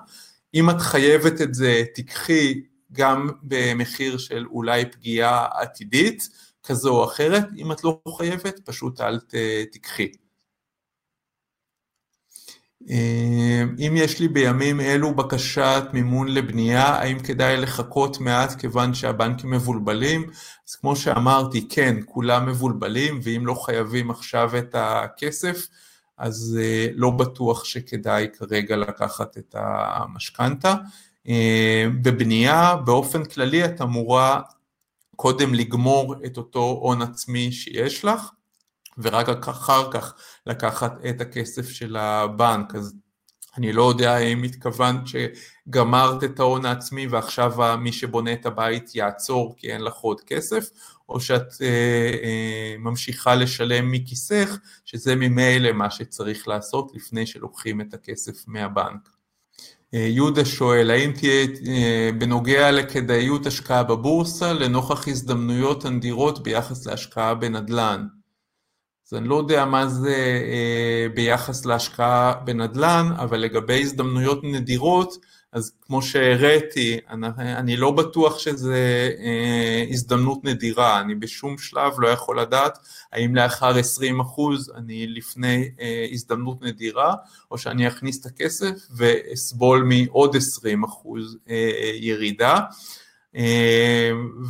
אם 0.54 0.70
את 0.70 0.80
חייבת 0.80 1.40
את 1.40 1.54
זה, 1.54 1.82
תיקחי 1.94 2.60
גם 2.92 3.28
במחיר 3.42 4.18
של 4.18 4.46
אולי 4.50 4.84
פגיעה 4.90 5.46
עתידית 5.52 6.28
כזו 6.62 6.94
או 6.94 7.04
אחרת, 7.04 7.44
אם 7.56 7.72
את 7.72 7.84
לא 7.84 8.00
חייבת, 8.16 8.60
פשוט 8.64 9.00
אל 9.00 9.20
תיקחי. 9.72 10.12
אה, 12.90 13.62
אם 13.78 13.92
יש 13.96 14.20
לי 14.20 14.28
בימים 14.28 14.80
אלו 14.80 15.14
בקשת 15.14 15.82
מימון 15.92 16.28
לבנייה, 16.28 16.84
האם 16.84 17.18
כדאי 17.18 17.56
לחכות 17.56 18.20
מעט 18.20 18.60
כיוון 18.60 18.94
שהבנקים 18.94 19.50
מבולבלים? 19.50 20.30
אז 20.68 20.74
כמו 20.74 20.96
שאמרתי, 20.96 21.68
כן, 21.68 21.96
כולם 22.06 22.46
מבולבלים, 22.46 23.20
ואם 23.22 23.46
לא 23.46 23.54
חייבים 23.54 24.10
עכשיו 24.10 24.58
את 24.58 24.74
הכסף, 24.78 25.66
אז 26.18 26.58
אה, 26.62 26.86
לא 26.94 27.10
בטוח 27.10 27.64
שכדאי 27.64 28.26
כרגע 28.38 28.76
לקחת 28.76 29.38
את 29.38 29.54
המשכנתה. 29.58 30.74
אה, 31.28 31.86
בבנייה, 32.02 32.76
באופן 32.76 33.24
כללי 33.24 33.64
את 33.64 33.80
אמורה 33.80 34.40
קודם 35.16 35.54
לגמור 35.54 36.14
את 36.26 36.36
אותו 36.36 36.60
הון 36.60 37.02
עצמי 37.02 37.52
שיש 37.52 38.04
לך, 38.04 38.30
ורק 38.98 39.48
אחר 39.48 39.92
כך 39.92 40.14
לקחת 40.46 40.92
את 41.08 41.20
הכסף 41.20 41.68
של 41.68 41.96
הבנק. 41.96 42.74
אז 42.74 42.94
אני 43.58 43.72
לא 43.72 43.88
יודע 43.88 44.18
אם 44.18 44.42
התכוונת 44.42 45.00
שגמרת 45.06 46.24
את 46.24 46.40
ההון 46.40 46.66
העצמי 46.66 47.06
ועכשיו 47.06 47.76
מי 47.78 47.92
שבונה 47.92 48.32
את 48.32 48.46
הבית 48.46 48.94
יעצור 48.94 49.54
כי 49.58 49.72
אין 49.72 49.80
לך 49.80 49.94
עוד 49.94 50.20
כסף, 50.20 50.68
או 51.08 51.20
שאת 51.20 51.62
אה, 51.62 51.66
אה, 52.22 52.74
ממשיכה 52.78 53.34
לשלם 53.34 53.92
מכיסך, 53.92 54.58
שזה 54.84 55.16
ממילא 55.16 55.72
מה 55.72 55.90
שצריך 55.90 56.48
לעשות 56.48 56.92
לפני 56.94 57.26
שלוקחים 57.26 57.80
את 57.80 57.94
הכסף 57.94 58.48
מהבנק. 58.48 59.08
אה, 59.94 59.98
יהודה 59.98 60.44
שואל, 60.44 60.90
האם 60.90 61.12
תהיה 61.12 61.46
אה, 61.68 62.10
בנוגע 62.18 62.70
לכדאיות 62.70 63.46
השקעה 63.46 63.82
בבורסה 63.82 64.52
לנוכח 64.52 65.08
הזדמנויות 65.08 65.84
הנדירות 65.84 66.42
ביחס 66.42 66.86
להשקעה 66.86 67.34
בנדל"ן? 67.34 68.06
אז 69.08 69.14
אני 69.14 69.28
לא 69.28 69.34
יודע 69.34 69.64
מה 69.64 69.86
זה 69.86 70.40
ביחס 71.14 71.64
להשקעה 71.64 72.34
בנדל"ן, 72.44 73.06
אבל 73.18 73.38
לגבי 73.38 73.80
הזדמנויות 73.80 74.40
נדירות, 74.44 75.16
אז 75.52 75.72
כמו 75.80 76.02
שהראיתי, 76.02 76.98
אני, 77.10 77.26
אני 77.38 77.76
לא 77.76 77.90
בטוח 77.90 78.38
שזה 78.38 79.10
אה, 79.18 79.84
הזדמנות 79.90 80.44
נדירה, 80.44 81.00
אני 81.00 81.14
בשום 81.14 81.58
שלב 81.58 81.92
לא 82.00 82.08
יכול 82.08 82.40
לדעת 82.40 82.78
האם 83.12 83.34
לאחר 83.34 83.78
20 83.78 84.20
אחוז 84.20 84.72
אני 84.76 85.06
לפני 85.06 85.70
אה, 85.80 86.06
הזדמנות 86.12 86.62
נדירה, 86.62 87.14
או 87.50 87.58
שאני 87.58 87.88
אכניס 87.88 88.20
את 88.20 88.26
הכסף 88.26 88.74
ואסבול 88.90 89.82
מעוד 89.82 90.36
20 90.36 90.84
אחוז 90.84 91.36
אה, 91.50 91.90
ירידה. 91.94 92.54
אה, 92.54 92.60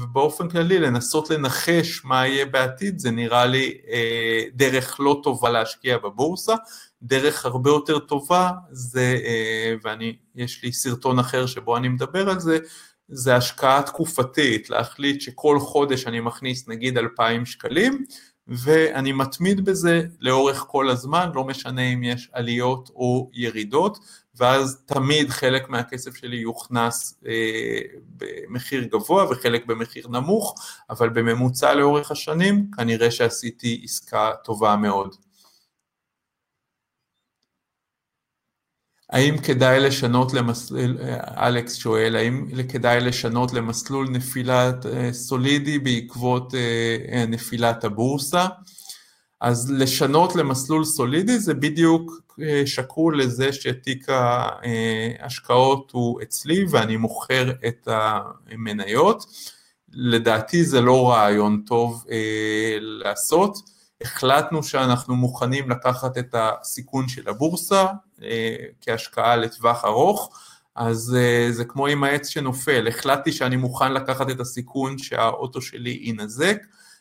ובאופן 0.00 0.48
כללי 0.48 0.78
לנסות 0.78 1.30
לנחש 1.30 2.04
מה 2.04 2.26
יהיה 2.26 2.46
בעתיד 2.46 2.98
זה 2.98 3.10
נראה 3.10 3.46
לי 3.46 3.74
אה, 3.90 4.42
דרך 4.54 5.00
לא 5.00 5.20
טובה 5.22 5.50
להשקיע 5.50 5.98
בבורסה, 5.98 6.54
דרך 7.02 7.46
הרבה 7.46 7.70
יותר 7.70 7.98
טובה 7.98 8.50
זה, 8.70 9.18
אה, 9.24 9.74
ואני, 9.82 10.16
יש 10.34 10.62
לי 10.62 10.72
סרטון 10.72 11.18
אחר 11.18 11.46
שבו 11.46 11.76
אני 11.76 11.88
מדבר 11.88 12.30
על 12.30 12.40
זה, 12.40 12.58
זה 13.08 13.36
השקעה 13.36 13.82
תקופתית, 13.82 14.70
להחליט 14.70 15.20
שכל 15.20 15.58
חודש 15.60 16.06
אני 16.06 16.20
מכניס 16.20 16.68
נגיד 16.68 16.98
2,000 16.98 17.46
שקלים 17.46 18.04
ואני 18.48 19.12
מתמיד 19.12 19.64
בזה 19.64 20.02
לאורך 20.20 20.64
כל 20.68 20.90
הזמן, 20.90 21.30
לא 21.34 21.44
משנה 21.44 21.82
אם 21.82 22.04
יש 22.04 22.30
עליות 22.32 22.90
או 22.94 23.30
ירידות, 23.34 23.98
ואז 24.36 24.82
תמיד 24.86 25.30
חלק 25.30 25.68
מהכסף 25.68 26.16
שלי 26.16 26.36
יוכנס 26.36 27.20
אה, 27.26 27.80
במחיר 28.16 28.84
גבוה 28.84 29.30
וחלק 29.30 29.66
במחיר 29.66 30.08
נמוך, 30.08 30.54
אבל 30.90 31.08
בממוצע 31.08 31.74
לאורך 31.74 32.10
השנים 32.10 32.70
כנראה 32.76 33.10
שעשיתי 33.10 33.80
עסקה 33.84 34.30
טובה 34.44 34.76
מאוד. 34.76 35.14
האם 39.10 39.38
כדאי 39.38 39.80
לשנות 39.80 40.34
למסלול, 40.34 40.98
אלכס 41.36 41.74
שואל, 41.74 42.16
האם 42.16 42.46
כדאי 42.68 43.00
לשנות 43.00 43.52
למסלול 43.52 44.08
נפילת 44.08 44.86
אה, 44.86 45.12
סולידי 45.12 45.78
בעקבות 45.78 46.54
אה, 46.54 46.96
אה, 47.12 47.26
נפילת 47.26 47.84
הבורסה? 47.84 48.46
אז 49.40 49.70
לשנות 49.70 50.36
למסלול 50.36 50.84
סולידי 50.84 51.38
זה 51.38 51.54
בדיוק 51.54 52.12
שקול 52.66 53.22
לזה 53.22 53.52
שתיק 53.52 54.06
ההשקעות 54.08 55.90
הוא 55.90 56.22
אצלי 56.22 56.64
ואני 56.70 56.96
מוכר 56.96 57.52
את 57.66 57.88
המניות. 57.90 59.26
לדעתי 59.92 60.64
זה 60.64 60.80
לא 60.80 61.10
רעיון 61.10 61.62
טוב 61.66 62.04
לעשות. 62.78 63.76
החלטנו 64.00 64.62
שאנחנו 64.62 65.16
מוכנים 65.16 65.70
לקחת 65.70 66.18
את 66.18 66.34
הסיכון 66.38 67.08
של 67.08 67.28
הבורסה 67.28 67.86
אה, 68.22 68.56
כהשקעה 68.80 69.36
לטווח 69.36 69.84
ארוך, 69.84 70.38
אז 70.74 71.16
אה, 71.18 71.48
זה 71.52 71.64
כמו 71.64 71.86
עם 71.86 72.04
העץ 72.04 72.28
שנופל, 72.28 72.88
החלטתי 72.88 73.32
שאני 73.32 73.56
מוכן 73.56 73.92
לקחת 73.92 74.30
את 74.30 74.40
הסיכון 74.40 74.98
שהאוטו 74.98 75.60
שלי 75.60 75.98
ינזק, 76.02 76.56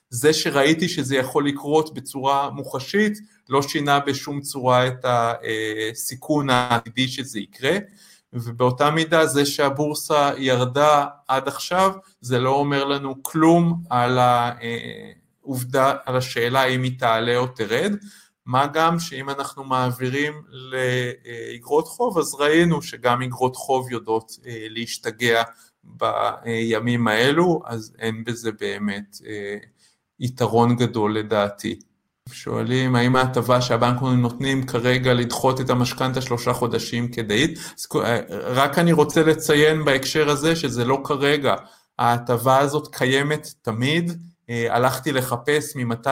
זה 0.10 0.34
שראיתי 0.34 0.90
שזה 0.90 1.16
יכול 1.16 1.48
לקרות 1.48 1.94
בצורה 1.94 2.50
מוחשית, 2.50 3.18
לא 3.50 3.62
שינה 3.62 4.00
בשום 4.00 4.42
צורה 4.42 4.88
את 4.88 5.06
הסיכון 5.06 6.50
העתידי 6.50 7.08
שזה 7.08 7.40
יקרה, 7.40 7.78
ובאותה 8.34 8.92
מידה 8.92 9.26
זה 9.26 9.46
שהבורסה 9.46 10.32
ירדה 10.38 11.06
עד 11.28 11.48
עכשיו, 11.48 11.92
זה 12.22 12.40
לא 12.40 12.50
אומר 12.50 12.84
לנו 12.84 13.24
כלום 13.24 13.84
על 13.90 14.20
ה... 14.20 14.52
אה, 14.62 15.12
עובדה 15.46 15.94
על 16.06 16.18
השאלה 16.18 16.64
אם 16.64 16.84
היא 16.84 17.00
תעלה 17.00 17.38
או 17.38 17.48
תרד, 17.48 17.94
מה 18.46 18.68
גם 18.74 19.00
שאם 19.00 19.30
אנחנו 19.30 19.64
מעבירים 19.64 20.34
לאגרות 20.50 21.88
חוב, 21.88 22.18
אז 22.18 22.34
ראינו 22.34 22.82
שגם 22.82 23.22
אגרות 23.22 23.56
חוב 23.56 23.92
יודעות 23.92 24.40
אה, 24.46 24.66
להשתגע 24.70 25.44
בימים 25.84 27.08
האלו, 27.08 27.62
אז 27.66 27.96
אין 28.00 28.24
בזה 28.24 28.52
באמת 28.52 29.18
אה, 29.26 29.58
יתרון 30.20 30.76
גדול 30.76 31.18
לדעתי. 31.18 31.80
שואלים 32.32 32.96
האם 32.96 33.16
ההטבה 33.16 33.62
שהבנקים 33.62 34.22
נותנים 34.22 34.66
כרגע 34.66 35.14
לדחות 35.14 35.62
את 35.62 35.70
המשכנתה 35.70 36.22
שלושה 36.22 36.54
חודשים 36.54 37.12
כדאית, 37.12 37.60
אה, 37.96 38.20
רק 38.30 38.80
אני 38.80 38.94
רוצה 38.94 39.24
לציין 39.24 39.86
בהקשר 39.86 40.30
הזה 40.30 40.56
שזה 40.56 40.86
לא 40.86 41.02
כרגע, 41.04 41.56
ההטבה 42.00 42.60
הזאת 42.60 42.96
קיימת 42.96 43.54
תמיד, 43.62 44.12
אה, 44.50 44.76
הלכתי 44.76 45.12
לחפש 45.12 45.76
ממתי, 45.76 46.10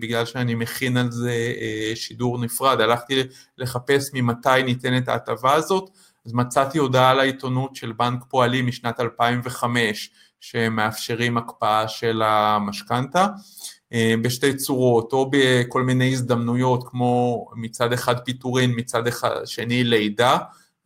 בגלל 0.00 0.24
שאני 0.24 0.54
מכין 0.54 0.96
על 0.96 1.10
זה 1.10 1.54
אה, 1.60 1.92
שידור 1.94 2.38
נפרד, 2.38 2.80
הלכתי 2.80 3.22
לחפש 3.58 4.10
ממתי 4.14 4.62
ניתנת 4.64 5.08
ההטבה 5.08 5.54
הזאת, 5.54 5.90
אז 6.26 6.32
מצאתי 6.32 6.78
הודעה 6.78 7.14
לעיתונות 7.14 7.76
של 7.76 7.92
בנק 7.92 8.24
פועלים 8.28 8.66
משנת 8.66 9.00
2005 9.00 10.10
שמאפשרים 10.40 11.36
הקפאה 11.36 11.88
של 11.88 12.22
המשכנתה 12.24 13.26
בשתי 14.22 14.56
צורות, 14.56 15.12
או 15.12 15.30
בכל 15.32 15.82
מיני 15.82 16.12
הזדמנויות 16.12 16.88
כמו 16.88 17.46
מצד 17.56 17.92
אחד 17.92 18.18
פיטורין, 18.18 18.72
מצד 18.76 19.06
אחד 19.06 19.30
שני 19.44 19.84
לידה 19.84 20.38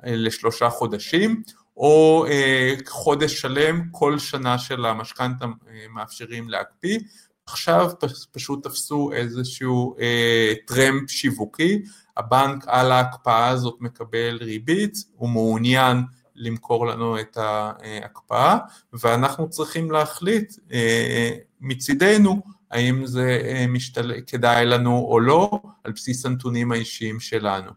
לשלושה 0.02 0.70
חודשים, 0.70 1.42
או 1.76 2.26
אה, 2.28 2.74
חודש 2.86 3.40
שלם, 3.40 3.82
כל 3.90 4.18
שנה 4.18 4.58
של 4.58 4.86
המשכנתה 4.86 5.44
אה, 5.44 5.86
מאפשרים 5.90 6.48
להקפיא. 6.48 6.98
עכשיו 7.46 7.90
פשוט 8.32 8.66
תפסו 8.66 9.12
איזשהו 9.12 9.96
אה, 10.00 10.52
טרמפ 10.66 11.10
שיווקי, 11.10 11.82
הבנק 12.16 12.64
על 12.66 12.92
ההקפאה 12.92 13.48
הזאת 13.48 13.76
מקבל 13.80 14.38
ריבית, 14.40 14.94
הוא 15.16 15.28
מעוניין 15.28 16.02
למכור 16.34 16.86
לנו 16.86 17.20
את 17.20 17.36
ההקפאה, 17.36 18.58
ואנחנו 18.92 19.50
צריכים 19.50 19.90
להחליט 19.90 20.52
אה, 20.72 21.30
מצידנו 21.60 22.42
האם 22.70 23.06
זה 23.06 23.40
אה, 23.44 23.66
משתל... 23.68 24.12
כדאי 24.26 24.66
לנו 24.66 24.98
או 24.98 25.20
לא, 25.20 25.62
על 25.84 25.92
בסיס 25.92 26.26
הנתונים 26.26 26.72
האישיים 26.72 27.20
שלנו. 27.20 27.70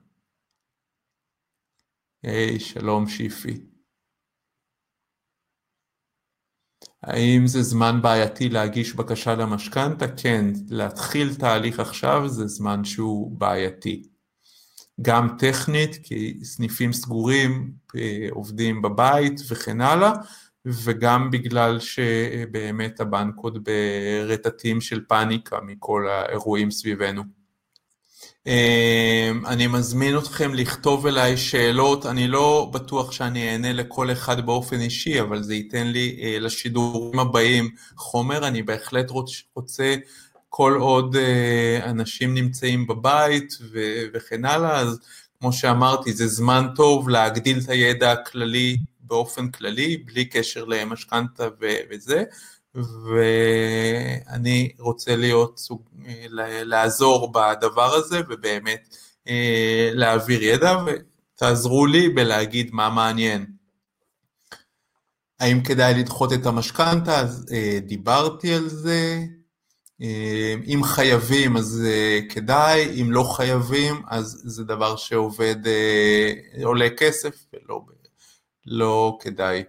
היי, 2.24 2.60
שלום 2.60 3.08
שיפי. 3.08 3.66
האם 7.04 7.48
זה 7.48 7.62
זמן 7.62 8.00
בעייתי 8.02 8.50
להגיש 8.50 8.94
בקשה 8.94 9.36
למשכנתה? 9.36 10.06
כן, 10.18 10.46
להתחיל 10.70 11.36
תהליך 11.36 11.80
עכשיו 11.80 12.28
זה 12.28 12.48
זמן 12.48 12.84
שהוא 12.84 13.40
בעייתי. 13.40 14.17
גם 15.02 15.30
טכנית, 15.40 16.00
כי 16.04 16.38
סניפים 16.44 16.94
סגורים 16.94 17.72
אה, 17.96 18.28
עובדים 18.32 18.82
בבית 18.82 19.42
וכן 19.48 19.82
הלאה, 19.82 20.12
וגם 20.66 21.32
בגלל 21.32 21.80
שבאמת 21.80 23.00
הבנק 23.00 23.36
עוד 23.38 23.64
ברטטים 23.64 24.82
של 24.82 25.02
פאניקה 25.08 25.58
מכל 25.62 26.08
האירועים 26.10 26.72
סביבנו. 26.72 27.24
אמ, 28.48 29.46
אני 29.46 29.68
מזמין 29.68 30.18
אתכם 30.18 30.54
לכתוב 30.54 31.08
אליי 31.08 31.38
שאלות, 31.38 32.06
אני 32.06 32.28
לא 32.28 32.70
בטוח 32.74 33.12
שאני 33.12 33.52
אענה 33.52 33.74
לכל 33.74 34.12
אחד 34.12 34.46
באופן 34.46 34.80
אישי, 34.80 35.22
אבל 35.22 35.44
זה 35.44 35.56
ייתן 35.56 35.88
לי 35.88 36.20
אה, 36.22 36.40
לשידורים 36.40 37.20
הבאים 37.20 37.70
חומר, 37.98 38.48
אני 38.48 38.64
בהחלט 38.64 39.12
רוצה, 39.56 39.96
כל 40.50 40.78
עוד 40.80 41.16
אה, 41.16 41.80
אנשים 41.84 42.34
נמצאים 42.34 42.88
בבית 42.88 43.54
וכן 44.14 44.46
הלאה, 44.46 44.80
אז 44.80 45.00
כמו 45.40 45.54
שאמרתי, 45.54 46.14
זה 46.14 46.28
זמן 46.28 46.68
טוב 46.76 47.10
להגדיל 47.10 47.60
את 47.60 47.70
הידע 47.70 48.12
הכללי 48.12 48.78
באופן 49.00 49.52
כללי, 49.52 49.98
בלי 49.98 50.26
קשר 50.26 50.66
למשכנתה 50.66 51.48
וזה, 51.90 52.24
ואני 52.76 54.72
רוצה 54.80 55.16
להיות 55.16 55.58
סוג, 55.58 55.82
לעזור 56.64 57.32
בדבר 57.32 57.94
הזה 57.94 58.22
ובאמת 58.30 58.96
אה, 59.28 59.90
להעביר 59.94 60.44
ידע 60.44 60.78
ותעזרו 60.86 61.86
לי 61.86 62.10
בלהגיד 62.10 62.70
מה 62.74 62.90
מעניין. 62.90 63.46
האם 65.40 65.64
כדאי 65.64 65.94
לדחות 65.94 66.34
את 66.34 66.46
המשכנתה? 66.46 67.20
אז 67.20 67.46
אה, 67.52 67.80
דיברתי 67.86 68.54
על 68.54 68.70
זה. 68.70 69.26
אה, 70.02 70.56
אם 70.66 70.82
חייבים 70.84 71.58
אז 71.58 71.84
כדאי, 72.30 73.02
אם 73.02 73.12
לא 73.12 73.24
חייבים 73.24 74.02
אז 74.08 74.42
זה 74.46 74.64
דבר 74.64 74.96
שעובד, 74.96 75.56
עולה 76.64 76.88
כסף 76.98 77.46
ולא 77.54 77.82
לא 78.68 79.18
כדאי. 79.22 79.64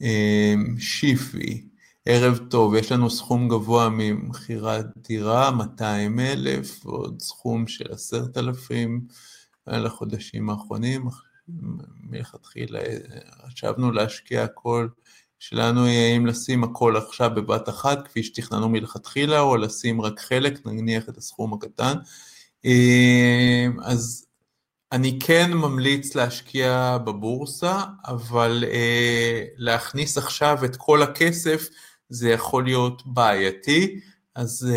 אמ, 0.00 0.74
שיפי, 0.78 1.68
ערב 2.06 2.38
טוב, 2.50 2.74
יש 2.74 2.92
לנו 2.92 3.10
סכום 3.10 3.48
גבוה 3.48 3.88
ממכירת 3.88 4.86
דירה, 4.96 5.50
200 5.50 6.20
אלף, 6.20 6.86
ועוד 6.86 7.20
סכום 7.20 7.66
של 7.66 7.92
10,000 7.92 9.06
לחודשים 9.66 10.50
האחרונים, 10.50 11.08
מלכתחילה 12.00 12.80
חשבנו 13.46 13.92
להשקיע 13.92 14.44
הכל, 14.44 14.88
שלנו 15.48 15.86
יהיה 15.86 16.16
אם 16.16 16.26
לשים 16.26 16.64
הכל 16.64 16.96
עכשיו 16.96 17.30
בבת 17.34 17.68
אחת, 17.68 18.08
כפי 18.08 18.22
שתכננו 18.22 18.68
מלכתחילה, 18.68 19.40
או 19.40 19.56
לשים 19.56 20.00
רק 20.00 20.20
חלק, 20.20 20.66
נניח 20.66 21.08
את 21.08 21.18
הסכום 21.18 21.54
הקטן. 21.54 21.94
אז 23.82 24.26
אני 24.92 25.18
כן 25.20 25.52
ממליץ 25.52 26.14
להשקיע 26.14 26.98
בבורסה, 27.04 27.80
אבל 28.06 28.64
להכניס 29.56 30.18
עכשיו 30.18 30.64
את 30.64 30.76
כל 30.76 31.02
הכסף 31.02 31.68
זה 32.08 32.30
יכול 32.30 32.64
להיות 32.64 33.02
בעייתי, 33.06 34.00
אז 34.34 34.68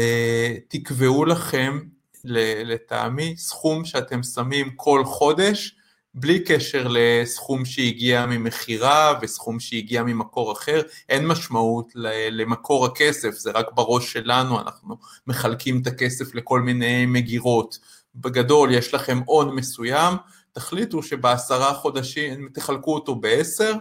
תקבעו 0.67 1.25
לכם 1.25 1.79
לטעמי 2.23 3.37
סכום 3.37 3.85
שאתם 3.85 4.23
שמים 4.23 4.69
כל 4.75 5.05
חודש, 5.05 5.75
בלי 6.19 6.39
קשר 6.39 6.87
לסכום 6.89 7.65
שהגיע 7.65 8.25
ממכירה 8.25 9.13
וסכום 9.21 9.59
שהגיע 9.59 10.03
ממקור 10.03 10.51
אחר, 10.51 10.81
אין 11.09 11.27
משמעות 11.27 11.91
למקור 12.31 12.85
הכסף, 12.85 13.31
זה 13.31 13.51
רק 13.51 13.71
בראש 13.73 14.13
שלנו, 14.13 14.59
אנחנו 14.59 14.97
מחלקים 15.27 15.81
את 15.81 15.87
הכסף 15.87 16.35
לכל 16.35 16.61
מיני 16.61 17.05
מגירות. 17.05 17.79
בגדול 18.15 18.73
יש 18.73 18.93
לכם 18.93 19.19
הון 19.25 19.55
מסוים, 19.55 20.13
תחליטו 20.51 21.03
שבעשרה 21.03 21.73
חודשים 21.73 22.49
תחלקו 22.53 22.93
אותו 22.93 23.15
בעשר, 23.15 23.73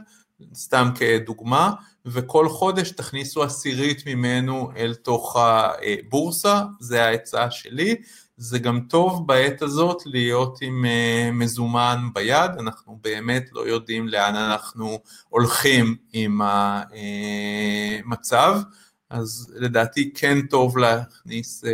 סתם 0.55 0.89
כדוגמה, 0.95 1.73
וכל 2.07 2.49
חודש 2.49 2.91
תכניסו 2.91 3.43
עשירית 3.43 4.07
ממנו 4.07 4.71
אל 4.77 4.95
תוך 4.95 5.37
הבורסה, 5.37 6.63
זה 6.81 7.05
ההצעה 7.05 7.51
שלי, 7.51 7.97
זה 8.37 8.59
גם 8.59 8.81
טוב 8.89 9.27
בעת 9.27 9.63
הזאת 9.63 10.03
להיות 10.07 10.59
עם 10.63 10.85
מזומן 11.33 11.99
ביד, 12.15 12.51
אנחנו 12.59 12.99
באמת 13.01 13.45
לא 13.53 13.69
יודעים 13.69 14.09
לאן 14.09 14.37
אנחנו 14.37 14.99
הולכים 15.29 15.97
עם 16.13 16.41
המצב, 18.05 18.61
אז 19.11 19.55
לדעתי 19.57 20.13
כן 20.15 20.47
טוב 20.47 20.79
להכניס 20.79 21.65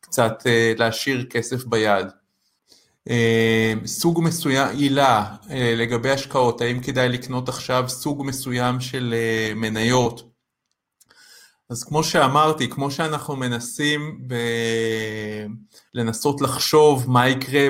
קצת, 0.00 0.46
להשאיר 0.78 1.26
כסף 1.30 1.64
ביד. 1.64 2.06
סוג 3.86 4.20
מסוים, 4.24 4.68
הילה, 4.68 5.36
לגבי 5.50 6.10
השקעות, 6.10 6.60
האם 6.60 6.80
כדאי 6.80 7.08
לקנות 7.08 7.48
עכשיו 7.48 7.84
סוג 7.88 8.26
מסוים 8.26 8.80
של 8.80 9.14
מניות? 9.56 10.33
אז 11.74 11.84
כמו 11.84 12.04
שאמרתי, 12.04 12.68
כמו 12.68 12.90
שאנחנו 12.90 13.36
מנסים 13.36 14.18
ב... 14.26 14.34
לנסות 15.94 16.40
לחשוב 16.40 17.10
מה 17.10 17.28
יקרה 17.28 17.68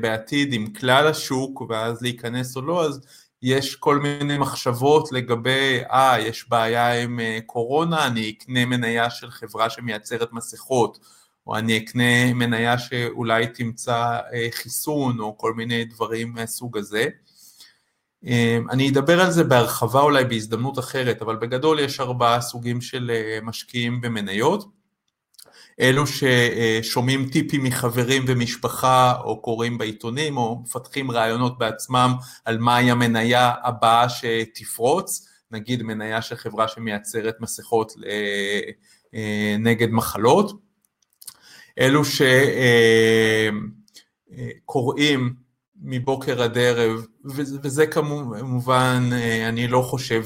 בעתיד 0.00 0.52
עם 0.52 0.66
כלל 0.72 1.06
השוק 1.06 1.60
ואז 1.68 2.02
להיכנס 2.02 2.56
או 2.56 2.62
לא, 2.62 2.84
אז 2.84 3.00
יש 3.42 3.76
כל 3.76 3.98
מיני 3.98 4.38
מחשבות 4.38 5.12
לגבי, 5.12 5.80
אה, 5.90 6.20
יש 6.20 6.48
בעיה 6.48 7.02
עם 7.02 7.20
קורונה, 7.46 8.06
אני 8.06 8.30
אקנה 8.30 8.64
מניה 8.66 9.10
של 9.10 9.30
חברה 9.30 9.70
שמייצרת 9.70 10.32
מסכות, 10.32 10.98
או 11.46 11.56
אני 11.56 11.78
אקנה 11.78 12.34
מניה 12.34 12.78
שאולי 12.78 13.46
תמצא 13.46 14.18
חיסון, 14.50 15.20
או 15.20 15.38
כל 15.38 15.54
מיני 15.54 15.84
דברים 15.84 16.32
מהסוג 16.32 16.78
הזה. 16.78 17.08
אני 18.70 18.88
אדבר 18.90 19.20
על 19.20 19.30
זה 19.30 19.44
בהרחבה 19.44 20.00
אולי 20.00 20.24
בהזדמנות 20.24 20.78
אחרת, 20.78 21.22
אבל 21.22 21.36
בגדול 21.36 21.80
יש 21.80 22.00
ארבעה 22.00 22.40
סוגים 22.40 22.80
של 22.80 23.10
משקיעים 23.42 24.00
במניות. 24.00 24.64
אלו 25.80 26.04
ששומעים 26.06 27.28
טיפים 27.32 27.64
מחברים 27.64 28.24
ומשפחה, 28.26 29.14
או 29.24 29.42
קוראים 29.42 29.78
בעיתונים, 29.78 30.36
או 30.36 30.60
מפתחים 30.62 31.10
רעיונות 31.10 31.58
בעצמם 31.58 32.14
על 32.44 32.58
מהי 32.58 32.90
המניה 32.90 33.52
הבאה 33.62 34.06
שתפרוץ, 34.08 35.28
נגיד 35.50 35.82
מניה 35.82 36.22
של 36.22 36.36
חברה 36.36 36.68
שמייצרת 36.68 37.34
מסכות 37.40 37.92
נגד 39.58 39.90
מחלות. 39.90 40.52
אלו 41.78 42.02
שקוראים 44.64 45.34
מבוקר 45.82 46.42
עד 46.42 46.58
ערב, 46.58 47.06
וזה 47.24 47.86
כמובן, 47.86 49.10
אני 49.48 49.68
לא 49.68 49.82
חושב 49.82 50.24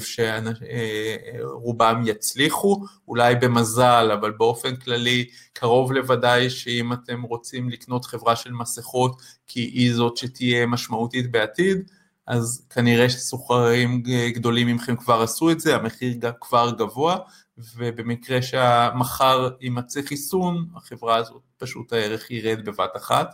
שרובם 1.41 2.03
יצליחו, 2.05 2.85
אולי 3.07 3.35
במזל, 3.35 4.09
אבל 4.19 4.31
באופן 4.31 4.75
כללי 4.75 5.25
קרוב 5.53 5.91
לוודאי 5.91 6.49
שאם 6.49 6.93
אתם 6.93 7.21
רוצים 7.21 7.69
לקנות 7.69 8.05
חברה 8.05 8.35
של 8.35 8.51
מסכות 8.51 9.21
כי 9.47 9.59
היא 9.59 9.93
זאת 9.93 10.17
שתהיה 10.17 10.65
משמעותית 10.65 11.31
בעתיד, 11.31 11.91
אז 12.27 12.65
כנראה 12.69 13.09
שסוחרים 13.09 14.03
גדולים 14.33 14.67
ממכם 14.67 14.95
כבר 14.95 15.21
עשו 15.21 15.51
את 15.51 15.59
זה, 15.59 15.75
המחיר 15.75 16.13
כבר 16.41 16.71
גבוה, 16.77 17.17
ובמקרה 17.75 18.41
שמחר 18.41 19.49
יימצא 19.61 20.01
חיסון, 20.01 20.67
החברה 20.75 21.15
הזאת 21.15 21.41
פשוט 21.57 21.93
הערך 21.93 22.31
ירד 22.31 22.65
בבת 22.65 22.91
אחת. 22.97 23.33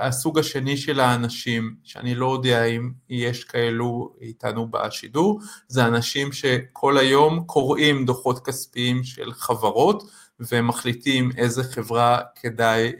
הסוג 0.00 0.38
השני 0.38 0.76
של 0.76 1.00
האנשים, 1.00 1.76
שאני 1.84 2.14
לא 2.14 2.32
יודע 2.32 2.64
אם 2.64 2.90
יש 3.08 3.44
כאלו 3.44 4.14
איתנו 4.20 4.68
בשידור, 4.70 5.40
זה 5.68 5.86
אנשים 5.86 6.32
שכל 6.32 6.98
היום 6.98 7.44
קוראים 7.44 8.04
דוחות 8.04 8.46
כספיים 8.46 9.04
של 9.04 9.32
חברות 9.32 10.02
ומחליטים 10.40 11.30
איזה 11.36 11.64
חברה 11.64 12.20
כדאי 12.34 12.92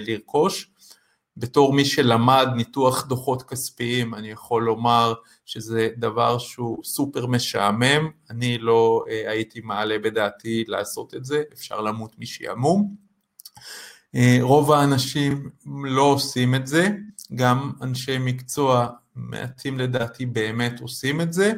לרכוש. 0.00 0.70
בתור 1.36 1.72
מי 1.72 1.84
שלמד 1.84 2.48
ניתוח 2.56 3.06
דוחות 3.06 3.42
כספיים, 3.42 4.14
אני 4.14 4.30
יכול 4.30 4.62
לומר 4.62 5.14
שזה 5.46 5.88
דבר 5.96 6.38
שהוא 6.38 6.84
סופר 6.84 7.26
משעמם, 7.26 8.10
אני 8.30 8.58
לא 8.58 9.04
הייתי 9.08 9.60
מעלה 9.60 9.98
בדעתי 9.98 10.64
לעשות 10.68 11.14
את 11.14 11.24
זה, 11.24 11.42
אפשר 11.52 11.80
למות 11.80 12.18
משעמום. 12.18 12.94
רוב 14.40 14.72
האנשים 14.72 15.50
לא 15.84 16.02
עושים 16.02 16.54
את 16.54 16.66
זה, 16.66 16.88
גם 17.34 17.72
אנשי 17.82 18.18
מקצוע 18.18 18.86
מעטים 19.16 19.78
לדעתי 19.78 20.26
באמת 20.26 20.80
עושים 20.80 21.20
את 21.20 21.32
זה. 21.32 21.52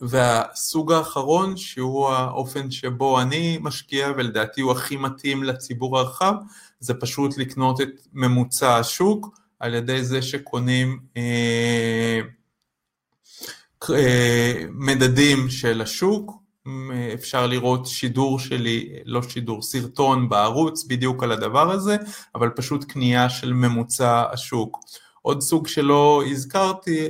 והסוג 0.00 0.92
האחרון, 0.92 1.56
שהוא 1.56 2.08
האופן 2.08 2.70
שבו 2.70 3.20
אני 3.20 3.58
משקיע 3.60 4.08
ולדעתי 4.16 4.60
הוא 4.60 4.72
הכי 4.72 4.96
מתאים 4.96 5.44
לציבור 5.44 5.98
הרחב, 5.98 6.34
זה 6.80 6.94
פשוט 6.94 7.38
לקנות 7.38 7.80
את 7.80 7.88
ממוצע 8.12 8.76
השוק 8.76 9.38
על 9.60 9.74
ידי 9.74 10.04
זה 10.04 10.22
שקונים 10.22 11.00
מדדים 14.70 15.50
של 15.50 15.82
השוק, 15.82 16.43
אפשר 17.14 17.46
לראות 17.46 17.86
שידור 17.86 18.38
שלי, 18.38 18.88
לא 19.04 19.22
שידור, 19.22 19.62
סרטון 19.62 20.28
בערוץ 20.28 20.84
בדיוק 20.84 21.22
על 21.22 21.32
הדבר 21.32 21.70
הזה, 21.70 21.96
אבל 22.34 22.50
פשוט 22.50 22.84
קנייה 22.84 23.30
של 23.30 23.52
ממוצע 23.52 24.24
השוק. 24.32 24.78
עוד 25.22 25.40
סוג 25.40 25.66
שלא 25.66 26.22
הזכרתי, 26.30 27.08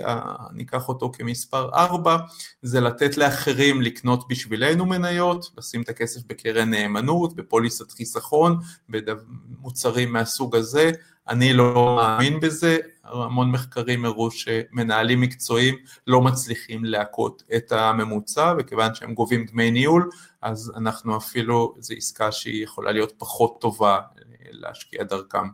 אני 0.50 0.62
אקח 0.62 0.88
אותו 0.88 1.12
כמספר 1.12 1.68
4, 1.74 2.16
זה 2.62 2.80
לתת 2.80 3.16
לאחרים 3.16 3.82
לקנות 3.82 4.28
בשבילנו 4.28 4.86
מניות, 4.86 5.50
לשים 5.58 5.82
את 5.82 5.88
הכסף 5.88 6.20
בקרן 6.26 6.70
נאמנות, 6.70 7.36
בפוליסת 7.36 7.90
חיסכון, 7.92 8.58
במוצרים 8.88 10.12
מהסוג 10.12 10.56
הזה, 10.56 10.90
אני 11.28 11.52
לא 11.52 11.96
מאמין 11.96 12.40
בזה, 12.40 12.78
המון 13.04 13.50
מחקרים 13.50 14.04
הראו 14.04 14.30
שמנהלים 14.30 15.20
מקצועיים 15.20 15.74
לא 16.06 16.20
מצליחים 16.20 16.84
להכות 16.84 17.42
את 17.56 17.72
הממוצע, 17.72 18.54
וכיוון 18.58 18.94
שהם 18.94 19.14
גובים 19.14 19.46
דמי 19.46 19.70
ניהול, 19.70 20.10
אז 20.42 20.72
אנחנו 20.76 21.16
אפילו, 21.16 21.74
זו 21.78 21.94
עסקה 21.94 22.32
שהיא 22.32 22.64
יכולה 22.64 22.92
להיות 22.92 23.14
פחות 23.18 23.60
טובה 23.60 24.00
להשקיע 24.50 25.02
דרכם. 25.02 25.48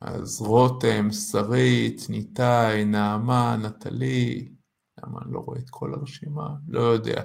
אז 0.00 0.40
רותם, 0.40 1.10
שרית, 1.12 2.00
ניתאי, 2.08 2.84
נעמה, 2.84 3.56
נטלי, 3.56 4.48
למה 4.98 5.20
אני 5.24 5.32
לא 5.34 5.38
רואה 5.38 5.58
את 5.58 5.70
כל 5.70 5.94
הרשימה? 5.94 6.48
לא 6.68 6.80
יודע. 6.80 7.22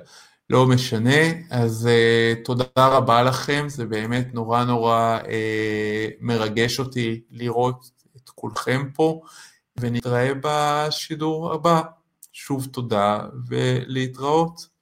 לא 0.49 0.65
משנה, 0.65 1.21
אז 1.49 1.89
uh, 1.89 2.45
תודה 2.45 2.65
רבה 2.77 3.23
לכם, 3.23 3.65
זה 3.67 3.85
באמת 3.85 4.33
נורא 4.33 4.63
נורא 4.63 5.19
uh, 5.23 5.27
מרגש 6.21 6.79
אותי 6.79 7.21
לראות 7.31 7.91
את 8.15 8.29
כולכם 8.29 8.89
פה, 8.93 9.21
ונתראה 9.77 10.31
בשידור 10.41 11.53
הבא. 11.53 11.81
שוב 12.33 12.67
תודה 12.71 13.19
ולהתראות. 13.47 14.72